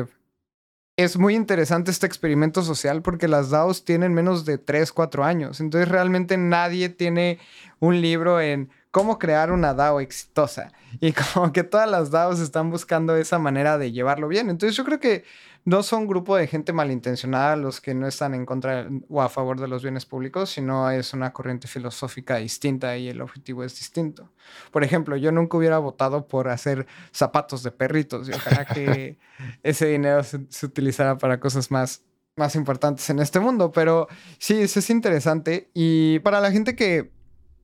es 1.03 1.17
muy 1.17 1.35
interesante 1.35 1.91
este 1.91 2.05
experimento 2.07 2.61
social 2.63 3.01
porque 3.01 3.27
las 3.27 3.49
DAOs 3.49 3.85
tienen 3.85 4.13
menos 4.13 4.45
de 4.45 4.57
3, 4.57 4.91
4 4.91 5.23
años. 5.23 5.59
Entonces 5.59 5.89
realmente 5.89 6.37
nadie 6.37 6.89
tiene 6.89 7.39
un 7.79 8.01
libro 8.01 8.39
en 8.39 8.69
cómo 8.91 9.19
crear 9.19 9.51
una 9.51 9.73
DAO 9.73 9.99
exitosa. 9.99 10.71
Y 10.99 11.13
como 11.13 11.51
que 11.53 11.63
todas 11.63 11.89
las 11.89 12.11
DAOs 12.11 12.39
están 12.39 12.69
buscando 12.69 13.15
esa 13.15 13.39
manera 13.39 13.77
de 13.77 13.91
llevarlo 13.91 14.27
bien. 14.27 14.49
Entonces 14.49 14.75
yo 14.75 14.83
creo 14.83 14.99
que 14.99 15.23
no 15.63 15.83
son 15.83 16.07
grupo 16.07 16.35
de 16.35 16.47
gente 16.47 16.73
malintencionada 16.73 17.55
los 17.55 17.81
que 17.81 17.93
no 17.93 18.07
están 18.07 18.33
en 18.33 18.45
contra 18.45 18.87
o 19.09 19.21
a 19.21 19.29
favor 19.29 19.59
de 19.59 19.67
los 19.67 19.83
bienes 19.83 20.05
públicos, 20.05 20.49
sino 20.49 20.89
es 20.89 21.13
una 21.13 21.33
corriente 21.33 21.67
filosófica 21.67 22.37
distinta 22.37 22.97
y 22.97 23.09
el 23.09 23.21
objetivo 23.21 23.63
es 23.63 23.77
distinto. 23.77 24.31
Por 24.71 24.83
ejemplo, 24.83 25.15
yo 25.17 25.31
nunca 25.31 25.57
hubiera 25.57 25.77
votado 25.77 26.27
por 26.27 26.49
hacer 26.49 26.87
zapatos 27.11 27.61
de 27.61 27.71
perritos 27.71 28.27
y 28.27 28.33
ojalá 28.33 28.65
que 28.65 29.19
ese 29.63 29.87
dinero 29.87 30.23
se, 30.23 30.65
utilizara 30.65 31.17
para 31.17 31.39
cosas 31.39 31.69
más, 31.69 32.03
más 32.35 32.55
importantes 32.55 33.07
en 33.11 33.19
este 33.19 33.39
mundo, 33.39 33.71
pero 33.71 34.07
sí, 34.39 34.61
eso 34.61 34.79
es 34.79 34.89
interesante 34.89 35.69
y 35.73 36.19
para 36.19 36.39
la 36.39 36.51
gente 36.51 36.75
que 36.75 37.11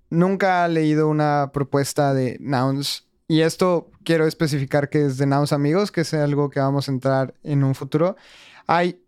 nunca 0.10 0.63
ha 0.63 0.67
leído 0.67 1.07
una 1.07 1.49
propuesta 1.51 2.13
de 2.13 2.38
Nouns 2.39 3.06
y 3.27 3.41
esto 3.41 3.91
quiero 4.03 4.25
especificar 4.25 4.89
que 4.89 5.05
es 5.05 5.17
de 5.17 5.25
Nouns 5.25 5.53
Amigos, 5.53 5.91
que 5.91 6.01
es 6.01 6.13
algo 6.13 6.49
que 6.49 6.59
vamos 6.59 6.87
a 6.87 6.91
entrar 6.91 7.33
en 7.43 7.63
un 7.63 7.75
futuro. 7.75 8.15
Hay 8.67 9.03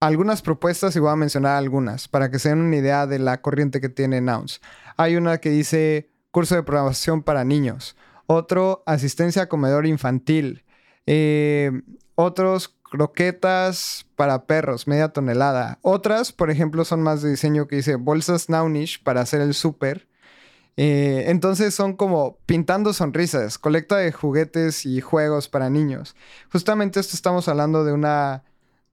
algunas 0.00 0.42
propuestas 0.42 0.94
y 0.96 0.98
voy 0.98 1.10
a 1.10 1.16
mencionar 1.16 1.56
algunas 1.56 2.08
para 2.08 2.30
que 2.30 2.38
se 2.38 2.48
den 2.50 2.60
una 2.60 2.76
idea 2.76 3.06
de 3.06 3.18
la 3.18 3.40
corriente 3.40 3.80
que 3.80 3.88
tiene 3.88 4.20
Nouns. 4.20 4.60
Hay 4.96 5.16
una 5.16 5.38
que 5.38 5.50
dice 5.50 6.10
curso 6.30 6.56
de 6.56 6.62
programación 6.62 7.22
para 7.22 7.44
niños, 7.44 7.96
otro 8.26 8.82
asistencia 8.86 9.42
a 9.42 9.48
comedor 9.48 9.86
infantil, 9.86 10.64
eh, 11.06 11.70
otros 12.16 12.76
croquetas 12.90 14.06
para 14.16 14.46
perros, 14.46 14.86
media 14.86 15.08
tonelada. 15.08 15.78
Otras, 15.82 16.32
por 16.32 16.50
ejemplo, 16.50 16.84
son 16.84 17.02
más 17.02 17.22
de 17.22 17.30
diseño 17.30 17.66
que 17.66 17.76
dice 17.76 17.96
bolsas 17.96 18.48
Nownish 18.48 19.02
para 19.02 19.20
hacer 19.20 19.40
el 19.40 19.54
súper. 19.54 20.08
Eh, 20.76 21.24
entonces 21.28 21.74
son 21.74 21.94
como 21.96 22.38
pintando 22.46 22.92
sonrisas, 22.92 23.58
colecta 23.58 23.96
de 23.96 24.12
juguetes 24.12 24.86
y 24.86 25.00
juegos 25.00 25.48
para 25.48 25.70
niños. 25.70 26.16
Justamente 26.50 27.00
esto 27.00 27.14
estamos 27.14 27.48
hablando 27.48 27.84
de 27.84 27.92
una, 27.92 28.42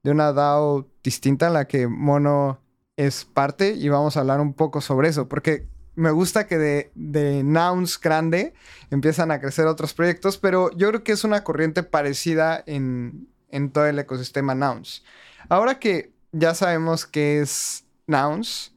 de 0.03 0.11
una 0.11 0.31
DAO 0.31 0.87
distinta 1.03 1.47
en 1.47 1.53
la 1.53 1.65
que 1.65 1.87
Mono 1.87 2.59
es 2.97 3.25
parte 3.25 3.73
y 3.73 3.89
vamos 3.89 4.15
a 4.15 4.19
hablar 4.19 4.41
un 4.41 4.53
poco 4.53 4.81
sobre 4.81 5.09
eso, 5.09 5.27
porque 5.27 5.67
me 5.95 6.11
gusta 6.11 6.47
que 6.47 6.57
de, 6.57 6.91
de 6.95 7.43
Nouns 7.43 7.99
grande 7.99 8.53
empiezan 8.91 9.31
a 9.31 9.39
crecer 9.39 9.65
otros 9.65 9.93
proyectos, 9.93 10.37
pero 10.37 10.71
yo 10.77 10.89
creo 10.89 11.03
que 11.03 11.11
es 11.11 11.23
una 11.23 11.43
corriente 11.43 11.83
parecida 11.83 12.63
en, 12.67 13.27
en 13.49 13.71
todo 13.71 13.87
el 13.87 13.97
ecosistema 13.99 14.53
Nouns. 14.53 15.03
Ahora 15.49 15.79
que 15.79 16.13
ya 16.31 16.53
sabemos 16.53 17.05
qué 17.05 17.41
es 17.41 17.85
Nouns, 18.07 18.73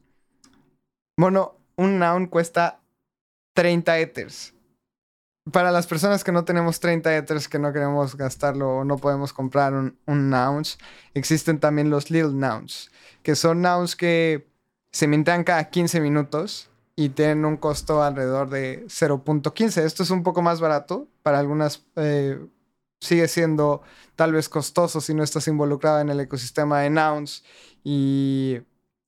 Mono, 1.17 1.57
un 1.77 1.99
Noun 1.99 2.27
cuesta 2.27 2.81
30 3.55 3.97
Ethers. 3.99 4.53
Para 5.51 5.71
las 5.71 5.87
personas 5.87 6.23
que 6.23 6.31
no 6.31 6.45
tenemos 6.45 6.79
30 6.79 7.17
Ethers, 7.17 7.47
que 7.47 7.57
no 7.57 7.71
queremos 7.73 8.15
gastarlo 8.15 8.77
o 8.77 8.83
no 8.83 8.97
podemos 8.97 9.33
comprar 9.33 9.73
un, 9.73 9.97
un 10.05 10.29
nouns, 10.29 10.77
existen 11.13 11.59
también 11.59 11.89
los 11.89 12.11
Little 12.11 12.33
Nouns, 12.33 12.91
que 13.23 13.35
son 13.35 13.61
nouns 13.61 13.95
que 13.95 14.47
se 14.91 15.07
mintean 15.07 15.43
cada 15.43 15.69
15 15.69 15.99
minutos 16.01 16.69
y 16.95 17.09
tienen 17.09 17.45
un 17.45 17.57
costo 17.57 18.03
alrededor 18.03 18.49
de 18.49 18.85
0.15. 18.85 19.83
Esto 19.83 20.03
es 20.03 20.09
un 20.09 20.23
poco 20.23 20.41
más 20.41 20.61
barato. 20.61 21.07
Para 21.21 21.39
algunas 21.39 21.85
eh, 21.95 22.39
sigue 23.01 23.27
siendo 23.27 23.81
tal 24.15 24.33
vez 24.33 24.49
costoso 24.49 25.01
si 25.01 25.13
no 25.13 25.23
estás 25.23 25.47
involucrado 25.47 25.99
en 25.99 26.09
el 26.09 26.19
ecosistema 26.19 26.79
de 26.81 26.89
nouns. 26.89 27.43
Y 27.83 28.61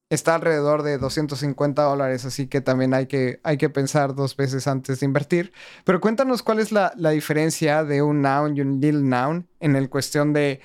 está 0.09 0.35
alrededor 0.35 0.83
de 0.83 0.97
250 0.97 1.83
dólares, 1.83 2.25
así 2.25 2.47
que 2.47 2.61
también 2.61 2.93
hay 2.93 3.07
que, 3.07 3.39
hay 3.43 3.57
que 3.57 3.69
pensar 3.69 4.15
dos 4.15 4.35
veces 4.35 4.67
antes 4.67 4.99
de 4.99 5.05
invertir. 5.05 5.53
Pero 5.83 5.99
cuéntanos 5.99 6.43
cuál 6.43 6.59
es 6.59 6.71
la, 6.71 6.91
diferencia 7.11 7.83
de 7.83 8.01
un 8.01 8.21
noun 8.21 8.55
y 8.55 8.61
un 8.61 8.79
little 8.79 9.01
noun 9.01 9.47
en 9.59 9.75
el 9.75 9.89
cuestión 9.89 10.33
de 10.33 10.61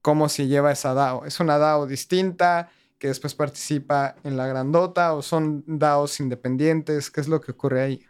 cómo 0.00 0.28
se 0.28 0.46
lleva 0.46 0.72
esa 0.72 0.94
DAO. 0.94 1.26
¿Es 1.26 1.40
una 1.40 1.58
DAO 1.58 1.86
distinta 1.86 2.70
que 2.98 3.08
después 3.08 3.34
participa 3.34 4.16
en 4.24 4.36
la 4.36 4.46
grandota 4.46 5.12
o 5.14 5.22
son 5.22 5.64
DAOs 5.66 6.20
independientes? 6.20 7.10
¿Qué 7.10 7.20
es 7.20 7.28
lo 7.28 7.40
que 7.40 7.52
ocurre 7.52 7.82
ahí? 7.82 8.06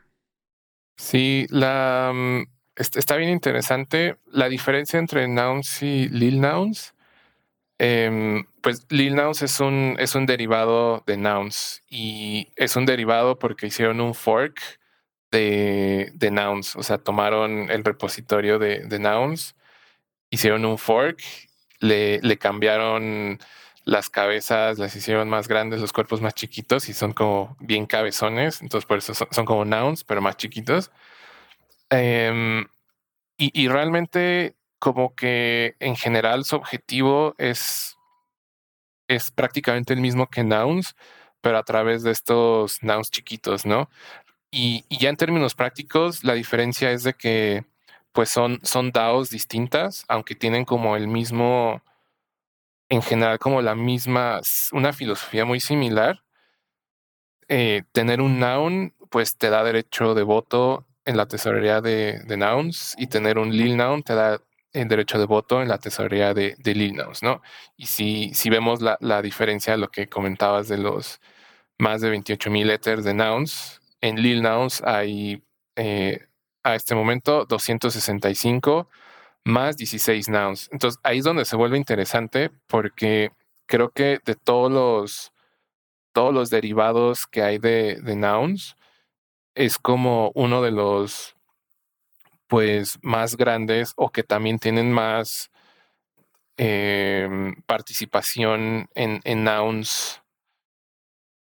Sí, 0.97 1.47
la, 1.51 2.13
mm, 2.15 2.43
está 2.77 3.17
bien 3.17 3.31
interesante 3.31 4.19
la 4.27 4.49
diferencia 4.49 4.99
entre 4.99 5.27
nouns 5.27 5.83
y 5.83 6.09
little 6.09 6.41
nouns 6.41 6.96
Em, 7.79 8.47
pues 8.63 8.87
Lil 8.91 9.15
Nouns 9.15 9.43
es 9.43 9.61
un, 9.61 9.97
es 9.99 10.15
un 10.15 10.25
derivado 10.27 11.05
de 11.07 11.17
Nouns 11.19 11.83
y 11.91 12.53
es 12.57 12.75
un 12.77 12.87
derivado 12.87 13.39
porque 13.39 13.67
hicieron 13.67 14.01
un 14.01 14.15
fork 14.15 14.59
de, 15.31 16.11
de 16.15 16.31
Nouns, 16.31 16.77
o 16.77 16.83
sea, 16.83 16.99
tomaron 16.99 17.71
el 17.71 17.85
repositorio 17.85 18.59
de, 18.59 18.81
de 18.87 18.99
Nouns, 18.99 19.57
hicieron 20.31 20.65
un 20.65 20.79
fork, 20.79 21.21
le, 21.81 22.21
le 22.23 22.39
cambiaron 22.39 23.39
las 23.85 24.11
cabezas, 24.11 24.79
las 24.79 24.97
hicieron 24.97 25.29
más 25.31 25.49
grandes, 25.49 25.81
los 25.81 25.93
cuerpos 25.93 26.21
más 26.23 26.35
chiquitos 26.35 26.89
y 26.89 26.95
son 26.95 27.13
como 27.13 27.57
bien 27.61 27.87
cabezones, 27.87 28.63
entonces 28.63 28.87
por 28.87 28.99
eso 28.99 29.15
son, 29.15 29.47
como 29.47 29.65
Nouns, 29.65 30.05
pero 30.05 30.23
más 30.23 30.37
chiquitos. 30.39 30.91
Em, 31.91 32.67
y, 33.39 33.51
y 33.63 33.69
realmente 33.69 34.56
como 34.79 35.15
que 35.15 35.77
en 35.81 35.97
general 35.97 36.45
su 36.45 36.57
objetivo 36.57 37.35
es, 37.39 37.97
es 39.09 39.31
prácticamente 39.31 39.95
el 39.95 40.01
mismo 40.01 40.29
que 40.29 40.45
Nouns, 40.45 40.97
pero 41.41 41.59
a 41.59 41.65
través 41.65 42.03
de 42.03 42.11
estos 42.11 42.83
Nouns 42.83 43.11
chiquitos, 43.11 43.67
¿no? 43.67 43.89
Y, 44.51 44.85
ya 44.91 45.11
en 45.11 45.17
términos 45.17 45.55
prácticos, 45.55 46.25
la 46.25 46.35
diferencia 46.35 46.91
es 46.93 47.03
de 47.03 47.15
que 47.15 47.65
pues 48.13 48.31
son, 48.31 48.61
son 48.63 48.93
DAOs 48.93 49.31
distintas, 49.31 50.05
aunque 50.09 50.35
tienen 50.35 50.65
como 50.65 50.97
el 50.97 51.07
mismo, 51.09 51.83
en 52.89 53.03
general 53.03 53.39
como 53.39 53.61
la 53.63 53.75
misma, 53.75 54.41
una 54.73 54.93
filosofía 54.95 55.45
muy 55.45 55.61
similar. 55.61 56.23
Eh, 57.49 57.83
tener 57.93 58.21
un 58.21 58.41
noun, 58.41 58.95
pues 59.11 59.37
te 59.37 59.51
da 59.51 59.63
derecho 59.65 60.15
de 60.15 60.23
voto 60.23 60.87
en 61.05 61.17
la 61.17 61.27
tesorería 61.27 61.81
de, 61.81 62.21
de 62.27 62.37
nouns 62.37 62.95
y 62.99 63.07
tener 63.07 63.39
un 63.39 63.57
lil 63.57 63.77
noun 63.77 64.03
te 64.03 64.15
da 64.15 64.41
el 64.83 64.89
derecho 64.89 65.19
de 65.19 65.27
voto 65.27 65.63
en 65.63 65.69
la 65.69 65.79
tesorería 65.79 66.35
de, 66.35 66.57
de 66.59 66.75
Linux, 66.75 67.23
¿no? 67.23 67.43
Y 67.77 67.87
si, 67.87 68.35
si 68.35 68.51
vemos 68.51 68.83
la, 68.83 68.99
la 69.01 69.23
diferencia, 69.23 69.77
lo 69.77 69.89
que 69.89 70.09
comentabas 70.09 70.69
de 70.69 70.79
los 70.79 71.21
más 71.79 72.01
de 72.01 72.11
28 72.11 72.51
mil 72.51 72.69
letters 72.69 73.05
de 73.05 73.15
nouns, 73.15 73.81
en 74.01 74.23
Lil 74.23 74.43
Nouns 74.43 74.83
hay 74.83 75.43
eh, 75.77 76.27
a 76.63 76.75
este 76.75 76.95
momento 76.95 77.45
265 77.47 78.89
más 79.45 79.77
16 79.77 80.29
nouns. 80.29 80.69
Entonces 80.73 81.01
ahí 81.05 81.19
es 81.19 81.25
donde 81.25 81.45
se 81.45 81.57
vuelve 81.57 81.79
interesante 81.79 82.51
porque 82.67 83.31
creo 83.67 83.91
que 83.91 84.21
de 84.25 84.35
todos 84.35 84.71
los, 84.73 85.33
todos 86.13 86.35
los 86.35 86.51
derivados 86.51 87.27
que 87.27 87.43
hay 87.43 87.59
de 87.59 88.17
nouns, 88.17 88.77
es 89.55 89.79
como 89.79 90.33
uno 90.35 90.63
de 90.63 90.71
los 90.71 91.36
pues 92.49 92.99
más 93.03 93.37
grandes 93.37 93.93
o 93.97 94.11
que 94.11 94.23
también 94.23 94.59
tienen 94.59 94.93
más, 94.93 95.51
em, 96.57 97.55
participación 97.67 98.89
en, 98.95 99.21
en 99.25 99.45
nouns 99.45 100.23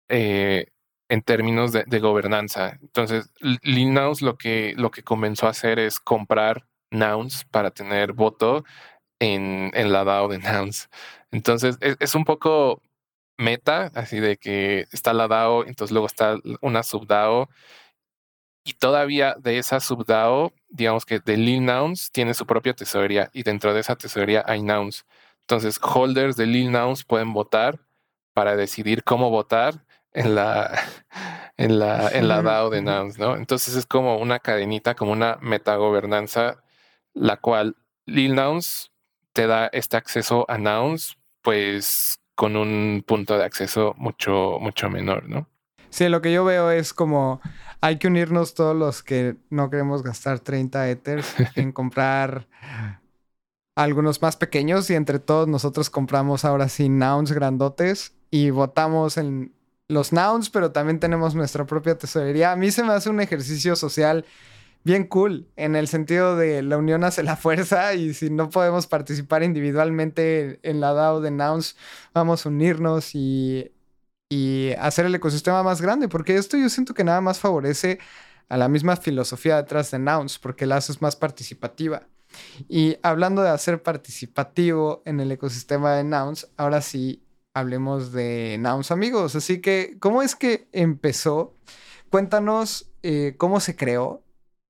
eh, 0.09 0.67
en 1.09 1.23
términos 1.23 1.73
de, 1.73 2.01
gobernanza. 2.01 2.79
Entonces, 2.83 3.31
Linux 3.63 4.23
lo 4.23 4.37
que, 4.37 4.75
lo 4.77 4.91
que 4.91 5.03
comenzó 5.03 5.47
a 5.47 5.51
hacer 5.51 5.79
es 5.79 5.99
comprar 6.01 6.67
nouns 6.91 7.45
para 7.47 7.71
tener 7.71 8.13
voto 8.13 8.65
en, 9.21 9.71
en 9.75 9.93
la 9.93 10.05
DAO 10.05 10.29
de 10.29 10.39
nouns. 10.39 10.89
Entonces, 11.31 11.79
es, 11.81 12.15
un 12.15 12.25
poco 12.25 12.83
meta, 13.39 13.91
así 13.95 14.21
de 14.21 14.37
que 14.39 14.87
está 14.93 15.13
la 15.15 15.29
DAO, 15.29 15.65
entonces 15.67 15.93
luego 15.93 16.07
está 16.07 16.37
una 16.61 16.83
subDAO. 16.83 17.49
Y 18.65 18.75
todavía 18.75 19.35
de 19.39 19.59
esa 19.59 19.81
subDAO, 19.81 20.53
digamos 20.69 21.05
que 21.05 21.21
de 21.21 21.37
Lil 21.37 21.65
Nouns 21.65 22.11
tiene 22.11 22.35
su 22.35 22.47
propia 22.47 22.75
tesorería 22.75 23.31
y 23.33 23.43
dentro 23.43 23.75
de 23.75 23.81
esa 23.81 23.97
tesorería 23.97 24.45
hay 24.47 24.63
Nouns. 24.63 25.07
Entonces, 25.43 25.81
holders 25.83 26.37
de 26.37 26.47
Lil 26.47 26.71
Nouns 26.73 27.05
pueden 27.05 27.33
votar 27.33 27.81
para 28.35 28.57
decidir 28.57 29.05
cómo 29.05 29.31
votar 29.31 29.85
en 30.13 30.35
la, 30.35 30.79
en 31.57 31.79
la, 31.79 32.09
en 32.11 32.29
la 32.29 32.43
DAO 32.43 32.71
de 32.71 32.83
Nouns, 32.83 33.19
¿no? 33.19 33.37
Entonces 33.37 33.75
es 33.77 33.87
como 33.87 34.19
una 34.19 34.39
cadenita, 34.41 34.95
como 34.95 35.13
una 35.13 35.39
metagobernanza, 35.41 36.63
la 37.15 37.37
cual 37.39 37.77
Lil 38.07 38.35
Nouns 38.35 38.93
te 39.33 39.47
da 39.47 39.69
este 39.73 39.97
acceso 39.97 40.45
a 40.49 40.59
Nouns, 40.59 41.19
pues 41.43 42.21
con 42.35 42.57
un 42.57 43.03
punto 43.07 43.37
de 43.39 43.45
acceso 43.45 43.95
mucho, 43.99 44.59
mucho 44.61 44.89
menor, 44.91 45.29
¿no? 45.29 45.49
Sí, 45.91 46.09
lo 46.09 46.21
que 46.21 46.33
yo 46.33 46.45
veo 46.45 46.71
es 46.71 46.93
como 46.93 47.41
hay 47.81 47.99
que 47.99 48.09
unirnos 48.09 48.55
todos 48.55 48.77
los 48.77 49.03
que 49.03 49.37
no 49.51 49.71
queremos 49.71 50.03
gastar 50.03 50.41
30 50.41 50.91
Ethers 50.91 51.35
en 51.57 51.73
comprar 51.73 52.47
algunos 53.77 54.21
más 54.21 54.37
pequeños 54.37 54.91
y 54.91 54.95
entre 54.95 55.21
todos 55.21 55.47
nosotros 55.47 55.89
compramos 55.89 56.45
ahora 56.45 56.69
sí 56.69 56.89
nouns 56.89 57.33
grandotes 57.33 58.15
y 58.31 58.51
votamos 58.51 59.17
en 59.17 59.53
los 59.87 60.13
nouns, 60.13 60.51
pero 60.51 60.73
también 60.73 60.99
tenemos 61.01 61.35
nuestra 61.35 61.65
propia 61.65 61.97
tesorería. 61.97 62.53
A 62.53 62.57
mí 62.57 62.71
se 62.71 62.83
me 62.83 62.93
hace 62.93 63.09
un 63.09 63.21
ejercicio 63.21 63.77
social 63.77 64.27
bien 64.85 65.05
cool, 65.05 65.49
en 65.57 65.77
el 65.77 65.87
sentido 65.87 66.37
de 66.37 66.63
la 66.63 66.77
unión 66.77 67.05
hace 67.05 67.23
la 67.23 67.37
fuerza 67.37 67.95
y 67.95 68.15
si 68.15 68.31
no 68.31 68.51
podemos 68.51 68.87
participar 68.87 69.43
individualmente 69.43 70.59
en 70.63 70.81
la 70.81 70.93
DAO 70.93 71.21
de 71.21 71.31
nouns, 71.31 71.77
vamos 72.13 72.45
a 72.45 72.49
unirnos 72.49 73.15
y, 73.15 73.71
y 74.29 74.73
hacer 74.79 75.07
el 75.07 75.15
ecosistema 75.15 75.63
más 75.63 75.81
grande, 75.81 76.09
porque 76.09 76.37
esto 76.37 76.57
yo 76.57 76.69
siento 76.69 76.95
que 76.95 77.05
nada 77.05 77.21
más 77.21 77.39
favorece 77.39 77.99
a 78.49 78.57
la 78.57 78.69
misma 78.69 78.97
filosofía 78.97 79.57
detrás 79.57 79.91
de 79.91 79.99
nouns, 79.99 80.39
porque 80.39 80.67
la 80.67 80.77
haces 80.77 81.01
más 81.03 81.17
participativa. 81.17 82.07
Y 82.69 82.97
hablando 83.03 83.43
de 83.43 83.51
hacer 83.51 83.83
participativo 83.83 85.03
en 85.07 85.21
el 85.21 85.33
ecosistema 85.33 85.95
de 85.95 86.05
nouns, 86.05 86.49
ahora 86.57 86.83
sí 86.83 87.23
hablemos 87.55 88.13
de 88.13 88.57
Nouns 88.59 88.91
Amigos. 88.91 89.35
Así 89.35 89.61
que, 89.61 89.97
¿cómo 89.99 90.23
es 90.23 90.37
que 90.37 90.69
empezó? 90.73 91.55
Cuéntanos 92.11 92.91
eh, 93.03 93.35
cómo 93.37 93.61
se 93.61 93.77
creó 93.77 94.23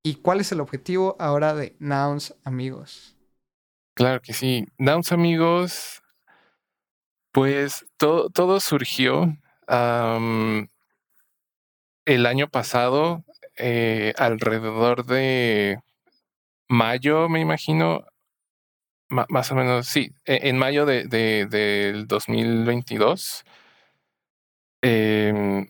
y 0.02 0.16
cuál 0.16 0.40
es 0.40 0.52
el 0.52 0.60
objetivo 0.60 1.16
ahora 1.18 1.54
de 1.54 1.76
Nouns 1.78 2.34
Amigos. 2.44 3.16
Claro 3.94 4.22
que 4.22 4.32
sí. 4.32 4.66
Nouns 4.78 5.12
Amigos, 5.12 6.02
pues 7.32 7.86
todo, 7.96 8.30
todo 8.30 8.60
surgió 8.60 9.36
el 12.06 12.26
año 12.26 12.48
pasado, 12.48 13.24
eh, 13.56 14.14
alrededor 14.16 15.04
de 15.06 15.80
mayo, 16.68 17.28
me 17.28 17.40
imagino, 17.40 18.04
más 19.08 19.50
o 19.52 19.54
menos, 19.54 19.86
sí, 19.88 20.12
e, 20.26 20.48
en 20.48 20.58
mayo 20.58 20.86
de, 20.86 21.04
del 21.06 22.06
2022, 22.06 23.44
em, 24.82 25.66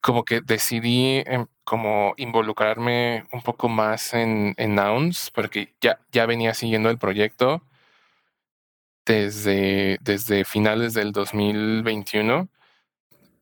como 0.00 0.24
que 0.24 0.40
decidí 0.42 1.22
em, 1.26 1.46
como 1.64 2.14
involucrarme 2.16 3.26
un 3.32 3.42
poco 3.42 3.68
más 3.68 4.14
en, 4.14 4.54
en 4.58 4.74
Nouns, 4.74 5.30
porque 5.32 5.74
ya, 5.80 6.00
ya 6.12 6.26
venía 6.26 6.54
siguiendo 6.54 6.90
el 6.90 6.98
proyecto 6.98 7.62
desde, 9.06 9.98
desde 10.02 10.44
finales 10.44 10.94
del 10.94 11.12
2021, 11.12 12.48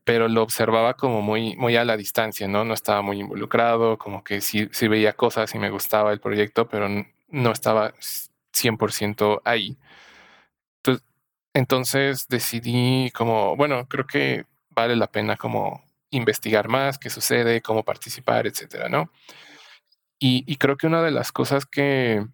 pero 0.09 0.27
lo 0.27 0.42
observaba 0.42 0.94
como 0.94 1.21
muy, 1.21 1.55
muy 1.57 1.77
a 1.77 1.85
la 1.85 1.99
distancia, 1.99 2.49
¿no? 2.49 2.64
No 2.64 2.73
estaba 2.73 3.03
muy 3.03 3.21
involucrado, 3.21 3.99
como 3.99 4.25
que 4.25 4.40
sí, 4.40 4.66
sí 4.73 4.88
veía 4.88 5.12
cosas 5.12 5.55
y 5.55 5.59
me 5.59 5.68
gustaba 5.68 6.14
el 6.14 6.18
proyecto, 6.18 6.66
pero 6.66 6.88
no 7.29 7.53
estaba 7.53 7.92
100% 8.55 9.42
ahí. 9.44 9.77
Entonces, 11.53 12.27
decidí 12.29 13.11
como, 13.11 13.55
bueno, 13.55 13.87
creo 13.87 14.07
que 14.07 14.47
vale 14.71 14.97
la 14.97 15.09
pena 15.09 15.37
como 15.37 15.85
investigar 16.09 16.68
más 16.68 16.97
qué 16.97 17.11
sucede, 17.11 17.61
cómo 17.61 17.85
participar, 17.85 18.47
etcétera, 18.47 18.88
¿no? 18.88 19.12
Y, 20.18 20.57
creo 20.57 20.79
que 20.79 20.87
una 20.87 21.03
de 21.03 21.11
las 21.11 21.33
cosas 21.33 21.66
que, 21.66 22.27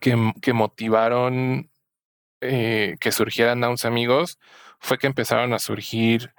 que, 0.00 0.52
motivaron 0.52 1.70
eh, 2.40 2.96
que 2.98 3.12
surgieran 3.12 3.60
Nouns 3.60 3.84
Amigos 3.84 4.40
fue 4.80 4.98
que 4.98 5.06
empezaron 5.06 5.52
a 5.52 5.60
surgir 5.60 6.32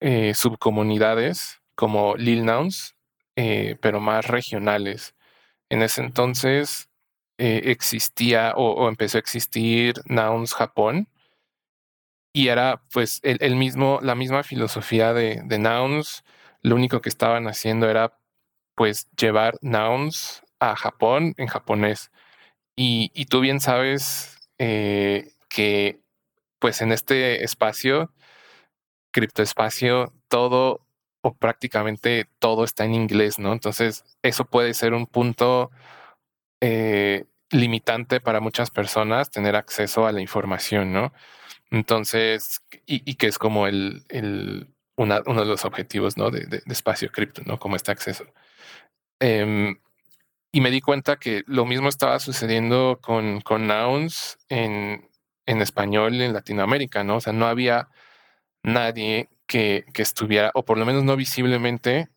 eh, 0.00 0.34
subcomunidades 0.34 1.60
como 1.74 2.16
Lil 2.16 2.44
Nouns, 2.44 2.94
eh, 3.36 3.76
pero 3.80 4.00
más 4.00 4.26
regionales. 4.26 5.14
En 5.70 5.82
ese 5.82 6.02
entonces 6.02 6.88
eh, 7.38 7.62
existía 7.66 8.54
o, 8.56 8.88
empezó 8.88 9.18
a 9.18 9.20
existir 9.20 9.94
Nouns 10.06 10.54
Japón. 10.54 11.08
Y 12.32 12.48
era 12.48 12.82
pues 12.92 13.20
el, 13.24 13.56
mismo, 13.56 13.98
la 14.02 14.14
misma 14.14 14.44
filosofía 14.44 15.12
de, 15.12 15.42
Nouns. 15.58 16.24
Lo 16.62 16.76
único 16.76 17.00
que 17.00 17.08
estaban 17.08 17.48
haciendo 17.48 17.90
era 17.90 18.18
pues 18.76 19.08
llevar 19.16 19.58
Nouns 19.62 20.42
a 20.60 20.76
Japón 20.76 21.34
en 21.38 21.48
japonés. 21.48 22.12
Y, 22.76 23.26
tú 23.26 23.40
bien 23.40 23.60
sabes 23.60 24.38
que 24.58 26.00
pues 26.60 26.82
en 26.82 26.92
este 26.92 27.44
espacio, 27.44 28.12
criptoespacio, 29.10 30.12
todo 30.28 30.86
o 31.20 31.34
prácticamente 31.34 32.28
todo 32.38 32.64
está 32.64 32.84
en 32.84 32.94
inglés, 32.94 33.38
¿no? 33.38 33.52
Entonces, 33.52 34.04
eso 34.22 34.44
puede 34.44 34.74
ser 34.74 34.94
un 34.94 35.06
punto 35.06 35.70
eh, 36.60 37.24
limitante 37.50 38.20
para 38.20 38.40
muchas 38.40 38.70
personas 38.70 39.30
tener 39.30 39.56
acceso 39.56 40.06
a 40.06 40.12
la 40.12 40.20
información, 40.20 40.92
¿no? 40.92 41.12
Entonces, 41.70 42.62
y, 42.86 43.14
que 43.16 43.26
es 43.26 43.38
como 43.38 43.66
el, 43.66 44.04
uno 44.96 45.20
de 45.20 45.46
los 45.46 45.64
objetivos, 45.64 46.16
¿no? 46.16 46.30
De, 46.30 46.62
espacio 46.66 47.10
cripto, 47.10 47.42
¿no? 47.44 47.58
Como 47.58 47.76
este 47.76 47.92
acceso. 47.92 48.24
Em, 49.20 49.78
y 50.52 50.60
me 50.60 50.70
di 50.70 50.80
cuenta 50.80 51.18
que 51.18 51.42
lo 51.46 51.66
mismo 51.66 51.88
estaba 51.88 52.18
sucediendo 52.20 53.00
con, 53.02 53.40
con 53.42 53.66
Nouns 53.66 54.38
en, 54.48 55.08
en 55.46 55.62
español 55.62 56.20
en 56.20 56.32
Latinoamérica, 56.32 57.04
¿no? 57.04 57.16
O 57.16 57.20
sea, 57.20 57.32
no 57.32 57.46
había 57.46 57.88
nadie 58.62 59.28
que, 59.46 59.86
que 59.92 60.02
estuviera, 60.02 60.50
o 60.54 60.64
por 60.64 60.78
lo 60.78 60.86
menos 60.86 61.04
no 61.04 61.16
visiblemente, 61.16 62.08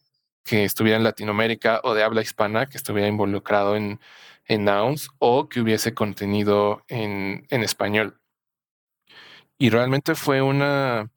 que 0.43 0.63
estuviera 0.63 0.97
en 0.97 1.03
Latinoamérica 1.03 1.81
o 1.83 1.93
de 1.93 2.03
habla 2.03 2.21
hispana, 2.21 2.67
que 2.67 2.77
estuviera 2.77 3.07
involucrado 3.07 3.75
en, 3.75 3.99
en 4.45 4.65
Nouns 4.65 5.09
o 5.19 5.49
que 5.49 5.61
hubiese 5.61 5.93
contenido 5.93 6.83
en, 6.87 7.45
en 7.49 7.63
español. 7.63 8.19
Y 9.57 9.69
realmente 9.69 10.15
fue 10.15 10.41
una, 10.41 11.11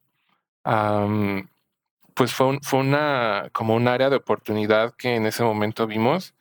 pues 2.13 2.33
fue, 2.33 2.59
fue 2.61 2.79
una, 2.79 3.49
como 3.53 3.75
un 3.75 3.87
área 3.87 4.09
de 4.09 4.17
oportunidad 4.17 4.93
que 4.95 5.15
en 5.15 5.25
ese 5.25 5.43
momento 5.43 5.87
vimos. 5.87 6.35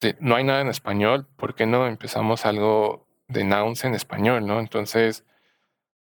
De, 0.00 0.16
no 0.20 0.36
hay 0.36 0.44
nada 0.44 0.60
en 0.62 0.68
español, 0.68 1.26
¿por 1.36 1.54
qué 1.54 1.66
no 1.66 1.86
empezamos 1.86 2.46
algo 2.46 3.06
de 3.28 3.44
Nouns 3.44 3.84
en 3.84 3.94
español, 3.94 4.46
no? 4.46 4.60
Entonces, 4.60 5.24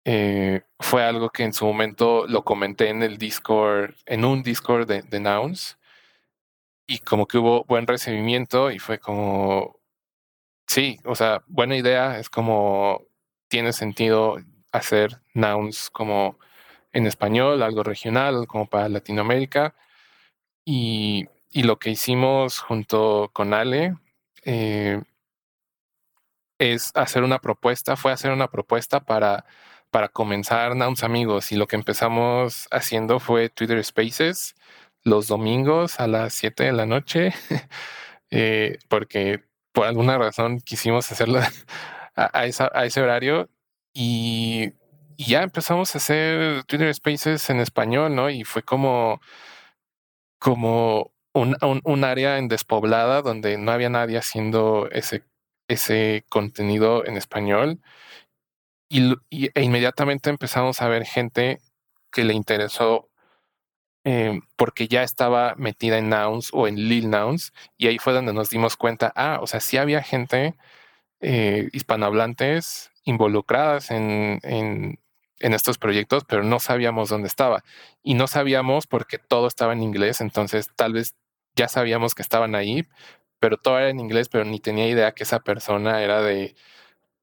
eh, 0.04 0.62
fue 0.78 1.04
algo 1.04 1.30
que 1.30 1.44
en 1.44 1.52
su 1.52 1.66
momento 1.66 2.26
lo 2.26 2.44
comenté 2.44 2.88
en 2.90 3.02
el 3.02 3.18
Discord, 3.18 3.94
en 4.06 4.24
un 4.24 4.42
Discord 4.42 4.86
de, 4.88 5.02
de 5.02 5.20
Nouns, 5.20 5.78
y 6.86 6.98
como 6.98 7.26
que 7.26 7.38
hubo 7.38 7.64
buen 7.64 7.86
recibimiento 7.86 8.70
y 8.70 8.78
fue 8.78 8.98
como, 8.98 9.80
Sí, 10.70 11.00
o 11.04 11.16
sea, 11.16 11.42
buena 11.48 11.76
idea. 11.76 12.20
Es 12.20 12.30
como 12.30 13.02
tiene 13.48 13.72
sentido 13.72 14.38
hacer 14.72 15.20
nouns 15.34 15.90
como 15.90 16.38
en 16.92 17.06
español, 17.06 17.62
algo 17.62 17.82
regional, 17.82 18.46
como 18.46 18.68
para 18.68 18.88
Latinoamérica. 18.88 19.74
Y, 20.64 21.28
lo 21.54 21.78
que 21.80 21.90
hicimos 21.90 22.60
junto 22.60 23.30
con 23.32 23.54
Ale 23.54 23.96
eh, 24.44 25.02
es 26.58 26.92
hacer 26.94 27.22
una 27.24 27.40
propuesta, 27.40 27.96
fue 27.96 28.12
hacer 28.12 28.30
una 28.32 28.48
propuesta 28.48 29.00
para, 29.00 29.46
para 29.90 30.08
comenzar 30.08 30.76
Nouns 30.76 31.02
Amigos. 31.04 31.52
Y 31.52 31.56
lo 31.56 31.66
que 31.66 31.76
empezamos 31.76 32.68
haciendo 32.70 33.20
fue 33.20 33.48
Twitter 33.48 33.82
Spaces 33.84 34.54
los 35.02 35.28
domingos 35.28 36.00
a 36.00 36.06
las 36.06 36.34
7 36.34 36.64
de 36.64 36.72
la 36.72 36.86
noche, 36.86 37.32
eh, 38.30 38.78
porque 38.88 39.44
por 39.72 39.86
alguna 39.86 40.18
razón 40.18 40.60
quisimos 40.60 41.10
hacerlo 41.10 41.40
a, 42.16 42.46
ese 42.46 43.00
horario 43.00 43.48
y, 43.92 44.72
ya 45.18 45.42
empezamos 45.42 45.94
a 45.94 45.98
hacer 45.98 46.64
Twitter 46.64 46.94
Spaces 46.94 47.50
en 47.50 47.60
español, 47.60 48.14
¿no? 48.14 48.30
Y 48.30 48.44
fue 48.44 48.62
como, 48.62 49.20
como 50.38 51.12
un, 51.34 51.56
un, 51.84 52.04
área 52.04 52.38
en 52.38 52.48
despoblada 52.48 53.20
donde 53.20 53.58
no 53.58 53.70
había 53.70 53.90
nadie 53.90 54.16
haciendo 54.16 54.88
ese, 54.90 55.24
ese 55.68 56.24
contenido 56.30 57.04
en 57.06 57.18
español. 57.18 57.80
Y, 58.90 59.14
e 59.54 59.62
inmediatamente 59.62 60.30
empezamos 60.30 60.82
a 60.82 60.88
ver 60.88 61.06
gente 61.06 61.60
que 62.12 62.24
le 62.24 62.34
interesó 62.34 63.08
em, 64.04 64.42
porque 64.56 64.88
ya 64.88 65.02
estaba 65.04 65.54
metida 65.56 65.98
en 65.98 66.08
Nouns 66.10 66.50
o 66.52 66.66
en 66.68 66.76
Lil 66.76 67.10
Nouns. 67.10 67.52
Y 67.78 67.88
ahí 67.88 67.98
fue 67.98 68.12
donde 68.12 68.32
nos 68.34 68.50
dimos 68.50 68.76
cuenta, 68.76 69.12
ah, 69.16 69.38
o 69.42 69.46
sea, 69.46 69.60
sí 69.60 69.76
había 69.78 70.02
gente 70.02 70.56
eh, 71.20 71.68
hispanohablantes 71.72 72.92
involucradas 73.04 73.90
en, 73.90 74.40
en, 74.42 74.98
estos 75.54 75.78
proyectos, 75.78 76.24
pero 76.26 76.42
no 76.44 76.60
sabíamos 76.60 77.08
dónde 77.10 77.28
estaba. 77.28 77.64
Y 78.02 78.14
no 78.14 78.26
sabíamos 78.28 78.86
porque 78.86 79.18
todo 79.18 79.46
estaba 79.48 79.72
en 79.72 79.82
inglés, 79.82 80.20
entonces 80.20 80.70
tal 80.76 80.94
vez 80.94 81.14
ya 81.56 81.68
sabíamos 81.68 82.14
que 82.14 82.22
estaban 82.22 82.54
ahí, 82.54 82.86
pero 83.38 83.56
todo 83.58 83.78
era 83.78 83.90
en 83.90 84.00
inglés, 84.00 84.28
pero 84.28 84.44
ni 84.44 84.60
tenía 84.60 84.88
idea 84.88 85.12
que 85.12 85.24
esa 85.24 85.40
persona 85.40 86.02
era 86.02 86.22
de 86.22 86.54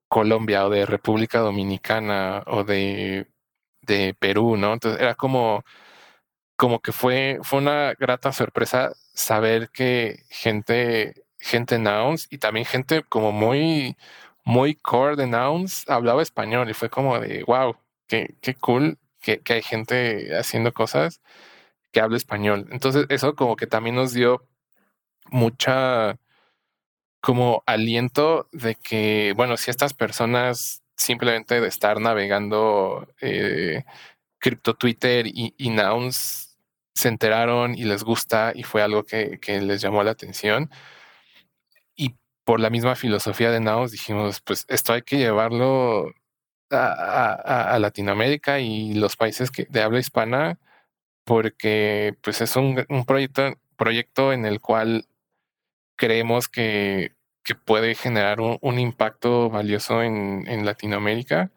Colombia 0.08 0.66
o 0.66 0.70
de 0.70 0.86
República 0.86 1.40
Dominicana 1.40 2.44
o 2.48 2.64
de, 2.64 3.28
de 3.82 4.16
Perú, 4.20 4.58
¿no? 4.58 4.74
Entonces 4.74 5.02
era 5.02 5.16
como, 5.16 5.64
como 6.58 6.82
que 6.82 6.92
fue, 6.92 7.40
fue 7.44 7.60
una 7.60 7.94
grata 7.96 8.32
sorpresa 8.34 8.94
saber 9.14 9.70
que 9.72 10.24
gente 10.30 11.26
gente 11.40 11.80
nouns 11.80 12.28
y 12.32 12.38
también 12.40 12.66
gente 12.66 13.04
como 13.04 13.32
muy, 13.32 13.98
muy 14.44 14.76
core 14.76 15.16
de 15.16 15.28
nouns 15.28 15.88
hablaba 15.90 16.22
español 16.22 16.70
y 16.70 16.74
fue 16.74 16.90
como 16.90 17.20
de, 17.20 17.44
wow, 17.44 17.78
qué, 18.08 18.36
qué 18.42 18.56
cool 18.56 18.98
que, 19.22 19.40
que 19.42 19.54
hay 19.54 19.62
gente 19.64 20.36
haciendo 20.38 20.74
cosas 20.74 21.22
que 21.92 22.02
habla 22.02 22.18
español. 22.18 22.68
Entonces 22.72 23.06
eso 23.10 23.36
como 23.36 23.56
que 23.56 23.68
también 23.68 23.96
nos 23.96 24.14
dio 24.14 24.46
mucha 25.32 26.18
como 27.22 27.64
aliento 27.66 28.48
de 28.52 28.76
que, 28.76 29.34
bueno, 29.36 29.58
si 29.58 29.72
estas 29.72 29.94
personas 29.94 30.84
simplemente 30.96 31.62
de 31.62 31.68
estar 31.68 32.00
navegando 32.00 33.08
eh, 33.22 33.84
cripto 34.40 34.76
Twitter 34.76 35.28
y, 35.28 35.54
y, 35.58 35.70
Nouns 35.70 36.58
se 36.96 37.10
enteraron 37.10 37.76
y 37.76 37.84
les 37.84 38.04
gusta 38.04 38.52
y 38.56 38.64
fue 38.64 38.82
algo 38.82 39.04
que, 39.04 39.40
que 39.40 39.62
les 39.62 39.82
llamó 39.82 40.04
la 40.04 40.12
atención, 40.12 40.70
por 42.48 42.62
la 42.62 42.70
misma 42.70 42.96
filosofía 42.96 43.52
de 43.52 43.60
Naos 43.60 43.92
dijimos, 43.92 44.40
pues 44.40 44.66
esto 44.70 44.94
hay 44.94 45.02
que 45.02 45.18
llevarlo 45.18 46.14
a, 46.72 47.78
Latinoamérica 47.78 48.62
y 48.62 48.94
los 48.94 49.18
países 49.18 49.52
que, 49.52 49.66
de 49.70 49.82
habla 49.82 50.00
hispana, 50.00 50.58
porque 51.26 52.16
pues 52.22 52.40
es 52.40 52.56
un, 52.56 52.86
proyecto, 53.06 53.60
proyecto 53.76 54.32
en 54.32 54.46
el 54.46 54.62
cual 54.62 55.08
creemos 55.98 56.48
que, 56.48 57.14
que 57.44 57.56
puede 57.56 57.96
generar 57.96 58.40
un, 58.42 58.80
impacto 58.80 59.50
valioso 59.50 60.02
en, 60.04 60.46
en 60.48 60.66
Latinoamérica. 60.66 61.52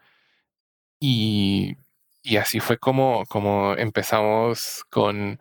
Y, 1.01 1.77
y, 2.23 2.37
así 2.37 2.61
fue 2.61 2.79
como, 2.79 3.25
como 3.27 3.75
empezamos 3.77 4.85
con 4.91 5.39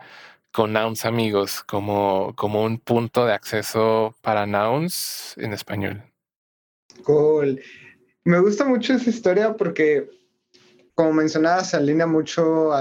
con 0.52 0.74
nouns 0.74 1.06
amigos 1.06 1.64
como, 1.64 2.34
como 2.36 2.64
un 2.64 2.80
punto 2.80 3.26
de 3.26 3.34
acceso 3.34 4.16
para 4.22 4.46
nouns 4.46 5.36
en 5.38 5.54
español. 5.54 6.04
Cool. 7.04 7.62
Me 8.24 8.40
gusta 8.40 8.66
mucho 8.66 8.94
esa 8.94 9.10
historia 9.10 9.56
porque, 9.56 10.10
como 10.96 11.14
mencionabas, 11.14 11.70
se 11.70 11.78
alinea 11.78 12.08
mucho 12.08 12.74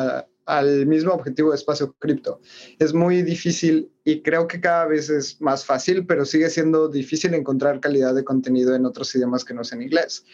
al 0.48 0.86
mismo 0.86 1.12
objetivo 1.12 1.50
de 1.50 1.56
espacio 1.56 1.92
cripto. 1.98 2.40
Es 2.78 2.94
muy 2.94 3.20
difícil 3.20 3.92
y 4.02 4.22
creo 4.22 4.48
que 4.48 4.62
cada 4.62 4.86
vez 4.86 5.10
es 5.10 5.38
más 5.42 5.66
fácil, 5.66 6.06
pero 6.06 6.24
sigue 6.24 6.48
siendo 6.48 6.88
difícil 6.88 7.34
encontrar 7.34 7.80
calidad 7.80 8.14
de 8.14 8.24
contenido 8.24 8.74
en 8.74 8.86
otros 8.86 9.14
idiomas 9.14 9.44
que 9.44 9.52
no 9.52 9.62
sean 9.62 9.82
inglés. 9.82 10.24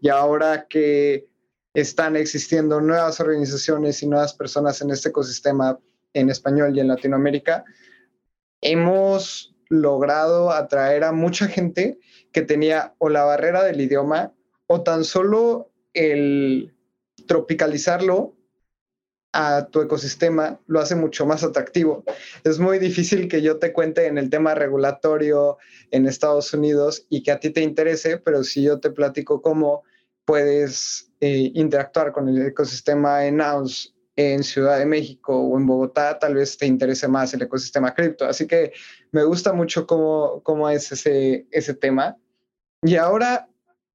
Y 0.00 0.10
ahora 0.10 0.68
que 0.68 1.26
están 1.74 2.14
existiendo 2.14 2.80
nuevas 2.80 3.18
organizaciones 3.18 4.00
y 4.00 4.06
nuevas 4.06 4.32
personas 4.32 4.80
en 4.80 4.90
este 4.90 5.08
ecosistema 5.08 5.80
en 6.12 6.30
español 6.30 6.76
y 6.76 6.80
en 6.80 6.86
Latinoamérica, 6.86 7.64
hemos 8.60 9.56
logrado 9.68 10.52
atraer 10.52 11.02
a 11.02 11.10
mucha 11.10 11.48
gente 11.48 11.98
que 12.30 12.42
tenía 12.42 12.94
o 12.98 13.08
la 13.08 13.24
barrera 13.24 13.64
del 13.64 13.80
idioma 13.80 14.32
o 14.68 14.82
tan 14.82 15.02
solo 15.02 15.72
el 15.94 16.72
tropicalizarlo 17.26 18.33
a 19.34 19.66
tu 19.66 19.82
ecosistema 19.82 20.60
lo 20.68 20.78
hace 20.78 20.94
mucho 20.94 21.26
más 21.26 21.42
atractivo. 21.42 22.04
Es 22.44 22.60
muy 22.60 22.78
difícil 22.78 23.26
que 23.28 23.42
yo 23.42 23.58
te 23.58 23.72
cuente 23.72 24.06
en 24.06 24.16
el 24.16 24.30
tema 24.30 24.54
regulatorio 24.54 25.58
en 25.90 26.06
Estados 26.06 26.54
Unidos 26.54 27.04
y 27.10 27.24
que 27.24 27.32
a 27.32 27.40
ti 27.40 27.50
te 27.50 27.60
interese, 27.60 28.18
pero 28.18 28.44
si 28.44 28.62
yo 28.62 28.78
te 28.78 28.90
platico 28.90 29.42
cómo 29.42 29.82
puedes 30.24 31.10
eh, 31.20 31.50
interactuar 31.54 32.12
con 32.12 32.28
el 32.28 32.46
ecosistema 32.46 33.26
en 33.26 33.38
NAUS 33.38 33.94
en 34.16 34.44
Ciudad 34.44 34.78
de 34.78 34.86
México 34.86 35.36
o 35.36 35.58
en 35.58 35.66
Bogotá, 35.66 36.16
tal 36.20 36.34
vez 36.34 36.56
te 36.56 36.66
interese 36.66 37.08
más 37.08 37.34
el 37.34 37.42
ecosistema 37.42 37.92
cripto. 37.92 38.24
Así 38.26 38.46
que 38.46 38.72
me 39.10 39.24
gusta 39.24 39.52
mucho 39.52 39.84
cómo, 39.84 40.40
cómo 40.44 40.70
es 40.70 40.92
ese, 40.92 41.48
ese 41.50 41.74
tema. 41.74 42.16
Y 42.82 42.94
ahora 42.94 43.48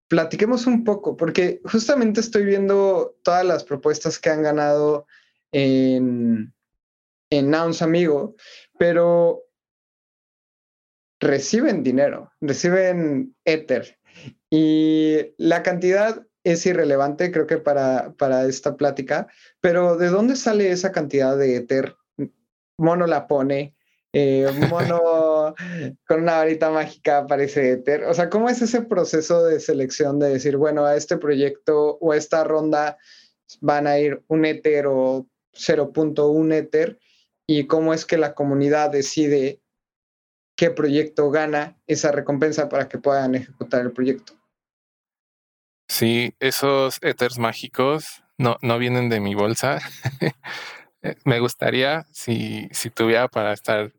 platiquemos 0.10 0.68
un 0.68 0.84
poco, 0.84 1.16
porque 1.16 1.62
justamente 1.64 2.20
estoy 2.20 2.44
viendo 2.44 3.16
todas 3.24 3.46
las 3.46 3.64
propuestas 3.64 4.20
que 4.20 4.30
han 4.30 4.42
ganado 4.42 5.06
en, 5.52 6.54
en 7.30 7.50
Nouns 7.50 7.82
Amigo, 7.82 8.36
pero 8.78 9.43
reciben 11.20 11.84
dinero, 11.84 12.32
reciben 12.41 13.36
Ether. 13.45 13.97
Y 14.50 15.34
la 15.38 15.64
cantidad 15.64 16.26
es 16.43 16.66
irrelevante, 16.66 17.32
creo 17.32 17.47
que 17.47 17.58
para, 17.58 18.14
para 18.18 18.45
esta 18.45 18.76
plática, 18.78 19.28
pero 19.62 19.97
¿de 19.97 20.08
dónde 20.08 20.36
sale 20.36 20.72
esa 20.72 20.91
cantidad 20.91 21.38
de 21.38 21.58
Ether? 21.58 21.95
Mono 22.78 23.06
la 23.08 23.28
pone, 23.28 23.76
eh, 24.14 24.47
Mono 24.70 25.54
con 26.08 26.22
una 26.22 26.38
varita 26.38 26.70
mágica 26.70 27.20
aparece 27.20 27.72
Ether. 27.72 28.06
O 28.06 28.14
sea, 28.14 28.30
¿cómo 28.30 28.50
es 28.50 28.62
ese 28.62 28.82
proceso 28.82 29.45
de 29.45 29.60
selección 29.60 30.20
de 30.20 30.30
decir, 30.30 30.58
bueno, 30.58 30.86
a 30.86 30.95
este 30.95 31.18
proyecto 31.18 31.97
o 32.00 32.14
a 32.14 32.18
esta 32.18 32.43
ronda 32.43 32.97
van 33.62 33.88
a 33.88 34.00
ir 34.00 34.24
un 34.28 34.45
Ether 34.45 34.88
o 34.88 35.28
0.1 35.54 36.54
Ether? 36.54 37.00
¿Y 37.47 37.68
cómo 37.68 37.93
es 37.93 38.06
que 38.06 38.18
la 38.18 38.36
comunidad 38.36 38.91
decide 38.91 39.62
qué 40.56 40.70
proyecto 40.70 41.32
gana 41.32 41.78
esa 41.88 42.12
recompensa 42.12 42.70
para 42.70 42.88
que 42.88 42.97
puedan 42.97 43.36
ejecutar 43.36 43.82
el 43.82 43.91
proyecto? 43.91 44.34
Sí, 45.88 46.36
esos 46.39 47.00
ethers 47.02 47.39
mágicos 47.39 48.24
no, 48.38 48.58
no 48.62 48.78
vienen 48.78 49.10
de 49.10 49.20
mi 49.20 49.36
bolsa. 49.36 49.80
Eh, 51.02 51.16
me 51.24 51.39
gustaría, 51.39 52.06
si, 52.12 52.68
si 52.74 52.89
tuviera 52.89 53.30
para 53.30 53.54
estar 53.54 53.93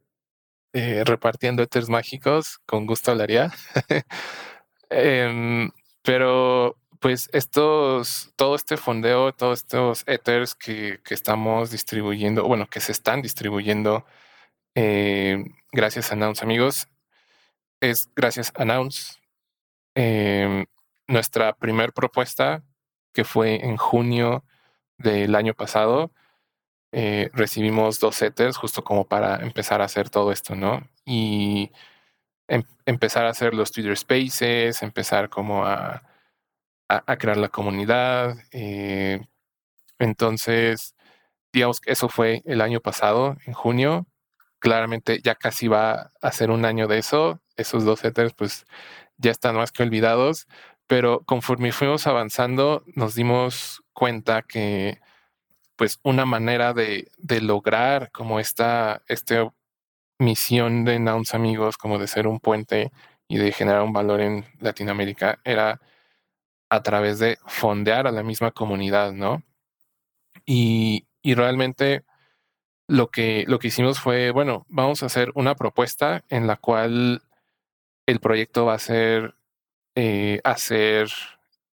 eh, 0.74 1.02
repartiendo 1.06 1.62
ethers 1.62 1.88
mágicos, 1.88 2.58
con 2.66 2.84
gusto 2.84 3.10
hablaría. 3.10 3.50
Em, 4.90 5.70
pero 6.02 6.76
pues 7.00 7.30
estos, 7.32 8.32
todo 8.36 8.54
este 8.56 8.76
fondeo, 8.76 9.32
todos 9.32 9.60
estos 9.60 10.04
ethers 10.06 10.54
que, 10.54 11.00
que 11.04 11.14
estamos 11.14 11.70
distribuyendo, 11.70 12.44
bueno, 12.46 12.68
que 12.68 12.80
se 12.80 12.92
están 12.92 13.22
distribuyendo 13.22 14.04
eh, 14.74 15.44
gracias 15.72 16.10
a 16.10 16.14
Announce, 16.14 16.44
amigos, 16.44 16.88
es 17.80 18.10
gracias 18.14 18.52
a 18.54 18.62
Announce. 18.62 19.18
Em, 19.94 20.66
nuestra 21.08 21.54
primera 21.54 21.92
propuesta, 21.92 22.62
que 23.14 23.24
fue 23.24 23.56
en 23.64 23.76
junio 23.76 24.44
del 24.98 25.34
año 25.34 25.54
pasado, 25.54 26.12
eh, 26.92 27.30
recibimos 27.34 28.00
dos 28.00 28.16
setters 28.16 28.56
justo 28.56 28.84
como 28.84 29.06
para 29.08 29.36
empezar 29.44 29.80
a 29.82 29.86
hacer 29.86 30.10
todo 30.10 30.32
esto, 30.32 30.54
¿no? 30.56 30.88
Y 31.04 31.72
em, 32.48 32.64
empezar 32.86 33.26
a 33.26 33.30
hacer 33.30 33.54
los 33.54 33.72
Twitter 33.72 33.96
Spaces, 33.96 34.82
empezar 34.82 35.30
como 35.30 35.64
a, 35.66 36.02
a, 36.90 37.16
crear 37.16 37.36
la 37.36 37.48
comunidad. 37.48 38.36
Eh, 38.52 39.20
entonces, 39.98 40.94
digamos 41.52 41.80
que 41.80 41.92
eso 41.92 42.08
fue 42.08 42.42
el 42.46 42.60
año 42.60 42.80
pasado, 42.80 43.36
en 43.46 43.52
junio. 43.54 44.06
Claramente 44.60 45.20
ya 45.22 45.34
casi 45.36 45.68
va 45.68 46.12
a 46.20 46.32
ser 46.32 46.50
un 46.50 46.64
año 46.64 46.88
de 46.88 46.98
eso. 46.98 47.40
Esos 47.56 47.84
dos 47.84 48.00
setters 48.00 48.34
pues 48.34 48.64
ya 49.18 49.30
están 49.30 49.56
más 49.56 49.72
que 49.72 49.82
olvidados, 49.82 50.46
pero 50.86 51.22
conforme 51.24 51.72
fuimos 51.72 52.06
avanzando, 52.06 52.84
nos 52.94 53.14
dimos 53.14 53.82
cuenta 53.92 54.42
que 54.42 55.00
pues 55.76 56.00
una 56.02 56.26
manera 56.26 56.74
de, 56.74 57.10
lograr 57.40 58.10
como 58.12 58.40
esta, 58.40 59.02
esta 59.08 59.52
misión 60.18 60.84
de 60.84 60.98
Nouns 60.98 61.34
Amigos, 61.34 61.78
como 61.78 61.98
de 61.98 62.06
ser 62.06 62.26
un 62.26 62.40
puente 62.40 62.92
y 63.28 63.38
de 63.38 63.52
generar 63.52 63.82
un 63.82 63.92
valor 63.92 64.20
en 64.20 64.44
Latinoamérica, 64.60 65.40
era 65.44 65.80
a 66.70 66.82
través 66.82 67.18
de 67.18 67.38
fondear 67.46 68.06
a 68.06 68.12
la 68.12 68.22
misma 68.22 68.52
comunidad, 68.52 69.12
¿no? 69.12 69.42
Y, 70.46 71.06
y 71.22 71.34
realmente 71.34 72.04
lo 72.88 73.10
que, 73.10 73.44
lo 73.46 73.58
que 73.58 73.68
hicimos 73.68 74.00
fue, 74.00 74.30
bueno, 74.30 74.66
vamos 74.68 75.02
a 75.02 75.06
hacer 75.06 75.30
una 75.34 75.54
propuesta 75.54 76.24
en 76.28 76.46
la 76.46 76.56
cual 76.56 77.22
el 78.06 78.20
proyecto 78.20 78.64
va 78.66 78.74
a 78.74 78.78
ser 78.78 79.34
eh, 79.94 80.40
hacer 80.44 81.08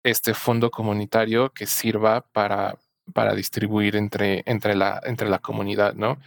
este 0.02 0.34
fondo 0.34 0.70
comunitario 0.70 1.50
que 1.52 1.66
sirva 1.66 2.22
para, 2.32 2.78
para 3.12 3.34
distribuir 3.34 3.96
entre, 3.96 4.42
entre, 4.46 4.74
la, 4.74 5.00
entre 5.04 5.28
la 5.28 5.38
comunidad, 5.38 5.94
¿no? 5.94 6.18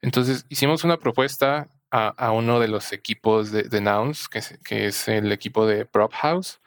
Entonces 0.00 0.44
hicimos 0.48 0.84
una 0.84 0.98
propuesta 0.98 1.68
a, 1.90 2.08
a 2.08 2.32
uno 2.32 2.58
de 2.58 2.68
los 2.68 2.92
equipos 2.92 3.52
de, 3.52 3.64
de 3.64 3.80
Nouns, 3.80 4.28
que 4.28 4.38
es, 4.38 4.58
que 4.64 4.86
es, 4.86 5.08
el 5.08 5.30
equipo 5.32 5.66
de 5.66 5.86
Prop 5.86 6.12
House. 6.14 6.60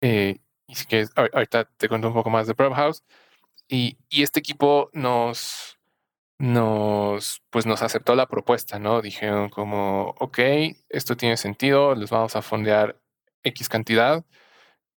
Eh, 0.00 0.38
y 0.68 0.74
que 0.86 1.06
ahorita 1.16 1.64
te 1.64 1.88
cuento 1.88 2.08
un 2.08 2.14
poco 2.14 2.30
más 2.30 2.46
de 2.46 2.54
Prop 2.54 2.74
House. 2.74 3.02
Y, 3.68 3.98
y 4.08 4.22
este 4.22 4.40
equipo 4.40 4.90
nos, 4.92 5.78
nos, 6.38 7.42
pues 7.50 7.66
nos 7.66 7.82
aceptó 7.82 8.14
la 8.14 8.28
propuesta, 8.28 8.78
¿no? 8.78 9.02
Dijeron 9.02 9.50
como, 9.50 10.14
ok, 10.20 10.38
esto 10.88 11.16
tiene 11.16 11.36
sentido, 11.36 11.94
les 11.94 12.10
vamos 12.10 12.36
a 12.36 12.42
fondear 12.42 13.00
X 13.42 13.68
cantidad 13.68 14.24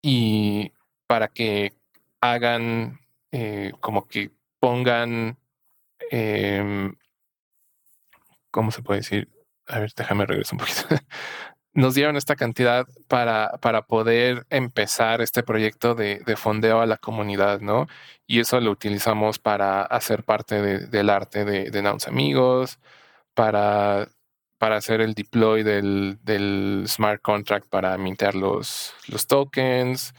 y 0.02 0.72
para 1.06 1.28
que 1.28 1.74
hagan, 2.20 3.00
eh, 3.32 3.72
como 3.80 4.06
que 4.08 4.32
pongan, 4.60 5.38
eh, 6.10 6.92
¿cómo 8.50 8.70
se 8.70 8.82
puede 8.82 9.00
decir? 9.00 9.28
A 9.66 9.80
ver, 9.80 9.92
déjame 9.96 10.26
regresar 10.26 10.54
un 10.54 10.58
poquito. 10.60 10.82
nos 11.72 11.94
dieron 11.94 12.16
esta 12.16 12.36
cantidad 12.36 12.86
para, 13.08 13.58
para 13.60 13.82
poder 13.82 14.46
empezar 14.50 15.20
este 15.20 15.42
proyecto 15.42 15.94
de, 15.94 16.20
de, 16.20 16.36
fondeo 16.36 16.80
a 16.80 16.86
la 16.86 16.96
comunidad, 16.96 17.60
¿no? 17.60 17.86
Y 18.26 18.40
eso 18.40 18.60
lo 18.60 18.70
utilizamos 18.70 19.38
para 19.38 19.82
hacer 19.82 20.24
parte 20.24 20.60
de, 20.62 20.86
del 20.86 21.10
arte 21.10 21.44
de, 21.44 21.70
de 21.70 21.82
Nouns 21.82 22.08
Amigos, 22.08 22.78
para, 23.34 24.08
para 24.58 24.76
hacer 24.76 25.00
el 25.00 25.14
deploy 25.14 25.62
del, 25.62 26.18
del 26.22 26.84
smart 26.88 27.22
contract 27.22 27.68
para 27.68 27.96
mintear 27.98 28.34
los, 28.34 28.94
los 29.08 29.26
tokens, 29.26 30.14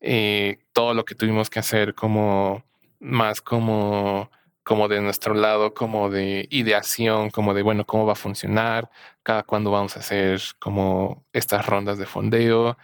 eh, 0.00 0.58
todo 0.72 0.94
lo 0.94 1.04
que 1.04 1.14
tuvimos 1.14 1.50
que 1.50 1.58
hacer 1.60 1.94
como 1.94 2.64
más 3.00 3.40
como 3.40 4.30
como 4.64 4.88
de 4.88 5.00
nuestro 5.00 5.34
lado, 5.34 5.74
como 5.74 6.10
de 6.10 6.48
ideación, 6.50 7.30
como 7.30 7.54
de, 7.54 7.62
bueno, 7.62 7.86
cómo 7.86 8.06
va 8.06 8.12
a 8.14 8.16
funcionar, 8.16 8.90
cada 9.22 9.42
cuándo 9.44 9.70
vamos 9.70 9.96
a 9.96 10.00
hacer 10.00 10.40
como 10.58 11.24
estas 11.32 11.66
rondas 11.66 11.98
de 11.98 12.06
fondeo, 12.06 12.78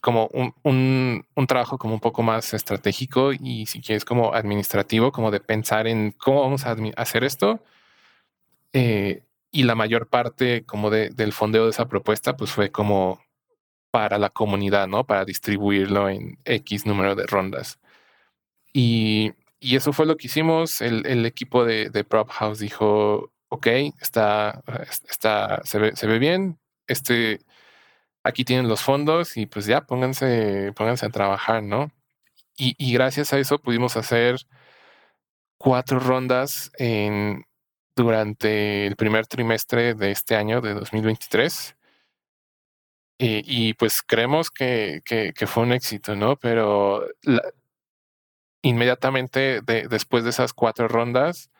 como 0.00 0.28
un, 0.34 0.54
un, 0.62 1.26
un, 1.34 1.46
trabajo 1.46 1.78
como 1.78 1.94
un 1.94 2.00
poco 2.00 2.22
más 2.22 2.54
estratégico 2.54 3.32
y 3.32 3.66
si 3.66 3.80
quieres 3.80 4.04
como 4.04 4.34
administrativo, 4.34 5.12
como 5.12 5.30
de 5.30 5.40
pensar 5.40 5.86
en 5.88 6.12
cómo 6.12 6.42
vamos 6.42 6.66
a 6.66 6.76
hacer 6.96 7.24
esto. 7.24 7.60
Eh, 8.72 9.22
y 9.50 9.62
la 9.64 9.74
mayor 9.76 10.08
parte 10.08 10.64
como 10.66 10.90
de, 10.90 11.10
del 11.10 11.32
fondeo 11.32 11.64
de 11.64 11.70
esa 11.70 11.88
propuesta, 11.88 12.36
pues 12.36 12.50
fue 12.50 12.70
como 12.72 13.20
para 13.90 14.18
la 14.18 14.30
comunidad, 14.30 14.88
¿no? 14.88 15.06
Para 15.06 15.24
distribuirlo 15.24 16.08
en 16.10 16.38
X 16.44 16.86
número 16.86 17.14
de 17.14 17.26
rondas. 17.26 17.78
Y 18.72 19.32
y 19.64 19.76
eso 19.76 19.92
fue 19.94 20.06
lo 20.06 20.16
que 20.16 20.26
hicimos. 20.26 20.82
El, 20.82 21.06
el 21.06 21.24
equipo 21.24 21.64
de, 21.64 21.88
de, 21.88 22.04
Prop 22.04 22.28
House 22.30 22.58
dijo, 22.58 23.32
ok, 23.48 23.66
está, 24.00 24.62
está, 25.08 25.62
se, 25.64 25.78
ve, 25.78 25.96
se 25.96 26.06
ve 26.06 26.18
bien. 26.18 26.58
Este, 26.86 27.40
aquí 28.24 28.44
tienen 28.44 28.68
los 28.68 28.82
fondos 28.82 29.36
y 29.38 29.46
pues 29.46 29.66
ya 29.66 29.86
pónganse, 29.86 30.72
pónganse 30.74 31.06
a 31.06 31.10
trabajar, 31.10 31.62
¿no? 31.62 31.90
Y, 32.58 32.74
y 32.78 32.92
gracias 32.92 33.32
a 33.32 33.38
eso 33.38 33.58
pudimos 33.58 33.96
hacer 33.96 34.36
cuatro 35.58 35.98
rondas 35.98 36.70
en, 36.78 37.46
durante 37.96 38.86
el 38.86 38.96
primer 38.96 39.26
trimestre 39.26 39.94
de 39.94 40.10
este 40.10 40.36
año, 40.36 40.60
de 40.60 40.74
2023. 40.74 41.76
Y, 43.18 43.68
y 43.70 43.74
pues 43.74 44.02
creemos 44.02 44.50
que, 44.50 45.00
que, 45.06 45.32
que, 45.34 45.46
fue 45.46 45.62
un 45.62 45.72
éxito, 45.72 46.16
¿no? 46.16 46.36
Pero 46.36 47.06
la, 47.22 47.42
inmediatamente 48.64 49.60
de, 49.60 49.88
después 49.88 50.24
de 50.24 50.30
esas 50.30 50.54
cuatro 50.54 50.88
rondas, 50.88 51.50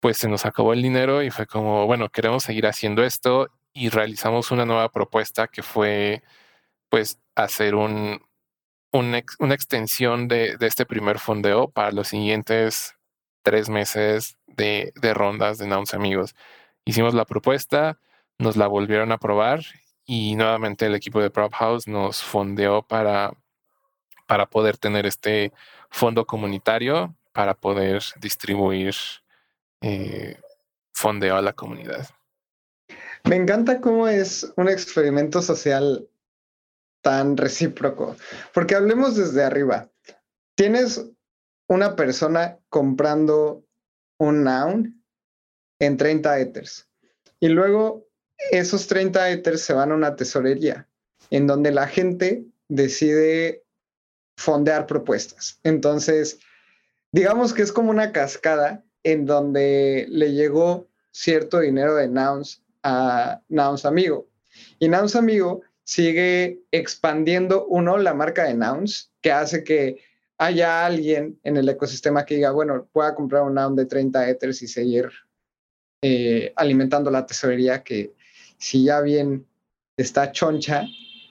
pues 0.00 0.18
se 0.18 0.28
nos 0.28 0.44
acabó 0.44 0.72
el 0.72 0.82
dinero 0.82 1.22
y 1.22 1.30
fue 1.30 1.46
como, 1.46 1.86
bueno, 1.86 2.10
queremos 2.10 2.42
seguir 2.44 2.66
haciendo 2.66 3.04
esto 3.04 3.48
y 3.72 3.90
realizamos 3.90 4.50
una 4.50 4.66
nueva 4.66 4.90
propuesta 4.90 5.48
que 5.48 5.62
fue, 5.62 6.22
pues, 6.90 7.20
hacer 7.36 7.74
un, 7.76 8.22
una 8.92 9.54
extensión 9.54 10.28
de, 10.28 10.56
este 10.60 10.86
primer 10.86 11.18
fondeo 11.20 11.70
para 11.70 11.92
los 11.92 12.08
siguientes 12.08 12.96
tres 13.42 13.68
meses 13.68 14.38
de, 14.46 14.92
de 14.96 15.14
rondas 15.14 15.58
de 15.58 15.68
Nouns 15.68 15.94
Amigos. 15.94 16.34
Hicimos 16.84 17.14
la 17.14 17.24
propuesta, 17.24 18.00
nos 18.38 18.56
la 18.56 18.66
volvieron 18.66 19.12
a 19.12 19.16
aprobar 19.16 19.60
y 20.04 20.34
nuevamente 20.36 20.86
el 20.86 20.94
equipo 20.94 21.20
de 21.20 21.30
Prop 21.30 21.52
House 21.54 21.86
nos 21.86 22.22
fondeó 22.22 22.82
para, 22.82 23.32
para 24.26 24.46
poder 24.46 24.78
tener 24.78 25.06
este 25.06 25.52
fondo 25.90 26.26
comunitario 26.26 27.14
para 27.32 27.54
poder 27.54 28.02
distribuir 28.20 28.94
eh, 29.82 30.38
fondeo 30.92 31.36
a 31.36 31.42
la 31.42 31.52
comunidad. 31.52 32.08
Me 33.24 33.36
encanta 33.36 33.80
cómo 33.80 34.08
es 34.08 34.52
un 34.56 34.68
experimento 34.68 35.42
social 35.42 36.08
tan 37.02 37.36
recíproco, 37.36 38.16
porque 38.54 38.74
hablemos 38.74 39.16
desde 39.16 39.44
arriba. 39.44 39.88
Tienes 40.54 41.04
una 41.68 41.96
persona 41.96 42.58
comprando 42.68 43.64
un 44.18 44.44
noun 44.44 45.04
en 45.78 45.96
30 45.96 46.38
ethers 46.38 46.88
y 47.40 47.48
luego 47.48 48.06
esos 48.50 48.86
30 48.86 49.30
ethers 49.30 49.60
se 49.60 49.72
van 49.72 49.92
a 49.92 49.94
una 49.94 50.16
tesorería 50.16 50.88
en 51.30 51.46
donde 51.46 51.72
la 51.72 51.86
gente 51.86 52.46
decide 52.68 53.65
fondear 54.36 54.86
propuestas. 54.86 55.58
Entonces, 55.62 56.38
digamos 57.12 57.52
que 57.52 57.62
es 57.62 57.72
como 57.72 57.90
una 57.90 58.12
cascada 58.12 58.84
en 59.02 59.26
donde 59.26 60.06
le 60.08 60.32
llegó 60.32 60.88
cierto 61.10 61.60
dinero 61.60 61.94
de 61.94 62.08
Nouns 62.08 62.62
a 62.82 63.40
Nouns 63.48 63.84
Amigo. 63.84 64.28
Y 64.78 64.88
Nouns 64.88 65.16
Amigo 65.16 65.62
sigue 65.84 66.60
expandiendo, 66.70 67.66
uno, 67.66 67.96
la 67.98 68.14
marca 68.14 68.44
de 68.44 68.54
Nouns, 68.54 69.12
que 69.22 69.32
hace 69.32 69.64
que 69.64 70.02
haya 70.38 70.84
alguien 70.84 71.38
en 71.44 71.56
el 71.56 71.68
ecosistema 71.68 72.26
que 72.26 72.34
diga, 72.34 72.50
bueno, 72.50 72.88
pueda 72.92 73.14
comprar 73.14 73.42
un 73.42 73.54
Noun 73.54 73.76
de 73.76 73.86
30 73.86 74.28
Ethers 74.28 74.62
y 74.62 74.68
seguir 74.68 75.08
eh, 76.02 76.52
alimentando 76.56 77.10
la 77.10 77.24
tesorería 77.24 77.82
que 77.82 78.12
si 78.58 78.84
ya 78.84 79.00
bien 79.00 79.46
está 79.96 80.32
choncha, 80.32 80.84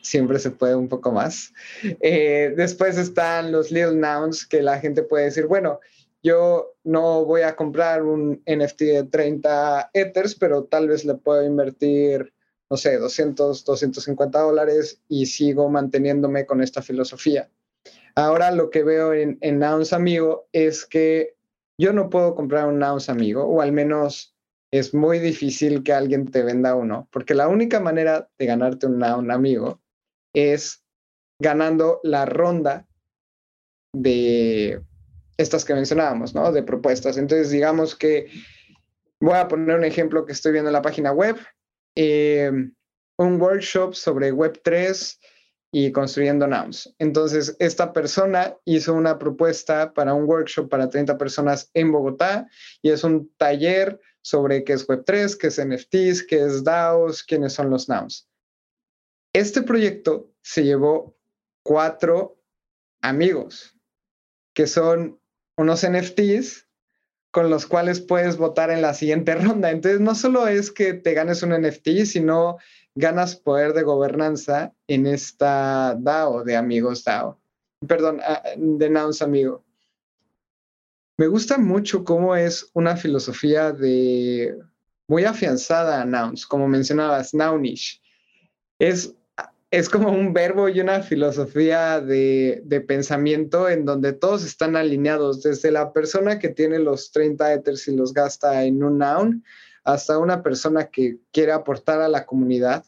siempre 0.06 0.40
se 0.40 0.52
puede 0.52 0.76
un 0.76 0.88
poco 0.88 1.12
más. 1.12 1.54
Eh, 2.02 2.54
después 2.56 2.98
están 2.98 3.52
los 3.52 3.72
little 3.72 3.96
nouns 3.96 4.46
que 4.46 4.62
la 4.62 4.80
gente 4.80 5.04
puede 5.04 5.26
decir, 5.26 5.48
bueno, 5.48 5.80
yo 6.24 6.76
no 6.84 7.26
voy 7.26 7.42
a 7.42 7.56
comprar 7.56 8.04
un 8.04 8.42
NFT 8.46 8.82
de 8.82 9.04
30 9.04 9.92
Ethers, 9.94 10.36
pero 10.36 10.64
tal 10.64 10.88
vez 10.88 11.06
le 11.06 11.16
puedo 11.16 11.44
invertir, 11.46 12.34
no 12.70 12.78
sé, 12.78 12.98
200, 12.98 13.64
250 13.64 14.40
dólares 14.40 15.02
y 15.08 15.26
sigo 15.28 15.70
manteniéndome 15.70 16.46
con 16.46 16.62
esta 16.62 16.82
filosofía. 16.82 17.50
Ahora 18.16 18.52
lo 18.52 18.70
que 18.70 18.84
veo 18.84 19.14
en, 19.14 19.38
en 19.42 19.60
Nouns 19.60 19.94
Amigo 19.94 20.48
es 20.52 20.86
que 20.86 21.36
yo 21.78 21.94
no 21.94 22.10
puedo 22.10 22.34
comprar 22.36 22.68
un 22.68 22.80
Nouns 22.80 23.10
Amigo, 23.10 23.44
o 23.44 23.62
al 23.62 23.72
menos 23.72 24.36
es 24.72 24.94
muy 24.94 25.20
difícil 25.20 25.84
que 25.84 25.94
alguien 25.94 26.30
te 26.32 26.44
venda 26.44 26.76
uno, 26.76 27.08
porque 27.12 27.36
la 27.36 27.48
única 27.48 27.80
manera 27.80 28.30
de 28.38 28.46
ganarte 28.46 28.88
un 28.88 29.00
Noun 29.00 29.32
Amigo 29.32 29.82
es 30.36 30.84
ganando 31.40 32.00
la 32.04 32.26
ronda 32.26 32.86
de 33.94 34.82
estas 35.38 35.66
que 35.66 35.74
mencionábamos, 35.74 36.36
¿no? 36.36 36.52
De 36.52 36.64
propuestas. 36.64 37.18
Entonces, 37.18 37.50
digamos 37.50 37.96
que 37.96 38.30
voy 39.20 39.36
a 39.36 39.48
poner 39.48 39.78
un 39.78 39.84
ejemplo 39.84 40.26
que 40.26 40.34
estoy 40.34 40.52
viendo 40.52 40.70
en 40.70 40.74
la 40.74 40.82
página 40.82 41.12
web, 41.12 41.38
eh, 41.96 42.52
un 43.18 43.42
workshop 43.42 43.94
sobre 43.96 44.34
Web3 44.34 45.18
y 45.72 45.92
construyendo 45.92 46.48
nouns. 46.48 46.94
Entonces, 47.00 47.56
esta 47.60 47.92
persona 47.92 48.56
hizo 48.66 48.94
una 48.94 49.18
propuesta 49.18 49.94
para 49.94 50.14
un 50.14 50.26
workshop 50.26 50.70
para 50.70 50.90
30 50.90 51.18
personas 51.18 51.70
en 51.74 51.92
Bogotá 51.92 52.48
y 52.82 52.92
es 52.92 53.04
un 53.04 53.30
taller 53.38 54.00
sobre 54.22 54.64
qué 54.64 54.74
es 54.74 54.88
Web3, 54.88 55.38
qué 55.38 55.48
es 55.48 55.60
NFTs, 55.60 56.24
qué 56.24 56.44
es 56.46 56.64
DAOs, 56.64 57.24
quiénes 57.24 57.54
son 57.54 57.70
los 57.70 57.88
nouns. 57.90 58.28
Este 59.36 59.64
proyecto 59.64 60.32
se 60.44 60.64
llevó 60.64 61.18
cuatro 61.62 62.42
amigos, 63.02 63.76
que 64.54 64.66
son 64.66 65.20
unos 65.58 65.86
NFTs 65.86 66.70
con 67.32 67.50
los 67.50 67.66
cuales 67.66 68.00
puedes 68.00 68.38
votar 68.38 68.70
en 68.70 68.82
la 68.82 68.94
siguiente 68.94 69.36
ronda. 69.36 69.72
Entonces, 69.72 70.00
no 70.00 70.16
solo 70.16 70.48
es 70.48 70.72
que 70.72 70.94
te 70.94 71.14
ganes 71.14 71.44
un 71.44 71.50
NFT, 71.50 72.06
sino 72.06 72.60
ganas 72.96 73.36
poder 73.36 73.74
de 73.74 73.84
gobernanza 73.84 74.74
en 74.88 75.06
esta 75.06 75.98
DAO 76.00 76.46
de 76.46 76.56
amigos 76.56 77.04
DAO. 77.04 77.38
perdón, 77.86 78.22
de 78.56 78.90
Nouns 78.90 79.22
Amigo. 79.22 79.66
Me 81.18 81.28
gusta 81.28 81.58
mucho 81.58 82.06
cómo 82.06 82.38
es 82.38 82.70
una 82.72 82.96
filosofía 82.96 83.74
de 83.74 84.58
muy 85.10 85.26
afianzada 85.26 86.02
a 86.02 86.06
nouns, 86.06 86.46
como 86.48 86.70
mencionabas, 86.70 87.34
nounish. 87.34 88.02
Es, 88.80 89.14
es 89.76 89.90
como 89.90 90.10
un 90.10 90.32
verbo 90.32 90.70
y 90.70 90.80
una 90.80 91.02
filosofía 91.02 92.00
de, 92.00 92.62
de, 92.64 92.80
pensamiento 92.80 93.68
en 93.68 93.84
donde 93.84 94.14
todos 94.14 94.46
están 94.46 94.78
alineados, 94.78 95.44
desde 95.44 95.70
la 95.70 95.92
persona 95.92 96.40
que 96.40 96.48
tiene 96.48 96.80
los 96.80 97.12
30 97.12 97.56
ethers 97.56 97.86
y 97.90 97.96
los 97.96 98.14
gasta 98.14 98.64
en 98.64 98.82
un 98.82 99.00
noun, 99.00 99.44
hasta 99.84 100.18
una 100.18 100.42
persona 100.42 100.86
que 100.86 101.18
quiere 101.34 101.52
aportar 101.52 102.00
a 102.00 102.08
la 102.08 102.26
comunidad 102.26 102.86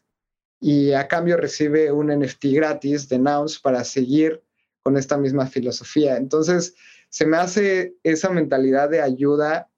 y 0.62 0.94
a 0.94 1.10
cambio 1.10 1.36
recibe 1.36 1.92
un 1.92 2.08
NFT 2.08 2.46
gratis 2.54 3.10
de 3.10 3.20
nouns 3.20 3.60
para 3.60 3.84
seguir 3.84 4.42
con 4.82 4.96
esta 4.96 5.18
misma 5.18 5.46
filosofía. 5.46 6.16
Entonces, 6.16 6.74
se 7.10 7.26
me 7.26 7.36
hace 7.36 7.96
esa 8.04 8.30
mentalidad 8.30 8.90
de 8.90 9.02
ayuda, 9.02 9.70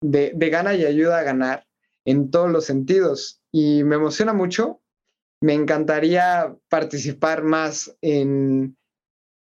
de, 0.00 0.30
de 0.32 0.48
gana 0.48 0.74
y 0.74 0.84
ayuda 0.84 1.18
a 1.18 1.24
ganar 1.24 1.66
en 2.04 2.30
todos 2.30 2.52
los 2.52 2.66
sentidos. 2.66 3.42
Y 3.50 3.82
me 3.82 3.96
emociona 3.96 4.32
mucho. 4.32 4.81
Me 5.42 5.52
encantaría 5.52 6.56
participar 6.68 7.42
más 7.42 7.94
en 8.00 8.76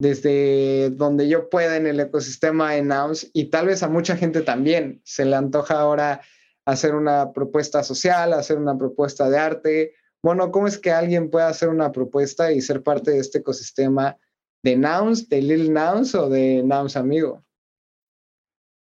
desde 0.01 0.91
donde 0.91 1.28
yo 1.28 1.49
pueda 1.49 1.76
en 1.76 1.87
el 1.87 2.01
ecosistema 2.01 2.76
en 2.76 2.89
Nouns 2.89 3.30
y 3.32 3.45
tal 3.51 3.66
vez 3.66 3.85
a 3.85 3.89
mucha 3.89 4.16
gente 4.16 4.41
también 4.41 5.01
se 5.05 5.24
le 5.24 5.37
antoja 5.37 5.78
ahora 5.78 6.20
hacer 6.66 6.97
una 6.97 7.32
propuesta 7.32 7.85
social, 7.85 8.32
hacer 8.32 8.59
una 8.59 8.76
propuesta 8.76 9.30
de 9.30 9.39
arte. 9.39 9.95
Bueno, 10.20 10.51
¿cómo 10.51 10.66
es 10.66 10.78
que 10.78 10.91
alguien 10.91 11.30
puede 11.30 11.47
hacer 11.47 11.68
una 11.68 11.93
propuesta 11.93 12.51
y 12.51 12.61
ser 12.61 12.82
parte 12.82 13.12
de 13.12 13.20
este 13.20 13.39
ecosistema 13.39 14.18
de 14.64 14.76
Nouns, 14.76 15.28
de 15.28 15.43
Lil 15.43 15.72
Nouns 15.72 16.14
o 16.14 16.28
de 16.30 16.62
Nouns 16.64 16.97
Amigo. 16.97 17.45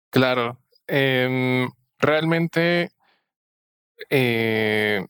Claro. 0.09 0.57
Em, 0.87 1.69
realmente, 1.99 2.89
eh, 4.09 5.05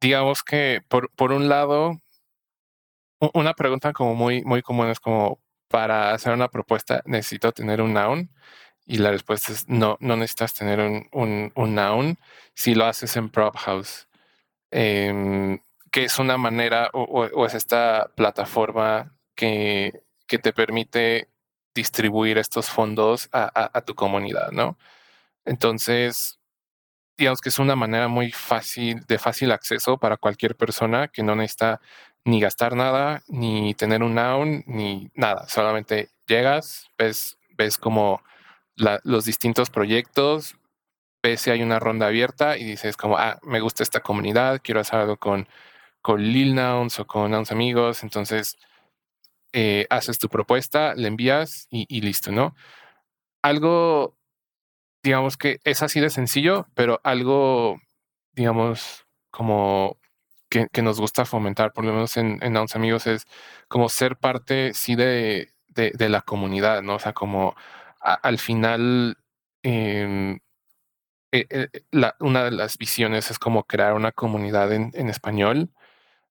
digamos 0.00 0.42
que 0.42 0.82
por, 0.88 1.10
por 1.10 1.32
un 1.32 1.48
lado, 1.48 2.00
una 3.34 3.54
pregunta 3.54 3.92
como 3.92 4.14
muy, 4.14 4.42
muy 4.44 4.62
común 4.62 4.88
es 4.88 5.00
como, 5.00 5.40
para 5.68 6.12
hacer 6.12 6.32
una 6.32 6.48
propuesta, 6.48 7.02
¿necesito 7.04 7.52
tener 7.52 7.82
un 7.82 7.94
noun? 7.94 8.30
Y 8.86 8.98
la 8.98 9.10
respuesta 9.10 9.52
es 9.52 9.68
no, 9.68 9.98
no 10.00 10.16
necesitas 10.16 10.54
tener 10.54 10.80
un, 10.80 11.52
un, 11.54 11.74
noun 11.74 12.18
si 12.54 12.74
lo 12.74 12.86
haces 12.86 13.16
en 13.16 13.28
Prop 13.28 13.54
House, 13.56 14.08
em, 14.70 15.60
que 15.92 16.04
es 16.04 16.18
una 16.18 16.38
manera 16.38 16.90
o, 16.94 17.02
o, 17.02 17.46
es 17.46 17.54
esta 17.54 18.10
plataforma 18.16 19.14
que, 19.34 20.02
te 20.26 20.52
permite 20.52 21.28
distribuir 21.74 22.38
estos 22.38 22.68
fondos 22.68 23.28
a, 23.32 23.80
tu 23.82 23.94
comunidad, 23.94 24.50
¿no? 24.52 24.78
Entonces, 25.44 26.37
digamos 27.18 27.40
que 27.40 27.50
es 27.50 27.58
una 27.58 27.76
manera 27.76 28.08
muy 28.08 28.30
fácil, 28.32 29.04
de 29.06 29.18
fácil 29.18 29.52
acceso 29.52 29.98
para 29.98 30.16
cualquier 30.16 30.56
persona 30.56 31.08
que 31.08 31.22
no 31.22 31.34
necesita 31.34 31.80
ni 32.24 32.40
gastar 32.40 32.76
nada, 32.76 33.22
ni 33.28 33.74
tener 33.74 34.02
un 34.02 34.14
noun, 34.14 34.64
ni 34.66 35.10
nada. 35.14 35.48
Solamente 35.48 36.10
llegas, 36.26 36.88
ves, 36.96 37.38
ves 37.56 37.78
como 37.78 38.22
los 38.76 39.24
distintos 39.24 39.70
proyectos, 39.70 40.56
ves 41.22 41.40
si 41.40 41.50
hay 41.50 41.62
una 41.62 41.80
ronda 41.80 42.06
abierta 42.06 42.56
y 42.56 42.64
dices 42.64 42.96
como, 42.96 43.18
ah, 43.18 43.38
me 43.42 43.60
gusta 43.60 43.82
esta 43.82 44.00
comunidad, 44.00 44.60
quiero 44.62 44.80
hacer 44.80 45.00
algo 45.00 45.16
con, 45.16 45.48
con 46.02 46.22
Lil 46.22 46.54
Nouns 46.54 47.00
o 47.00 47.06
con 47.06 47.30
Nouns 47.30 47.50
Amigos. 47.50 48.02
Entonces, 48.02 48.56
eh, 49.52 49.86
haces 49.90 50.18
tu 50.18 50.28
propuesta, 50.28 50.94
le 50.94 51.08
envías 51.08 51.66
y, 51.70 52.00
listo, 52.02 52.30
¿no? 52.32 52.54
Algo, 53.42 54.16
digamos 55.08 55.38
que 55.38 55.58
es 55.64 55.82
así 55.82 56.00
de 56.00 56.10
sencillo, 56.10 56.66
pero 56.74 57.00
algo, 57.02 57.80
digamos, 58.32 59.06
como 59.30 59.96
que, 60.50 60.68
nos 60.82 61.00
gusta 61.00 61.24
fomentar, 61.24 61.72
por 61.72 61.86
lo 61.86 61.94
menos 61.94 62.18
en, 62.18 62.38
en 62.42 62.56
Amigos, 62.74 63.06
es 63.06 63.26
como 63.68 63.88
ser 63.88 64.16
parte, 64.16 64.74
sí, 64.74 64.96
de, 64.96 65.54
de, 65.68 66.08
la 66.10 66.20
comunidad, 66.20 66.82
¿no? 66.82 66.96
O 66.96 66.98
sea, 66.98 67.14
como 67.14 67.54
al 68.00 68.38
final, 68.38 69.16
em, 69.62 70.40
eh, 71.32 71.46
eh, 71.50 71.68
una 72.20 72.44
de 72.44 72.50
las 72.50 72.76
visiones 72.76 73.30
es 73.30 73.38
como 73.38 73.64
crear 73.64 73.94
una 73.94 74.12
comunidad 74.12 74.72
en, 74.72 74.92
español 75.08 75.70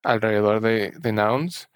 alrededor 0.04 0.62
de, 0.62 0.92
de 0.92 1.14
Nouns 1.14 1.70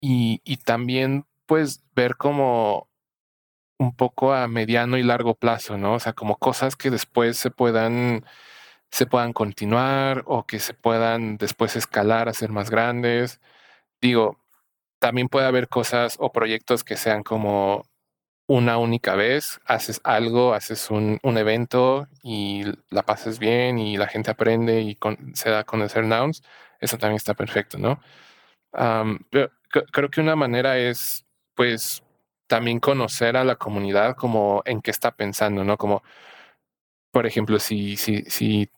y, 0.00 0.40
también 0.64 1.26
pues 1.46 1.82
ver 1.94 2.16
como 2.16 2.88
un 3.78 3.94
poco 3.96 4.32
a 4.34 4.48
mediano 4.48 4.98
y 4.98 5.02
largo 5.02 5.34
plazo, 5.34 5.76
¿no? 5.78 5.94
O 5.94 6.00
sea, 6.00 6.12
como 6.14 6.38
cosas 6.38 6.76
que 6.76 6.90
después 6.90 7.36
se 7.36 7.50
puedan, 7.50 8.24
se 8.90 9.06
puedan 9.06 9.32
continuar 9.32 10.22
o 10.26 10.46
que 10.46 10.60
se 10.60 10.74
puedan 10.74 11.36
después 11.38 11.76
escalar 11.76 12.28
a 12.28 12.34
ser 12.34 12.50
más 12.50 12.70
grandes. 12.70 13.40
Digo, 14.00 14.38
también 14.98 15.28
puede 15.28 15.46
haber 15.46 15.68
cosas 15.68 16.16
o 16.20 16.32
proyectos 16.32 16.84
que 16.84 16.96
sean 16.96 17.22
como 17.22 17.86
una 18.48 18.78
única 18.78 19.16
vez, 19.16 19.60
haces 19.66 20.00
algo, 20.04 20.54
haces 20.54 20.90
un, 20.90 21.18
evento 21.24 22.08
y 22.22 22.64
la 22.90 23.02
pasas 23.04 23.38
bien 23.38 23.78
y 23.78 23.96
la 23.96 24.06
gente 24.06 24.30
aprende 24.30 24.82
y 24.82 24.98
se 25.34 25.50
da 25.50 25.60
a 25.60 25.64
conocer 25.64 26.04
nouns, 26.04 26.42
eso 26.80 26.98
también 26.98 27.16
está 27.16 27.34
perfecto, 27.34 27.78
¿no? 27.78 28.00
pero 29.30 29.50
creo 29.92 30.10
que 30.10 30.20
una 30.20 30.36
manera 30.36 30.78
es, 30.78 31.26
pues, 31.54 32.02
también 32.46 32.80
conocer 32.80 33.36
a 33.36 33.44
la 33.44 33.56
comunidad 33.56 34.16
como 34.16 34.62
en 34.66 34.82
qué 34.82 34.90
está 34.90 35.16
pensando, 35.16 35.64
¿no? 35.64 35.76
Como, 35.78 36.02
por 37.10 37.26
ejemplo, 37.26 37.58
si, 37.58 37.96
si, 37.96 38.22
si, 38.24 38.70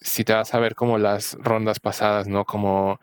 si 0.00 0.24
te 0.24 0.34
vas 0.34 0.54
a 0.54 0.60
ver 0.60 0.74
como 0.74 0.98
las 0.98 1.34
rondas 1.40 1.80
pasadas, 1.80 2.28
¿no? 2.28 2.44
Como, 2.44 3.00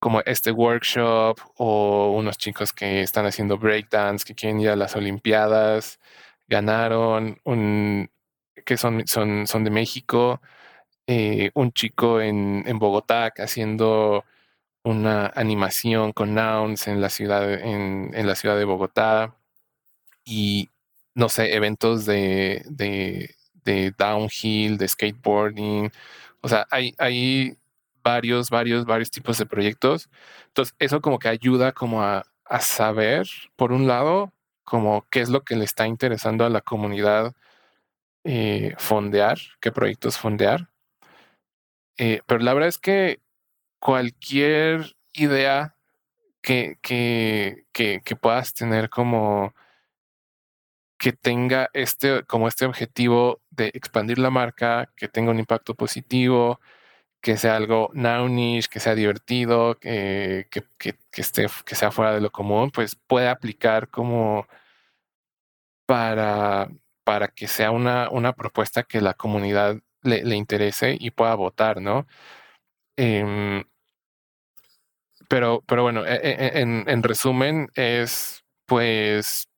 como 0.00 0.20
este 0.26 0.52
workshop 0.52 1.38
o 1.56 2.12
unos 2.16 2.38
chicos 2.38 2.72
que 2.72 3.02
están 3.02 3.26
haciendo 3.26 3.58
breakdance, 3.58 4.24
que 4.24 4.34
quieren 4.34 4.60
ir 4.60 4.70
a 4.70 4.76
las 4.76 4.96
Olimpiadas, 4.96 6.00
ganaron 6.48 7.40
un 7.44 8.10
que 8.66 8.76
son, 8.76 9.06
son, 9.06 9.46
son 9.46 9.64
de 9.64 9.70
México, 9.70 10.40
eh, 11.06 11.50
un 11.54 11.72
chico 11.72 12.20
en, 12.20 12.64
en 12.66 12.78
Bogotá 12.78 13.32
haciendo 13.38 14.24
una 14.84 15.26
animación 15.34 16.12
con 16.12 16.34
nouns 16.34 16.88
en 16.88 17.00
la 17.00 17.08
ciudad, 17.10 17.52
en, 17.52 18.10
la 18.26 18.34
ciudad 18.34 18.56
de 18.56 18.64
Bogotá 18.64 19.36
y, 20.24 20.70
no 21.14 21.28
sé, 21.28 21.54
eventos 21.54 22.06
de, 22.06 22.62
de, 22.66 23.34
de 23.64 23.92
downhill, 23.98 24.78
de 24.78 24.88
skateboarding. 24.88 25.92
O 26.40 26.48
sea, 26.48 26.66
hay, 26.70 26.94
hay 26.98 27.56
varios, 28.02 28.50
varios, 28.50 28.84
varios 28.86 29.10
tipos 29.10 29.38
de 29.38 29.46
proyectos. 29.46 30.08
Entonces, 30.48 30.74
eso 30.78 31.00
como 31.00 31.18
que 31.18 31.28
ayuda 31.28 31.72
como 31.72 32.02
a, 32.02 32.24
a 32.44 32.60
saber, 32.60 33.26
por 33.56 33.72
un 33.72 33.86
lado, 33.86 34.32
como 34.64 35.06
qué 35.10 35.20
es 35.20 35.28
lo 35.28 35.42
que 35.42 35.56
le 35.56 35.64
está 35.64 35.86
interesando 35.86 36.44
a 36.44 36.50
la 36.50 36.60
comunidad 36.60 37.34
eh, 38.24 38.74
fondear, 38.78 39.38
qué 39.60 39.72
proyectos 39.72 40.18
fondear. 40.18 40.68
Eh, 41.98 42.22
pero 42.26 42.40
la 42.40 42.54
verdad 42.54 42.68
es 42.68 42.78
que 42.78 43.20
cualquier 43.80 44.94
idea 45.12 45.76
que, 46.42 46.78
que, 46.82 47.64
que, 47.72 48.16
puedas 48.16 48.54
tener 48.54 48.90
como 48.90 49.54
que 51.02 51.12
tenga 51.12 51.68
este, 51.72 52.22
como 52.26 52.46
este 52.46 52.64
objetivo 52.64 53.42
de 53.50 53.72
expandir 53.74 54.20
la 54.20 54.30
marca, 54.30 54.92
que 54.96 55.08
tenga 55.08 55.32
un 55.32 55.40
impacto 55.40 55.74
positivo, 55.74 56.60
que 57.20 57.36
sea 57.36 57.56
algo 57.56 57.90
nounish, 57.92 58.68
que 58.68 58.78
sea 58.80 58.94
divertido, 58.94 59.78
que, 59.80 60.46
que, 60.50 60.94
esté, 61.14 61.48
que 61.66 61.74
sea 61.74 61.90
fuera 61.90 62.14
de 62.14 62.20
lo 62.20 62.30
común, 62.30 62.70
pues 62.70 62.94
puede 62.94 63.28
aplicar 63.28 63.88
como 63.88 64.46
para, 65.86 66.68
para 67.04 67.28
que 67.28 67.48
sea 67.48 67.72
una, 67.72 68.08
una 68.10 68.34
propuesta 68.34 68.84
que 68.84 69.00
la 69.00 69.14
comunidad 69.14 69.78
le, 70.02 70.24
le 70.24 70.36
interese 70.36 70.96
y 71.00 71.10
pueda 71.10 71.34
votar, 71.34 71.80
¿no? 71.82 72.06
Em, 72.96 73.64
pero, 75.28 75.62
pero 75.66 75.82
bueno, 75.82 76.06
e, 76.06 76.14
e, 76.14 76.60
en, 76.60 76.84
en 76.86 77.02
resumen 77.02 77.70
es 77.74 78.44
pues 78.66 79.48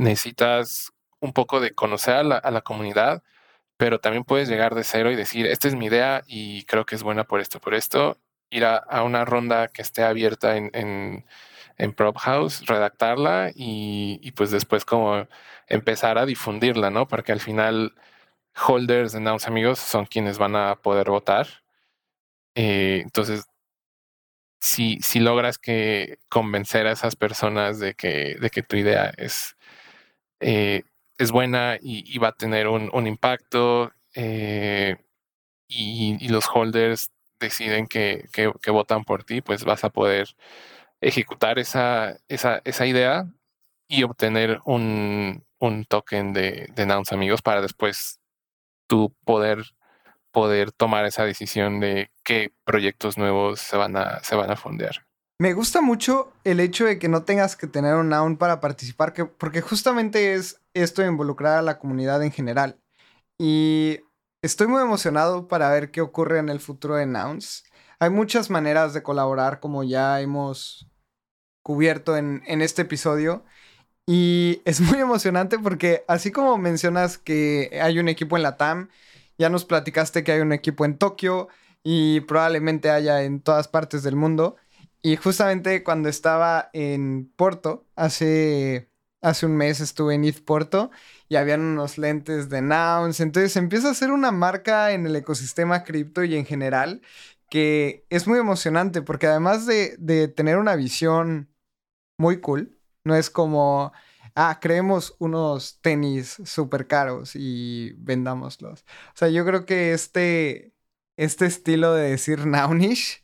necesitas 0.00 0.92
un 1.20 1.32
poco 1.32 1.60
de 1.60 1.74
conocer 1.74 2.16
a 2.16 2.22
la, 2.22 2.36
a 2.38 2.50
la, 2.50 2.62
comunidad, 2.62 3.22
pero 3.76 4.00
también 4.00 4.24
puedes 4.24 4.48
llegar 4.48 4.74
de 4.74 4.84
cero 4.84 5.10
y 5.10 5.16
decir, 5.16 5.46
esta 5.46 5.68
es 5.68 5.74
mi 5.76 5.86
idea 5.86 6.22
y 6.26 6.64
creo 6.64 6.86
que 6.86 6.94
es 6.96 7.02
buena 7.02 7.24
por 7.24 7.40
esto, 7.40 7.60
por 7.60 7.74
esto, 7.74 8.18
ir 8.50 8.64
a, 8.64 8.76
a 8.76 9.02
una 9.04 9.24
ronda 9.24 9.68
que 9.68 9.82
esté 9.82 10.02
abierta 10.02 10.56
en, 10.56 10.70
en, 10.74 11.26
en 11.78 11.92
Prop 11.94 12.16
House, 12.18 12.66
redactarla 12.66 13.50
y, 13.54 14.20
y, 14.22 14.32
pues 14.32 14.50
después 14.50 14.84
como 14.84 15.26
empezar 15.68 16.18
a 16.18 16.26
difundirla, 16.26 16.90
¿no? 16.90 17.06
Porque 17.08 17.32
al 17.32 17.40
final 17.40 17.94
holders 18.68 19.12
de 19.12 19.20
Nouns 19.20 19.46
Amigos 19.46 19.78
son 19.80 20.06
quienes 20.06 20.38
van 20.38 20.56
a 20.56 20.76
poder 20.76 21.10
votar. 21.10 21.46
Eh, 22.54 23.00
entonces 23.02 23.46
si, 24.60 24.98
si 25.02 25.20
logras 25.20 25.58
que 25.58 26.18
convencer 26.28 26.86
a 26.86 26.92
esas 26.92 27.16
personas 27.16 27.78
de 27.80 27.94
que, 27.94 28.36
de 28.40 28.50
que 28.50 28.62
tu 28.62 28.76
idea 28.76 29.12
es, 29.16 29.56
eh, 30.40 30.82
es 31.18 31.32
buena 31.32 31.78
y, 31.80 32.18
va 32.18 32.28
a 32.28 32.32
tener 32.32 32.68
un, 32.68 33.06
impacto 33.06 33.92
eh, 34.14 34.96
y, 35.68 36.28
los 36.28 36.48
holders 36.52 37.10
deciden 37.38 37.86
que, 37.86 38.28
que, 38.32 38.70
votan 38.70 39.04
por 39.04 39.24
ti, 39.24 39.40
pues 39.42 39.64
vas 39.64 39.84
a 39.84 39.90
poder 39.90 40.28
ejecutar 41.00 41.58
esa, 41.58 42.16
esa, 42.28 42.60
esa 42.64 42.86
idea 42.86 43.26
y 43.88 44.02
obtener 44.02 44.60
un, 44.64 45.44
un 45.58 45.84
token 45.84 46.32
de, 46.32 46.68
de 46.74 46.86
Nouns 46.86 47.12
Amigos 47.12 47.42
para 47.42 47.62
después 47.62 48.20
tú 48.86 49.14
poder 49.24 49.64
poder 50.30 50.72
tomar 50.72 51.04
esa 51.04 51.24
decisión 51.24 51.80
de 51.80 52.10
qué 52.24 52.52
proyectos 52.64 53.18
nuevos 53.18 53.60
se 53.60 53.76
van 53.76 53.96
a, 53.96 54.22
se 54.22 54.36
van 54.36 54.50
a 54.50 54.56
fondear. 54.56 55.06
Me 55.40 55.54
gusta 55.54 55.80
mucho 55.80 56.34
el 56.44 56.60
hecho 56.60 56.84
de 56.84 56.98
que 56.98 57.08
no 57.08 57.22
tengas 57.24 57.56
que 57.56 57.66
tener 57.66 57.94
un 57.94 58.10
noun 58.10 58.36
para 58.36 58.60
participar, 58.60 59.14
que, 59.14 59.24
porque 59.24 59.62
justamente 59.62 60.34
es 60.34 60.60
esto 60.74 61.00
de 61.00 61.08
involucrar 61.08 61.56
a 61.56 61.62
la 61.62 61.78
comunidad 61.78 62.22
en 62.22 62.30
general. 62.30 62.78
Y 63.38 64.00
estoy 64.42 64.66
muy 64.66 64.82
emocionado 64.82 65.48
para 65.48 65.70
ver 65.70 65.90
qué 65.90 66.02
ocurre 66.02 66.40
en 66.40 66.50
el 66.50 66.60
futuro 66.60 66.96
de 66.96 67.06
Nouns. 67.06 67.64
Hay 68.00 68.10
muchas 68.10 68.50
maneras 68.50 68.92
de 68.92 69.02
colaborar, 69.02 69.60
como 69.60 69.82
ya 69.82 70.20
hemos 70.20 70.86
cubierto 71.62 72.18
en, 72.18 72.42
en 72.46 72.60
este 72.60 72.82
episodio. 72.82 73.42
Y 74.06 74.60
es 74.66 74.82
muy 74.82 74.98
emocionante 75.00 75.58
porque 75.58 76.04
así 76.06 76.30
como 76.32 76.58
mencionas 76.58 77.16
que 77.16 77.80
hay 77.82 77.98
un 77.98 78.10
equipo 78.10 78.36
en 78.36 78.42
la 78.42 78.58
TAM, 78.58 78.90
ya 79.38 79.48
nos 79.48 79.64
platicaste 79.64 80.22
que 80.22 80.32
hay 80.32 80.40
un 80.40 80.52
equipo 80.52 80.84
en 80.84 80.98
Tokio 80.98 81.48
y 81.82 82.20
probablemente 82.20 82.90
haya 82.90 83.22
en 83.22 83.40
todas 83.40 83.68
partes 83.68 84.02
del 84.02 84.16
mundo. 84.16 84.56
Y 85.02 85.16
justamente 85.16 85.82
cuando 85.82 86.08
estaba 86.08 86.70
en 86.72 87.32
Porto, 87.36 87.86
hace, 87.96 88.90
hace 89.22 89.46
un 89.46 89.56
mes 89.56 89.80
estuve 89.80 90.14
en 90.14 90.24
ETH 90.24 90.44
Porto 90.44 90.90
y 91.28 91.36
habían 91.36 91.62
unos 91.62 91.96
lentes 91.98 92.48
de 92.50 92.62
Nouns. 92.62 93.20
Entonces 93.20 93.56
empieza 93.56 93.90
a 93.90 93.94
ser 93.94 94.10
una 94.10 94.30
marca 94.30 94.92
en 94.92 95.06
el 95.06 95.16
ecosistema 95.16 95.84
cripto 95.84 96.24
y 96.24 96.36
en 96.36 96.44
general 96.46 97.02
que 97.48 98.06
es 98.10 98.28
muy 98.28 98.38
emocionante 98.38 99.02
porque 99.02 99.26
además 99.26 99.66
de, 99.66 99.96
de 99.98 100.28
tener 100.28 100.56
una 100.58 100.76
visión 100.76 101.50
muy 102.18 102.40
cool, 102.40 102.78
no 103.04 103.16
es 103.16 103.30
como 103.30 103.92
ah, 104.34 104.58
creemos 104.60 105.16
unos 105.18 105.80
tenis 105.80 106.36
súper 106.44 106.86
caros 106.86 107.32
y 107.34 107.92
vendámoslos. 107.98 108.84
O 109.14 109.16
sea, 109.16 109.28
yo 109.28 109.44
creo 109.44 109.66
que 109.66 109.92
este, 109.92 110.74
este 111.16 111.46
estilo 111.46 111.94
de 111.94 112.10
decir 112.10 112.46
Nounish 112.46 113.22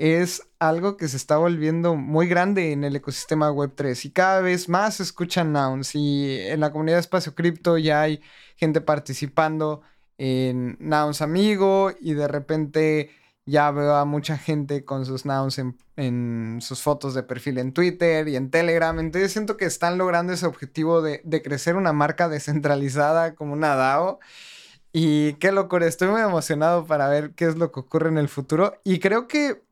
es 0.00 0.48
algo 0.58 0.96
que 0.96 1.08
se 1.08 1.18
está 1.18 1.36
volviendo 1.36 1.94
muy 1.94 2.26
grande 2.26 2.72
en 2.72 2.84
el 2.84 2.96
ecosistema 2.96 3.50
Web3 3.52 4.06
y 4.06 4.10
cada 4.12 4.40
vez 4.40 4.66
más 4.66 4.94
se 4.94 5.02
escuchan 5.02 5.52
nouns 5.52 5.94
y 5.94 6.38
en 6.40 6.60
la 6.60 6.72
comunidad 6.72 6.96
de 6.96 7.02
espacio 7.02 7.34
cripto 7.34 7.76
ya 7.76 8.00
hay 8.00 8.22
gente 8.56 8.80
participando 8.80 9.82
en 10.16 10.78
nouns 10.80 11.20
amigo 11.20 11.92
y 12.00 12.14
de 12.14 12.28
repente 12.28 13.10
ya 13.44 13.70
veo 13.72 13.94
a 13.94 14.06
mucha 14.06 14.38
gente 14.38 14.86
con 14.86 15.04
sus 15.04 15.26
nouns 15.26 15.60
en, 15.96 16.60
sus 16.62 16.80
fotos 16.80 17.12
de 17.12 17.22
perfil 17.22 17.58
en 17.58 17.74
Twitter 17.74 18.26
y 18.28 18.36
en 18.36 18.50
Telegram. 18.50 18.98
Entonces 18.98 19.32
siento 19.32 19.58
que 19.58 19.66
están 19.66 19.98
logrando 19.98 20.32
ese 20.32 20.46
objetivo 20.46 21.02
de, 21.02 21.20
crecer 21.42 21.76
una 21.76 21.92
marca 21.92 22.28
descentralizada 22.30 23.34
como 23.34 23.52
una 23.52 23.74
DAO. 23.76 24.18
Y 24.92 25.34
qué 25.34 25.52
locura, 25.52 25.86
estoy 25.86 26.08
muy 26.08 26.22
emocionado 26.22 26.86
para 26.86 27.08
ver 27.08 27.32
qué 27.34 27.46
es 27.46 27.56
lo 27.56 27.70
que 27.70 27.80
ocurre 27.80 28.08
en 28.08 28.18
el 28.18 28.28
futuro. 28.28 28.80
Y 28.84 28.98
creo 28.98 29.28
que 29.28 29.62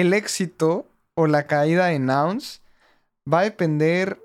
el 0.00 0.12
éxito 0.12 0.86
o 1.14 1.26
la 1.26 1.46
caída 1.46 1.86
de 1.86 1.98
nouns 1.98 2.60
va 3.32 3.40
a 3.40 3.44
depender 3.44 4.20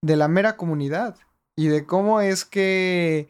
de 0.00 0.14
la 0.14 0.28
mera 0.28 0.56
comunidad 0.56 1.16
y 1.56 1.66
de 1.66 1.84
cómo 1.84 2.20
es 2.20 2.44
que 2.44 3.28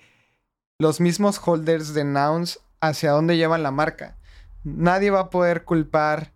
los 0.79 1.01
mismos 1.01 1.41
holders 1.43 1.95
de 1.95 2.05
nouns 2.05 2.61
hacia 2.83 3.13
dónde 3.13 3.39
llevan 3.39 3.63
la 3.63 3.71
marca. 3.71 4.19
Nadie 4.63 5.11
va 5.11 5.21
a 5.21 5.31
poder 5.31 5.65
culpar 5.65 6.33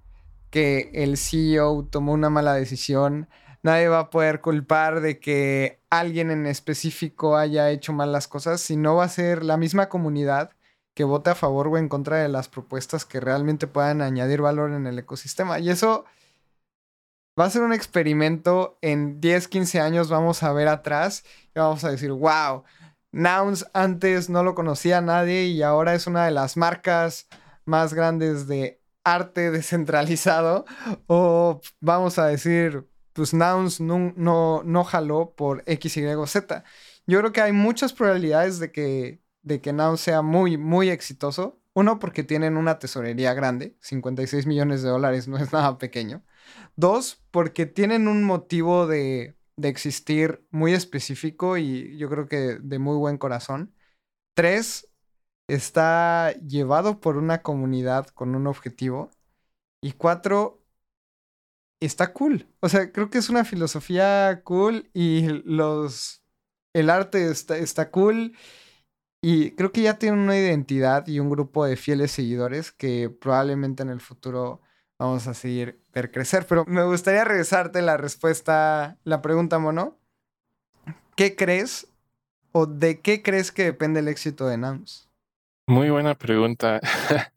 que 0.49 0.91
el 0.95 1.19
CEO 1.19 1.85
tomó 1.91 2.13
una 2.13 2.31
mala 2.31 2.55
decisión. 2.55 3.29
Nadie 3.63 3.89
va 3.89 3.99
a 3.99 4.11
poder 4.11 4.41
culpar 4.41 5.03
de 5.03 5.21
que 5.21 5.83
alguien 5.91 6.31
en 6.31 6.47
específico 6.47 7.37
haya 7.37 7.69
hecho 7.69 7.93
mal 7.93 8.13
las 8.13 8.29
cosas, 8.29 8.63
si 8.63 8.77
no 8.77 8.97
va 8.97 9.05
a 9.05 9.09
ser 9.09 9.45
la 9.45 9.59
misma 9.59 9.91
comunidad 9.91 10.53
que 10.95 11.05
vote 11.05 11.31
a 11.31 11.35
favor 11.35 11.69
o 11.69 11.79
en 11.79 11.89
contra 11.89 12.19
de 12.19 12.29
las 12.29 12.49
propuestas 12.49 13.05
que 13.05 13.21
realmente 13.21 13.67
puedan 13.67 14.03
añadir 14.03 14.41
valor 14.41 14.73
en 14.73 14.87
el 14.87 14.99
ecosistema. 14.99 15.59
Y 15.59 15.71
eso 15.71 16.05
va 17.39 17.47
a 17.47 17.51
ser 17.51 17.63
un 17.63 17.73
experimento. 17.73 18.79
En 18.83 19.21
10, 19.21 19.49
15 19.49 19.81
años 19.81 20.09
vamos 20.09 20.43
a 20.43 20.53
ver 20.53 20.69
atrás 20.69 21.25
y 21.55 21.59
vamos 21.59 21.85
a 21.85 21.91
decir, 21.91 22.13
wow, 22.13 22.65
Nouns 23.13 23.67
antes 23.73 24.31
no 24.31 24.43
lo 24.43 24.55
conocía 24.55 25.01
nadie 25.01 25.47
y 25.47 25.63
ahora 25.63 25.95
es 25.95 26.07
una 26.07 26.25
de 26.27 26.31
las 26.31 26.57
marcas 26.57 27.27
más 27.65 27.95
grandes 27.95 28.47
de 28.47 28.81
arte 29.05 29.51
descentralizado. 29.51 30.65
O 31.07 31.61
vamos 31.81 32.19
a 32.19 32.27
decir, 32.27 32.89
pues 33.13 33.35
Nouns 33.35 33.81
no, 33.81 34.13
no, 34.17 34.63
no 34.65 34.85
jaló 34.85 35.35
por 35.35 35.63
X, 35.67 35.97
Y 35.97 36.27
Z. 36.27 36.65
Yo 37.07 37.19
creo 37.19 37.33
que 37.33 37.41
hay 37.41 37.53
muchas 37.53 37.93
probabilidades 37.93 38.59
de 38.61 38.71
que, 38.71 39.21
de 39.43 39.61
que 39.61 39.73
Nouns 39.73 40.01
sea 40.01 40.23
muy, 40.23 40.57
muy 40.59 40.91
exitoso. 40.91 41.61
Uno, 41.75 41.99
porque 42.01 42.25
tienen 42.25 42.57
una 42.57 42.79
tesorería 42.79 43.33
grande, 43.35 43.77
56 43.81 44.47
millones 44.47 44.83
de 44.83 44.91
dólares 44.91 45.29
no 45.29 45.39
es 45.39 45.53
nada 45.55 45.79
pequeño. 45.79 46.25
Dos, 46.77 47.23
porque 47.31 47.67
tienen 47.67 48.09
un 48.09 48.25
motivo 48.25 48.87
de 48.87 49.37
de 49.61 49.69
existir 49.69 50.45
muy 50.51 50.73
específico 50.75 51.59
y 51.59 51.97
yo 51.99 52.09
creo 52.11 52.29
que 52.29 52.37
de 52.61 52.79
muy 52.79 52.97
buen 52.97 53.19
corazón. 53.19 53.75
Tres, 54.35 54.89
está 55.49 56.33
llevado 56.49 57.01
por 57.01 57.17
una 57.19 57.43
comunidad 57.43 58.09
con 58.09 58.35
un 58.37 58.47
objetivo. 58.49 59.11
Y 59.83 59.93
cuatro, 59.95 60.63
está 61.81 62.13
cool. 62.13 62.49
O 62.61 62.69
sea, 62.69 62.93
creo 62.93 63.11
que 63.11 63.19
es 63.19 63.29
una 63.31 63.45
filosofía 63.45 64.43
cool 64.45 64.91
y 64.93 65.29
los... 65.45 66.23
El 66.73 66.91
arte 66.91 67.31
está, 67.31 67.59
está 67.59 67.91
cool. 67.91 68.37
Y 69.23 69.51
creo 69.53 69.71
que 69.71 69.83
ya 69.83 69.99
tiene 69.99 70.17
una 70.17 70.37
identidad 70.37 71.07
y 71.07 71.21
un 71.21 71.29
grupo 71.29 71.67
de 71.67 71.77
fieles 71.77 72.11
seguidores 72.11 72.73
que 72.73 73.11
probablemente 73.11 73.83
en 73.83 73.91
el 73.91 74.01
futuro 74.01 74.63
vamos 74.99 75.27
a 75.27 75.35
seguir 75.35 75.83
ver 75.93 76.11
crecer. 76.11 76.47
Pero 76.49 76.65
me 76.67 76.85
gustaría 76.85 77.25
regresarte 77.25 77.83
la 77.83 77.97
respuesta, 77.97 78.99
la 79.05 79.21
pregunta, 79.21 79.59
Mono. 79.59 79.99
¿Qué 81.17 81.37
crees 81.37 81.87
o 82.53 82.67
de 82.67 83.01
qué 83.01 83.23
crees 83.23 83.53
que 83.53 83.65
depende 83.65 84.01
el 84.01 84.09
éxito 84.09 84.47
de 84.47 84.57
NAMS? 84.57 85.11
Muy 85.67 85.91
buena 85.91 86.15
pregunta. 86.15 86.81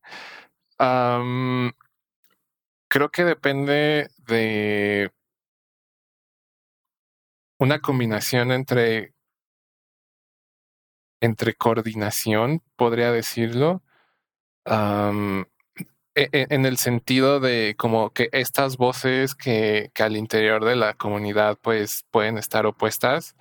creo 2.88 3.09
que 3.11 3.23
depende 3.23 4.09
de 4.27 5.11
una 7.59 7.79
combinación 7.79 8.51
entre, 8.51 9.12
entre 11.24 11.55
coordinación, 11.55 12.61
podría 12.76 13.11
decirlo, 13.11 13.82
e, 16.15 16.30
e, 16.34 16.47
en 16.49 16.65
el 16.65 16.78
sentido 16.78 17.39
de 17.39 17.76
como 17.78 18.11
que 18.11 18.30
estas 18.34 18.76
voces 18.78 19.34
que, 19.34 19.89
que 19.93 20.03
al 20.03 20.17
interior 20.17 20.65
de 20.65 20.76
la 20.76 20.93
comunidad 20.95 21.57
pues 21.61 22.05
pueden 22.11 22.38
estar 22.38 22.65
opuestas, 22.65 23.36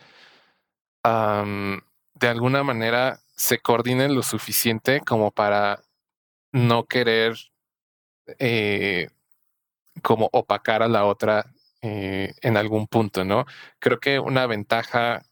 de 1.04 2.28
alguna 2.28 2.62
manera 2.62 3.18
se 3.34 3.58
coordinen 3.58 4.14
lo 4.14 4.22
suficiente 4.22 5.00
como 5.00 5.32
para 5.32 5.80
no 6.52 6.84
querer 6.86 7.36
eh, 8.38 9.08
como 10.02 10.28
opacar 10.32 10.82
a 10.84 10.88
la 10.88 11.04
otra 11.04 11.46
eh, 11.82 12.34
en 12.42 12.56
algún 12.56 12.86
punto, 12.86 13.24
¿no? 13.24 13.44
Creo 13.80 13.98
que 13.98 14.20
una 14.20 14.46
ventaja 14.46 15.22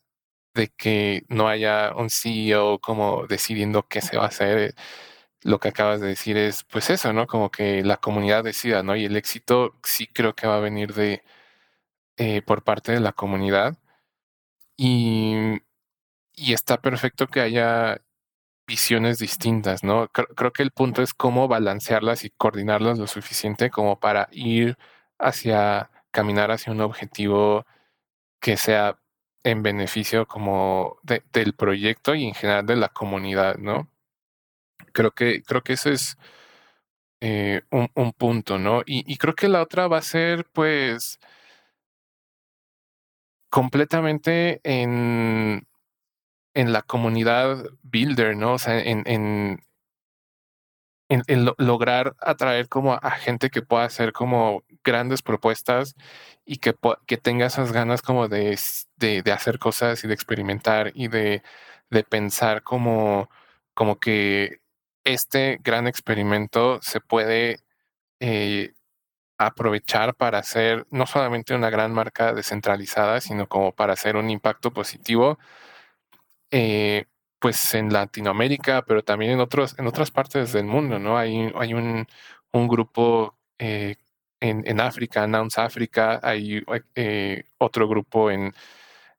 de 0.61 0.69
que 0.69 1.25
no 1.29 1.49
haya 1.49 1.95
un 1.97 2.11
CEO 2.11 2.81
como 2.81 3.27
decidiendo 3.27 3.89
qué 3.89 4.01
se 4.03 4.17
va 4.19 4.25
a 4.25 4.29
hacer 4.29 4.75
lo 5.43 5.59
que 5.61 5.69
acabas 5.69 6.01
de 6.01 6.09
decir 6.09 6.37
es, 6.37 6.65
pues 6.65 6.91
eso, 6.91 7.13
¿no? 7.13 7.27
Como 7.27 7.51
que 7.51 7.83
la 7.85 7.97
comunidad 7.99 8.45
decida, 8.45 8.83
¿no? 8.83 8.97
Y 8.97 9.07
el 9.07 9.17
éxito 9.17 9.75
sí 9.83 10.07
creo 10.07 10.35
que 10.35 10.47
va 10.47 10.57
a 10.57 10.61
venir 10.61 10.95
de, 10.95 11.23
eh, 12.19 12.43
por 12.43 12.63
parte 12.65 12.93
de 12.93 13.01
la 13.01 13.13
comunidad. 13.13 13.79
Y, 14.77 15.35
y 16.35 16.53
está 16.55 16.81
perfecto 16.81 17.27
que 17.29 17.41
haya 17.41 18.03
visiones 18.67 19.19
distintas, 19.19 19.85
¿no? 19.85 20.09
Creo, 20.09 20.53
que 20.53 20.63
el 20.63 20.73
punto 20.73 21.03
es 21.03 21.15
cómo 21.15 21.49
balancearlas 21.49 22.25
y 22.25 22.31
coordinarlas 22.31 22.99
lo 22.99 23.07
suficiente 23.07 23.71
como 23.71 24.01
para 24.01 24.29
ir 24.33 24.79
hacia, 25.19 25.91
caminar 26.13 26.51
hacia 26.53 26.73
un 26.73 26.81
objetivo 26.83 27.67
que 28.41 28.57
sea 28.57 28.99
en 29.45 29.63
beneficio 29.63 30.27
como 30.27 30.99
del 31.33 31.55
proyecto 31.55 32.15
y 32.15 32.25
en 32.27 32.35
general 32.35 32.67
de 32.67 32.77
la 32.77 32.89
comunidad, 32.91 33.57
¿no? 33.57 33.91
Creo 34.93 35.13
que, 35.13 35.43
creo 35.43 35.63
que 35.63 35.75
eso 35.75 35.91
es 35.91 36.17
eh, 37.21 37.63
un, 37.71 38.13
punto, 38.13 38.59
¿no? 38.59 38.83
Y, 38.87 39.17
creo 39.19 39.35
que 39.35 39.49
la 39.49 39.63
otra 39.63 39.89
va 39.89 39.99
a 39.99 40.03
ser, 40.03 40.47
pues, 40.53 41.21
completamente 43.51 44.61
en, 44.65 45.67
en 46.55 46.73
la 46.73 46.83
comunidad 46.83 47.65
builder, 47.83 48.37
¿no? 48.37 48.55
O 48.55 48.59
sea, 48.59 48.81
en, 48.81 49.03
en, 49.07 49.61
en, 51.11 51.47
lograr 51.59 52.17
atraer 52.21 52.69
como 52.69 52.95
a, 52.95 53.11
gente 53.13 53.51
que 53.51 53.63
pueda 53.63 53.85
hacer 53.85 54.13
como 54.13 54.63
grandes 54.85 55.23
propuestas 55.23 55.95
y 56.45 56.59
que, 56.59 56.75
que 57.07 57.17
tenga 57.17 57.47
esas 57.47 57.73
ganas 57.73 58.03
como 58.03 58.29
de, 58.29 58.59
de, 58.97 59.33
hacer 59.33 59.59
cosas 59.59 60.05
y 60.05 60.09
de 60.09 60.15
experimentar 60.15 60.93
y 60.95 61.09
de, 61.09 61.43
de 61.91 62.05
pensar 62.05 62.63
como, 62.63 63.31
como 63.75 63.99
que 64.01 64.61
este 65.05 65.59
gran 65.63 65.87
experimento 65.87 66.81
se 66.83 67.01
puede 67.01 67.61
eh, 68.21 68.75
aprovechar 69.39 70.15
para 70.15 70.39
hacer 70.39 70.87
no 70.91 71.07
solamente 71.07 71.55
una 71.55 71.71
gran 71.71 71.93
marca 71.95 72.35
descentralizada, 72.35 73.21
sino 73.21 73.49
como 73.49 73.73
para 73.73 73.95
hacer 73.95 74.17
un 74.17 74.31
impacto 74.31 74.73
positivo 74.73 75.39
eh, 76.51 77.07
pues 77.39 77.75
en 77.75 77.93
Latinoamérica, 77.93 78.83
pero 78.83 79.03
también 79.03 79.33
en 79.33 79.41
otros, 79.41 79.79
en 79.79 79.87
otras 79.87 80.11
partes 80.11 80.53
del 80.53 80.67
mundo, 80.67 80.99
¿no? 80.99 81.17
Hay, 81.19 81.51
hay 81.57 81.75
un, 81.75 82.07
un 82.53 82.69
grupo 82.69 83.39
eh, 83.59 83.97
en, 84.41 84.63
en, 84.67 84.81
África, 84.81 85.23
Announce 85.25 85.61
África, 85.61 86.21
hay 86.23 86.63
eh, 86.95 87.45
otro 87.59 87.89
grupo 87.89 88.31
en, 88.31 88.55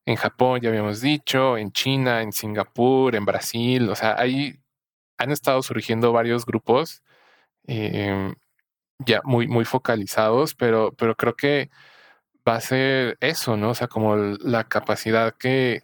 en 0.06 0.16
Japón, 0.16 0.62
ya 0.62 0.70
habíamos 0.70 1.02
dicho, 1.02 1.58
en 1.58 1.72
China, 1.72 2.22
en 2.22 2.32
Singapur, 2.34 3.16
en 3.16 3.26
Brasil, 3.26 3.90
o 3.90 3.96
sea, 3.96 4.16
ahí 4.20 4.60
han 5.18 5.32
estado 5.32 5.62
surgiendo 5.64 6.12
varios 6.14 6.46
grupos 6.46 7.04
em, 7.68 8.36
ya 9.00 9.22
muy, 9.24 9.48
muy 9.48 9.66
focalizados, 9.66 10.56
pero, 10.56 10.94
pero 10.98 11.16
creo 11.16 11.36
que 11.36 11.70
va 12.48 12.56
a 12.56 12.62
ser 12.62 13.18
eso, 13.22 13.58
¿no? 13.58 13.72
O 13.72 13.76
sea, 13.76 13.88
como 13.88 14.16
la 14.16 14.66
capacidad 14.66 15.36
que 15.38 15.84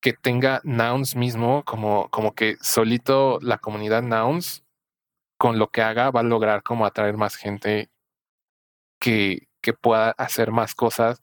que 0.00 0.12
tenga 0.12 0.60
Nouns 0.64 1.16
mismo, 1.16 1.64
como, 1.64 2.08
como 2.10 2.34
que 2.34 2.56
solito 2.60 3.38
la 3.42 3.58
comunidad 3.58 4.02
Nouns, 4.02 4.64
con 5.38 5.58
lo 5.58 5.70
que 5.70 5.82
haga, 5.82 6.10
va 6.10 6.20
a 6.20 6.24
lograr 6.24 6.62
como 6.62 6.86
atraer 6.86 7.16
más 7.16 7.36
gente 7.36 7.90
que, 8.98 9.48
que 9.60 9.72
pueda 9.72 10.10
hacer 10.12 10.50
más 10.52 10.74
cosas 10.74 11.20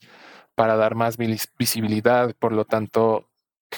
para 0.56 0.76
dar 0.78 0.96
más 0.96 1.18
visibilidad, 1.18 2.36
por 2.40 2.54
lo 2.54 2.66
tanto, 2.66 3.30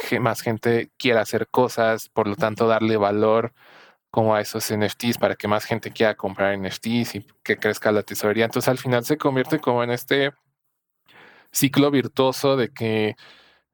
que 0.09 0.19
más 0.19 0.41
gente 0.41 0.91
quiera 0.97 1.21
hacer 1.21 1.47
cosas, 1.47 2.09
por 2.09 2.27
lo 2.27 2.35
tanto, 2.35 2.67
darle 2.67 2.97
valor 2.97 3.53
como 4.11 4.35
a 4.35 4.41
esos 4.41 4.71
NFTs 4.71 5.17
para 5.17 5.35
que 5.35 5.47
más 5.47 5.65
gente 5.65 5.91
quiera 5.91 6.15
comprar 6.15 6.57
NFTs 6.57 7.15
y 7.15 7.27
que 7.43 7.57
crezca 7.57 7.91
la 7.91 8.03
tesorería. 8.03 8.45
Entonces, 8.45 8.69
al 8.69 8.77
final 8.77 9.05
se 9.05 9.17
convierte 9.17 9.59
como 9.59 9.83
en 9.83 9.91
este 9.91 10.33
ciclo 11.51 11.91
virtuoso 11.91 12.55
de 12.57 12.69
que 12.69 13.15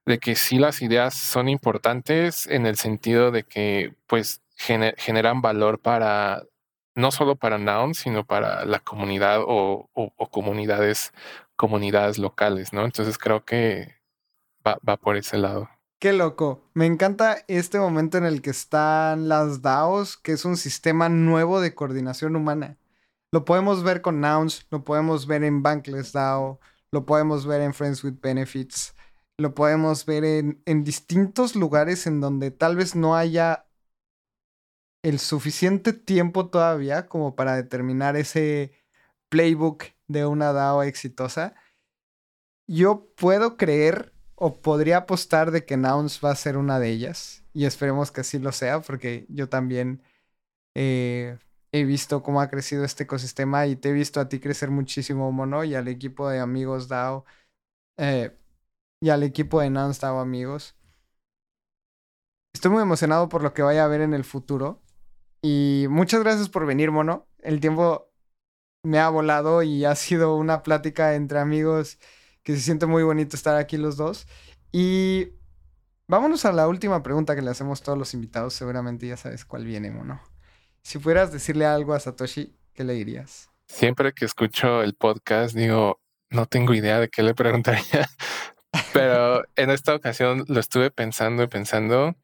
de 0.05 0.19
que 0.19 0.35
sí 0.35 0.59
las 0.59 0.81
ideas 0.81 1.13
son 1.13 1.49
importantes 1.49 2.47
en 2.47 2.65
el 2.65 2.75
sentido 2.77 3.31
de 3.31 3.43
que 3.43 3.95
pues 4.07 4.41
generan 4.57 5.41
valor 5.41 5.79
para 5.79 6.43
no 6.95 7.11
solo 7.11 7.35
para 7.35 7.57
Noun, 7.57 7.93
sino 7.93 8.25
para 8.25 8.65
la 8.65 8.79
comunidad 8.79 9.41
o, 9.45 9.89
comunidades, 10.31 11.13
comunidades 11.55 12.17
locales, 12.17 12.73
¿no? 12.73 12.85
Entonces 12.85 13.17
creo 13.17 13.45
que 13.45 13.95
va, 14.65 14.77
va, 14.87 14.97
por 14.97 15.17
ese 15.17 15.37
lado. 15.37 15.69
Qué 15.99 16.13
loco. 16.13 16.69
Me 16.73 16.85
encanta 16.85 17.37
este 17.47 17.79
momento 17.79 18.17
en 18.17 18.25
el 18.25 18.41
que 18.41 18.49
están 18.49 19.29
las 19.29 19.61
DAOs, 19.61 20.17
que 20.17 20.33
es 20.33 20.45
un 20.45 20.57
sistema 20.57 21.09
nuevo 21.09 21.61
de 21.61 21.73
coordinación 21.73 22.35
humana. 22.35 22.77
Lo 23.31 23.45
podemos 23.45 23.83
ver 23.83 24.01
con 24.01 24.19
Nouns, 24.21 24.67
lo 24.69 24.83
podemos 24.83 25.25
ver 25.25 25.43
en 25.43 25.63
Bankless 25.63 26.11
DAO, 26.13 26.59
lo 26.91 27.05
podemos 27.05 27.47
ver 27.47 27.61
en 27.61 27.73
Friends 27.73 28.03
with 28.03 28.19
Benefits 28.21 28.93
lo 29.37 29.55
podemos 29.55 30.05
ver 30.05 30.23
en, 30.23 30.61
en 30.65 30.83
distintos 30.83 31.55
lugares 31.55 32.05
en 32.07 32.21
donde 32.21 32.51
tal 32.51 32.75
vez 32.75 32.95
no 32.95 33.15
haya 33.15 33.65
el 35.03 35.19
suficiente 35.19 35.93
tiempo 35.93 36.49
todavía 36.49 37.07
como 37.07 37.35
para 37.35 37.55
determinar 37.55 38.15
ese 38.17 38.73
playbook 39.29 39.85
de 40.07 40.25
una 40.25 40.53
DAO 40.53 40.83
exitosa. 40.83 41.55
Yo 42.67 43.07
puedo 43.15 43.57
creer 43.57 44.13
o 44.35 44.61
podría 44.61 44.97
apostar 44.97 45.51
de 45.51 45.65
que 45.65 45.77
Nouns 45.77 46.21
va 46.23 46.31
a 46.31 46.35
ser 46.35 46.57
una 46.57 46.79
de 46.79 46.89
ellas. 46.89 47.43
Y 47.53 47.65
esperemos 47.65 48.11
que 48.11 48.21
así 48.21 48.39
lo 48.39 48.51
sea, 48.51 48.81
porque 48.81 49.25
yo 49.29 49.49
también 49.49 50.01
eh, 50.75 51.37
he 51.71 51.85
visto 51.85 52.23
cómo 52.23 52.41
ha 52.41 52.49
crecido 52.49 52.83
este 52.85 53.03
ecosistema 53.05 53.67
y 53.67 53.75
te 53.75 53.89
he 53.89 53.93
visto 53.93 54.19
a 54.19 54.29
ti 54.29 54.39
crecer 54.39 54.71
muchísimo, 54.71 55.31
Mono, 55.31 55.63
y 55.63 55.75
al 55.75 55.87
equipo 55.87 56.29
de 56.29 56.39
amigos 56.39 56.87
DAO. 56.87 57.25
Eh, 57.97 58.37
y 59.01 59.09
al 59.09 59.23
equipo 59.23 59.61
de 59.61 59.69
Nanstao, 59.69 60.19
amigos. 60.19 60.75
Estoy 62.53 62.71
muy 62.71 62.81
emocionado 62.83 63.29
por 63.29 63.43
lo 63.43 63.53
que 63.53 63.63
vaya 63.63 63.83
a 63.85 63.87
ver 63.87 64.01
en 64.01 64.13
el 64.13 64.23
futuro. 64.23 64.82
Y 65.43 65.87
muchas 65.89 66.21
gracias 66.23 66.47
por 66.47 66.65
venir, 66.65 66.89
mono. 66.91 67.27
El 67.39 67.59
tiempo 67.59 68.09
me 68.81 68.99
ha 68.99 69.09
volado 69.09 69.61
y 69.61 69.83
ha 69.83 69.93
sido 69.95 70.37
una 70.37 70.63
plática 70.63 71.15
entre 71.15 71.39
amigos 71.39 71.99
que 72.43 72.55
se 72.55 72.61
siente 72.61 72.85
muy 72.85 73.03
bonito 73.03 73.35
estar 73.35 73.57
aquí 73.57 73.75
los 73.75 73.97
dos. 73.97 74.25
Y 74.71 75.33
vámonos 76.07 76.45
a 76.45 76.53
la 76.53 76.69
última 76.69 77.03
pregunta 77.03 77.35
que 77.35 77.41
le 77.41 77.51
hacemos 77.51 77.83
todos 77.83 77.97
los 77.97 78.13
invitados. 78.13 78.53
Seguramente 78.53 79.05
ya 79.05 79.17
sabes 79.17 79.43
cuál 79.43 79.65
viene, 79.65 79.91
mono. 79.91 80.21
Si 80.81 80.97
pudieras 80.97 81.33
decirle 81.33 81.65
algo 81.65 81.93
a 81.93 81.99
Satoshi, 81.99 82.55
¿qué 82.73 82.85
le 82.85 82.93
dirías? 82.93 83.49
Siempre 83.67 84.13
que 84.13 84.23
escucho 84.23 84.81
el 84.81 84.93
podcast, 84.93 85.55
digo, 85.55 85.99
no 86.29 86.45
tengo 86.45 86.73
idea 86.73 87.01
de 87.01 87.09
qué 87.09 87.21
le 87.21 87.33
preguntaría. 87.33 88.07
Pero 88.93 89.43
en 89.57 89.71
esta 89.71 89.93
ocasión 89.93 90.45
lo 90.47 90.61
estuve 90.61 90.89
pensando 90.89 91.43
y 91.43 91.47
pensando. 91.47 92.15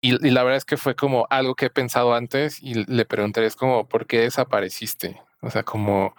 Y, 0.00 0.12
la 0.30 0.42
verdad 0.42 0.58
es 0.58 0.64
que 0.64 0.76
fue 0.76 0.94
como 0.94 1.26
algo 1.30 1.54
que 1.54 1.66
he 1.66 1.70
pensado 1.70 2.14
antes 2.14 2.62
y 2.62 2.74
le 2.74 3.04
preguntaré, 3.06 3.46
es 3.46 3.56
como, 3.56 3.88
¿por 3.88 4.06
qué 4.06 4.20
desapareciste? 4.20 5.20
O 5.40 5.50
sea, 5.50 5.62
como, 5.64 6.14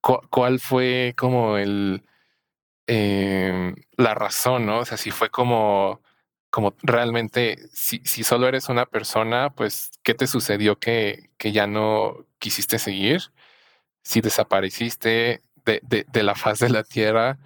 ¿cuál 0.00 0.60
fue 0.60 1.14
como 1.16 1.56
el, 1.56 2.04
em, 2.86 3.74
la 3.96 4.14
razón, 4.14 4.66
no? 4.66 4.80
O 4.80 4.84
sea, 4.84 4.96
si 4.98 5.10
fue 5.10 5.30
como, 5.30 6.02
como 6.50 6.74
realmente, 6.82 7.58
si, 7.72 8.00
si 8.04 8.24
solo 8.24 8.48
eres 8.48 8.68
una 8.68 8.86
persona, 8.86 9.50
pues, 9.50 9.90
¿qué 10.02 10.14
te 10.14 10.26
sucedió 10.26 10.78
que, 10.78 11.30
que 11.38 11.52
ya 11.52 11.66
no 11.66 12.26
quisiste 12.38 12.78
seguir? 12.78 13.32
Si 14.02 14.20
desapareciste 14.20 15.42
de, 15.64 15.80
de, 15.84 16.06
de 16.08 16.22
la 16.22 16.34
faz 16.34 16.58
de 16.60 16.70
la 16.70 16.84
tierra 16.84 17.38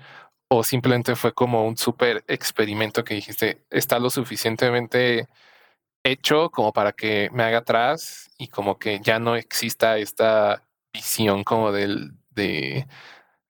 o 0.48 0.64
simplemente 0.64 1.16
fue 1.16 1.34
como 1.34 1.66
un 1.66 1.76
súper 1.76 2.24
experimento 2.28 3.04
que 3.04 3.14
dijiste, 3.14 3.64
está 3.70 3.98
lo 3.98 4.10
suficientemente 4.10 5.28
hecho 6.04 6.50
como 6.50 6.72
para 6.72 6.92
que 6.92 7.30
me 7.32 7.42
haga 7.44 7.58
atrás 7.58 8.30
y 8.38 8.48
como 8.48 8.78
que 8.78 9.00
ya 9.02 9.18
no 9.18 9.36
exista 9.36 9.98
esta 9.98 10.62
visión 10.92 11.44
como 11.44 11.72
del, 11.72 12.12
de, 12.30 12.86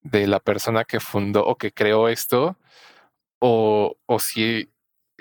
de 0.02 0.26
la 0.26 0.40
persona 0.40 0.84
que 0.84 1.00
fundó 1.00 1.44
o 1.46 1.57
que 1.57 1.72
creó 1.72 2.09
esto, 2.09 2.57
o, 3.40 3.96
o 4.07 4.18
si 4.20 4.70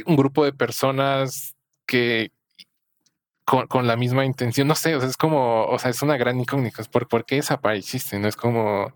un 0.05 0.15
grupo 0.15 0.45
de 0.45 0.53
personas 0.53 1.55
que 1.88 2.31
con, 3.45 3.67
con, 3.67 3.88
la 3.88 3.97
misma 3.97 4.25
intención, 4.25 4.67
no 4.67 4.75
sé, 4.75 4.95
o 4.95 4.99
sea, 5.01 5.09
es 5.09 5.17
como, 5.17 5.65
o 5.65 5.79
sea, 5.79 5.91
es 5.91 6.01
una 6.01 6.17
gran 6.17 6.39
incógnita, 6.39 6.84
¿por, 6.86 7.07
¿por 7.07 7.25
qué 7.25 7.36
desapareciste? 7.36 8.19
No 8.19 8.27
es 8.27 8.36
como... 8.38 8.93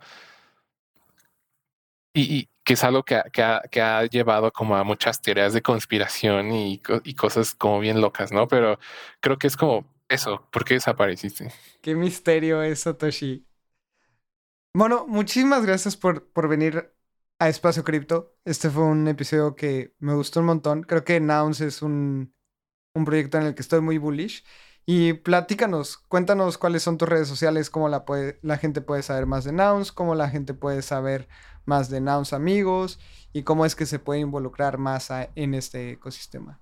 y, 2.14 2.50
que 2.68 2.74
es 2.74 2.84
algo 2.84 3.04
que, 3.04 3.16
ha, 3.16 4.06
llevado 4.08 4.52
como 4.52 4.76
a 4.76 4.84
muchas 4.84 5.22
teorías 5.22 5.54
de 5.54 5.62
conspiración 5.62 6.52
y, 6.52 6.82
cosas 7.16 7.56
como 7.56 7.80
bien 7.80 8.02
locas, 8.02 8.34
¿no? 8.34 8.50
Pero 8.50 8.78
creo 9.22 9.38
que 9.38 9.48
es 9.48 9.56
como 9.56 9.86
eso, 10.10 10.46
¿por 10.52 10.66
qué 10.66 10.74
desapareciste? 10.74 11.50
Qué 11.82 11.96
misterio 11.96 12.62
es 12.62 12.82
Satoshi. 12.82 13.48
Bueno, 14.74 15.08
muchísimas 15.08 15.66
gracias 15.66 15.96
por, 15.96 16.30
por 16.34 16.50
venir 16.50 16.94
a 17.40 17.48
Espacio 17.48 17.86
Cripto. 17.86 18.36
Este 18.44 18.70
fue 18.70 18.84
un 18.84 19.08
episodio 19.08 19.56
que 19.56 19.96
me 20.00 20.14
gustó 20.14 20.42
un 20.42 20.48
montón. 20.48 20.84
Creo 20.84 21.06
que 21.06 21.22
Nouns 21.22 21.62
es 21.62 21.82
un, 21.82 22.36
un 22.94 23.06
proyecto 23.06 23.38
en 23.38 23.46
el 23.46 23.56
que 23.56 23.62
estoy 23.62 23.80
muy 23.80 23.98
bullish. 23.98 24.44
Y 24.90 25.12
platícanos, 25.12 25.98
cuéntanos 25.98 26.58
cuáles 26.58 26.82
son 26.82 26.98
tus 26.98 27.10
redes 27.10 27.28
sociales, 27.28 27.70
cómo 27.70 27.90
la, 27.90 28.06
puede, 28.06 28.40
la 28.42 28.58
gente 28.58 28.80
puede 28.80 29.04
saber 29.04 29.26
más 29.26 29.44
de 29.44 29.52
Nouns, 29.52 29.92
cómo 29.92 30.16
la 30.16 30.30
gente 30.30 30.54
puede 30.54 30.82
saber 30.82 31.28
más 31.66 31.90
de 31.90 32.00
Nouns 32.00 32.32
amigos 32.32 32.98
y 33.34 33.44
cómo 33.44 33.66
es 33.66 33.76
que 33.76 33.86
se 33.86 34.00
puede 34.00 34.22
involucrar 34.22 34.78
más 34.78 35.10
en 35.36 35.56
este 35.56 35.92
ecosistema. 35.92 36.62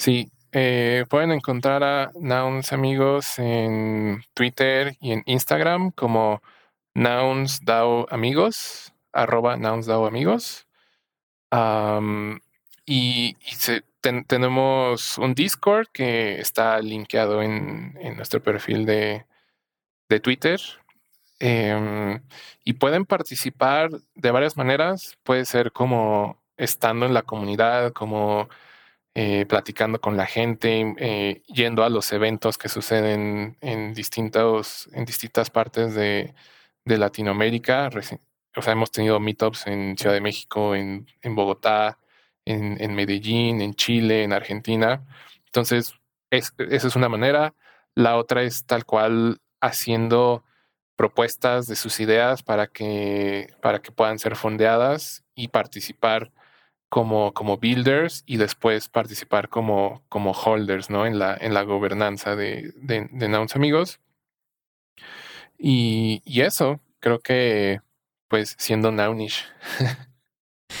Sí, 0.00 0.32
eh, 0.50 1.06
pueden 1.08 1.30
encontrar 1.30 1.84
a 1.84 2.10
Nouns 2.18 2.72
amigos 2.72 3.38
en 3.38 4.24
Twitter 4.34 4.96
y 5.00 5.12
en 5.12 5.22
Instagram 5.26 5.92
como 5.92 6.42
Nouns 6.96 7.60
amigos, 8.10 8.92
arroba 9.12 9.56
Nouns 9.56 9.88
amigos. 9.88 10.66
Y, 12.86 13.36
tenemos 14.26 15.18
un 15.18 15.34
Discord 15.34 15.88
que 15.92 16.40
está 16.40 16.80
linkeado 16.80 17.42
en, 17.42 17.94
nuestro 18.16 18.42
perfil 18.42 18.84
de, 18.86 19.26
de 20.08 20.20
Twitter. 20.20 20.60
Em, 21.40 22.22
y 22.64 22.74
pueden 22.74 23.04
participar 23.06 23.90
de 24.14 24.30
varias 24.30 24.56
maneras. 24.56 25.18
Puede 25.24 25.44
ser 25.44 25.72
como 25.72 26.42
estando 26.56 27.06
en 27.06 27.14
la 27.14 27.22
comunidad, 27.22 27.92
como 27.92 28.48
eh, 29.14 29.46
platicando 29.46 30.00
con 30.00 30.16
la 30.16 30.26
gente, 30.26 30.94
eh, 30.98 31.42
yendo 31.46 31.84
a 31.84 31.90
los 31.90 32.12
eventos 32.12 32.58
que 32.58 32.68
suceden 32.68 33.58
en, 33.60 33.92
distintos, 33.94 34.88
en 34.92 35.04
distintas 35.04 35.50
partes 35.50 35.94
de, 35.94 36.34
de 36.84 36.98
Latinoamérica. 36.98 37.90
O 38.56 38.62
sea, 38.62 38.72
hemos 38.72 38.90
tenido 38.90 39.20
meetups 39.20 39.66
en 39.66 39.96
Ciudad 39.98 40.14
de 40.14 40.20
México, 40.20 40.74
en, 40.74 41.06
en 41.22 41.34
Bogotá, 41.34 41.98
en, 42.44 42.80
en, 42.80 42.94
Medellín, 42.94 43.60
en 43.60 43.74
Chile, 43.74 44.24
en 44.24 44.32
Argentina. 44.32 45.04
Entonces, 45.46 45.94
esa 46.30 46.52
es 46.88 46.96
una 46.96 47.08
manera. 47.08 47.54
La 47.94 48.16
otra 48.16 48.42
es 48.42 48.64
tal 48.64 48.84
cual 48.84 49.38
haciendo 49.60 50.44
propuestas 50.96 51.66
de 51.66 51.76
sus 51.76 52.00
ideas 52.00 52.42
para 52.42 52.66
que, 52.66 53.54
para 53.60 53.80
que 53.82 53.92
puedan 53.92 54.18
ser 54.18 54.36
fondeadas 54.36 55.24
y 55.34 55.48
participar 55.48 56.32
como, 56.88 57.32
como 57.32 57.56
builders 57.56 58.22
y 58.26 58.36
después 58.36 58.88
participar 58.88 59.48
como, 59.48 60.04
como 60.08 60.32
holders 60.32 60.90
¿no? 60.90 61.06
en, 61.06 61.18
la, 61.18 61.36
en 61.40 61.54
la 61.54 61.62
gobernanza 61.62 62.36
de, 62.36 62.72
de, 62.76 63.08
de 63.10 63.46
Amigos. 63.54 63.98
Y, 65.58 66.22
y, 66.24 66.42
eso, 66.42 66.80
creo 67.00 67.20
que 67.20 67.80
pues 68.28 68.54
siendo 68.58 68.92
Naunish. 68.92 69.46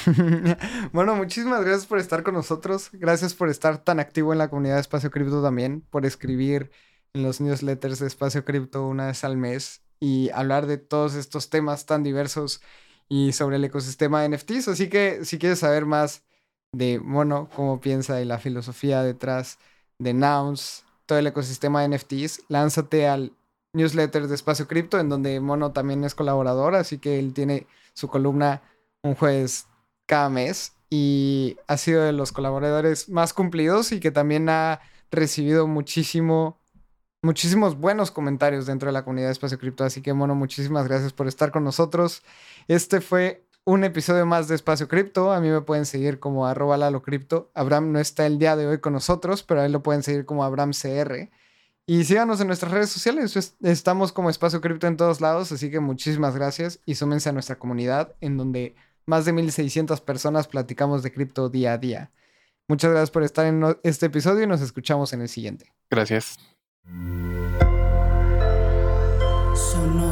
bueno, 0.92 1.14
muchísimas 1.14 1.64
gracias 1.64 1.86
por 1.86 1.98
estar 1.98 2.22
con 2.22 2.34
nosotros. 2.34 2.90
Gracias 2.92 3.34
por 3.34 3.48
estar 3.48 3.78
tan 3.78 4.00
activo 4.00 4.32
en 4.32 4.38
la 4.38 4.48
comunidad 4.48 4.76
de 4.76 4.80
Espacio 4.80 5.10
Cripto 5.10 5.42
también, 5.42 5.82
por 5.90 6.06
escribir 6.06 6.70
en 7.14 7.22
los 7.22 7.40
newsletters 7.40 7.98
de 7.98 8.06
Espacio 8.06 8.44
Cripto 8.44 8.86
una 8.86 9.06
vez 9.06 9.24
al 9.24 9.36
mes 9.36 9.82
y 10.00 10.30
hablar 10.30 10.66
de 10.66 10.78
todos 10.78 11.14
estos 11.14 11.50
temas 11.50 11.86
tan 11.86 12.02
diversos 12.02 12.60
y 13.08 13.32
sobre 13.32 13.56
el 13.56 13.64
ecosistema 13.64 14.22
de 14.22 14.30
NFTs. 14.30 14.68
Así 14.68 14.88
que 14.88 15.24
si 15.24 15.38
quieres 15.38 15.60
saber 15.60 15.86
más 15.86 16.24
de 16.72 16.98
Mono, 16.98 17.48
cómo 17.54 17.80
piensa 17.80 18.20
y 18.20 18.24
la 18.24 18.38
filosofía 18.38 19.02
detrás 19.02 19.58
de 19.98 20.14
Nouns, 20.14 20.84
todo 21.06 21.18
el 21.18 21.26
ecosistema 21.26 21.82
de 21.82 21.96
NFTs, 21.96 22.44
lánzate 22.48 23.06
al 23.06 23.32
newsletter 23.74 24.26
de 24.26 24.34
Espacio 24.34 24.66
Cripto, 24.66 24.98
en 24.98 25.08
donde 25.08 25.38
Mono 25.40 25.72
también 25.72 26.04
es 26.04 26.14
colaborador, 26.14 26.74
así 26.74 26.98
que 26.98 27.18
él 27.18 27.32
tiene 27.34 27.66
su 27.94 28.08
columna 28.08 28.62
un 29.02 29.14
jueves 29.14 29.66
cada 30.06 30.28
mes 30.28 30.74
y 30.90 31.56
ha 31.66 31.76
sido 31.76 32.02
de 32.02 32.12
los 32.12 32.32
colaboradores 32.32 33.08
más 33.08 33.32
cumplidos 33.32 33.92
y 33.92 34.00
que 34.00 34.10
también 34.10 34.48
ha 34.48 34.80
recibido 35.10 35.66
muchísimo 35.66 36.58
muchísimos 37.22 37.78
buenos 37.78 38.10
comentarios 38.10 38.66
dentro 38.66 38.88
de 38.88 38.92
la 38.92 39.04
comunidad 39.04 39.28
de 39.28 39.32
Espacio 39.32 39.58
Cripto. 39.58 39.84
Así 39.84 40.02
que, 40.02 40.12
Mono, 40.12 40.34
muchísimas 40.34 40.88
gracias 40.88 41.12
por 41.12 41.28
estar 41.28 41.52
con 41.52 41.64
nosotros. 41.64 42.22
Este 42.68 43.00
fue 43.00 43.46
un 43.64 43.84
episodio 43.84 44.26
más 44.26 44.48
de 44.48 44.56
Espacio 44.56 44.88
Cripto. 44.88 45.32
A 45.32 45.40
mí 45.40 45.48
me 45.48 45.60
pueden 45.60 45.86
seguir 45.86 46.18
como 46.18 46.46
arroba 46.46 46.76
Lalo 46.76 47.02
Cripto. 47.02 47.50
Abraham 47.54 47.92
no 47.92 48.00
está 48.00 48.26
el 48.26 48.38
día 48.38 48.56
de 48.56 48.66
hoy 48.66 48.78
con 48.78 48.92
nosotros, 48.92 49.44
pero 49.44 49.60
a 49.60 49.66
él 49.66 49.72
lo 49.72 49.82
pueden 49.82 50.02
seguir 50.02 50.26
como 50.26 50.44
AbramCR. 50.44 51.30
Y 51.86 52.04
síganos 52.04 52.40
en 52.40 52.48
nuestras 52.48 52.72
redes 52.72 52.90
sociales. 52.90 53.56
Estamos 53.62 54.12
como 54.12 54.30
Espacio 54.30 54.60
Cripto 54.60 54.88
en 54.88 54.96
todos 54.96 55.20
lados, 55.20 55.52
así 55.52 55.70
que 55.70 55.80
muchísimas 55.80 56.34
gracias 56.34 56.80
y 56.86 56.96
súmense 56.96 57.28
a 57.28 57.32
nuestra 57.32 57.58
comunidad 57.58 58.14
en 58.20 58.36
donde 58.36 58.74
más 59.06 59.24
de 59.24 59.32
1600 59.32 60.00
personas 60.00 60.48
platicamos 60.48 61.02
de 61.02 61.12
cripto 61.12 61.48
día 61.48 61.74
a 61.74 61.78
día. 61.78 62.10
Muchas 62.68 62.90
gracias 62.90 63.10
por 63.10 63.22
estar 63.22 63.46
en 63.46 63.76
este 63.82 64.06
episodio 64.06 64.44
y 64.44 64.46
nos 64.46 64.60
escuchamos 64.60 65.12
en 65.12 65.22
el 65.22 65.28
siguiente. 65.28 65.72
Gracias. 65.90 66.38
Sonoro. 69.54 70.11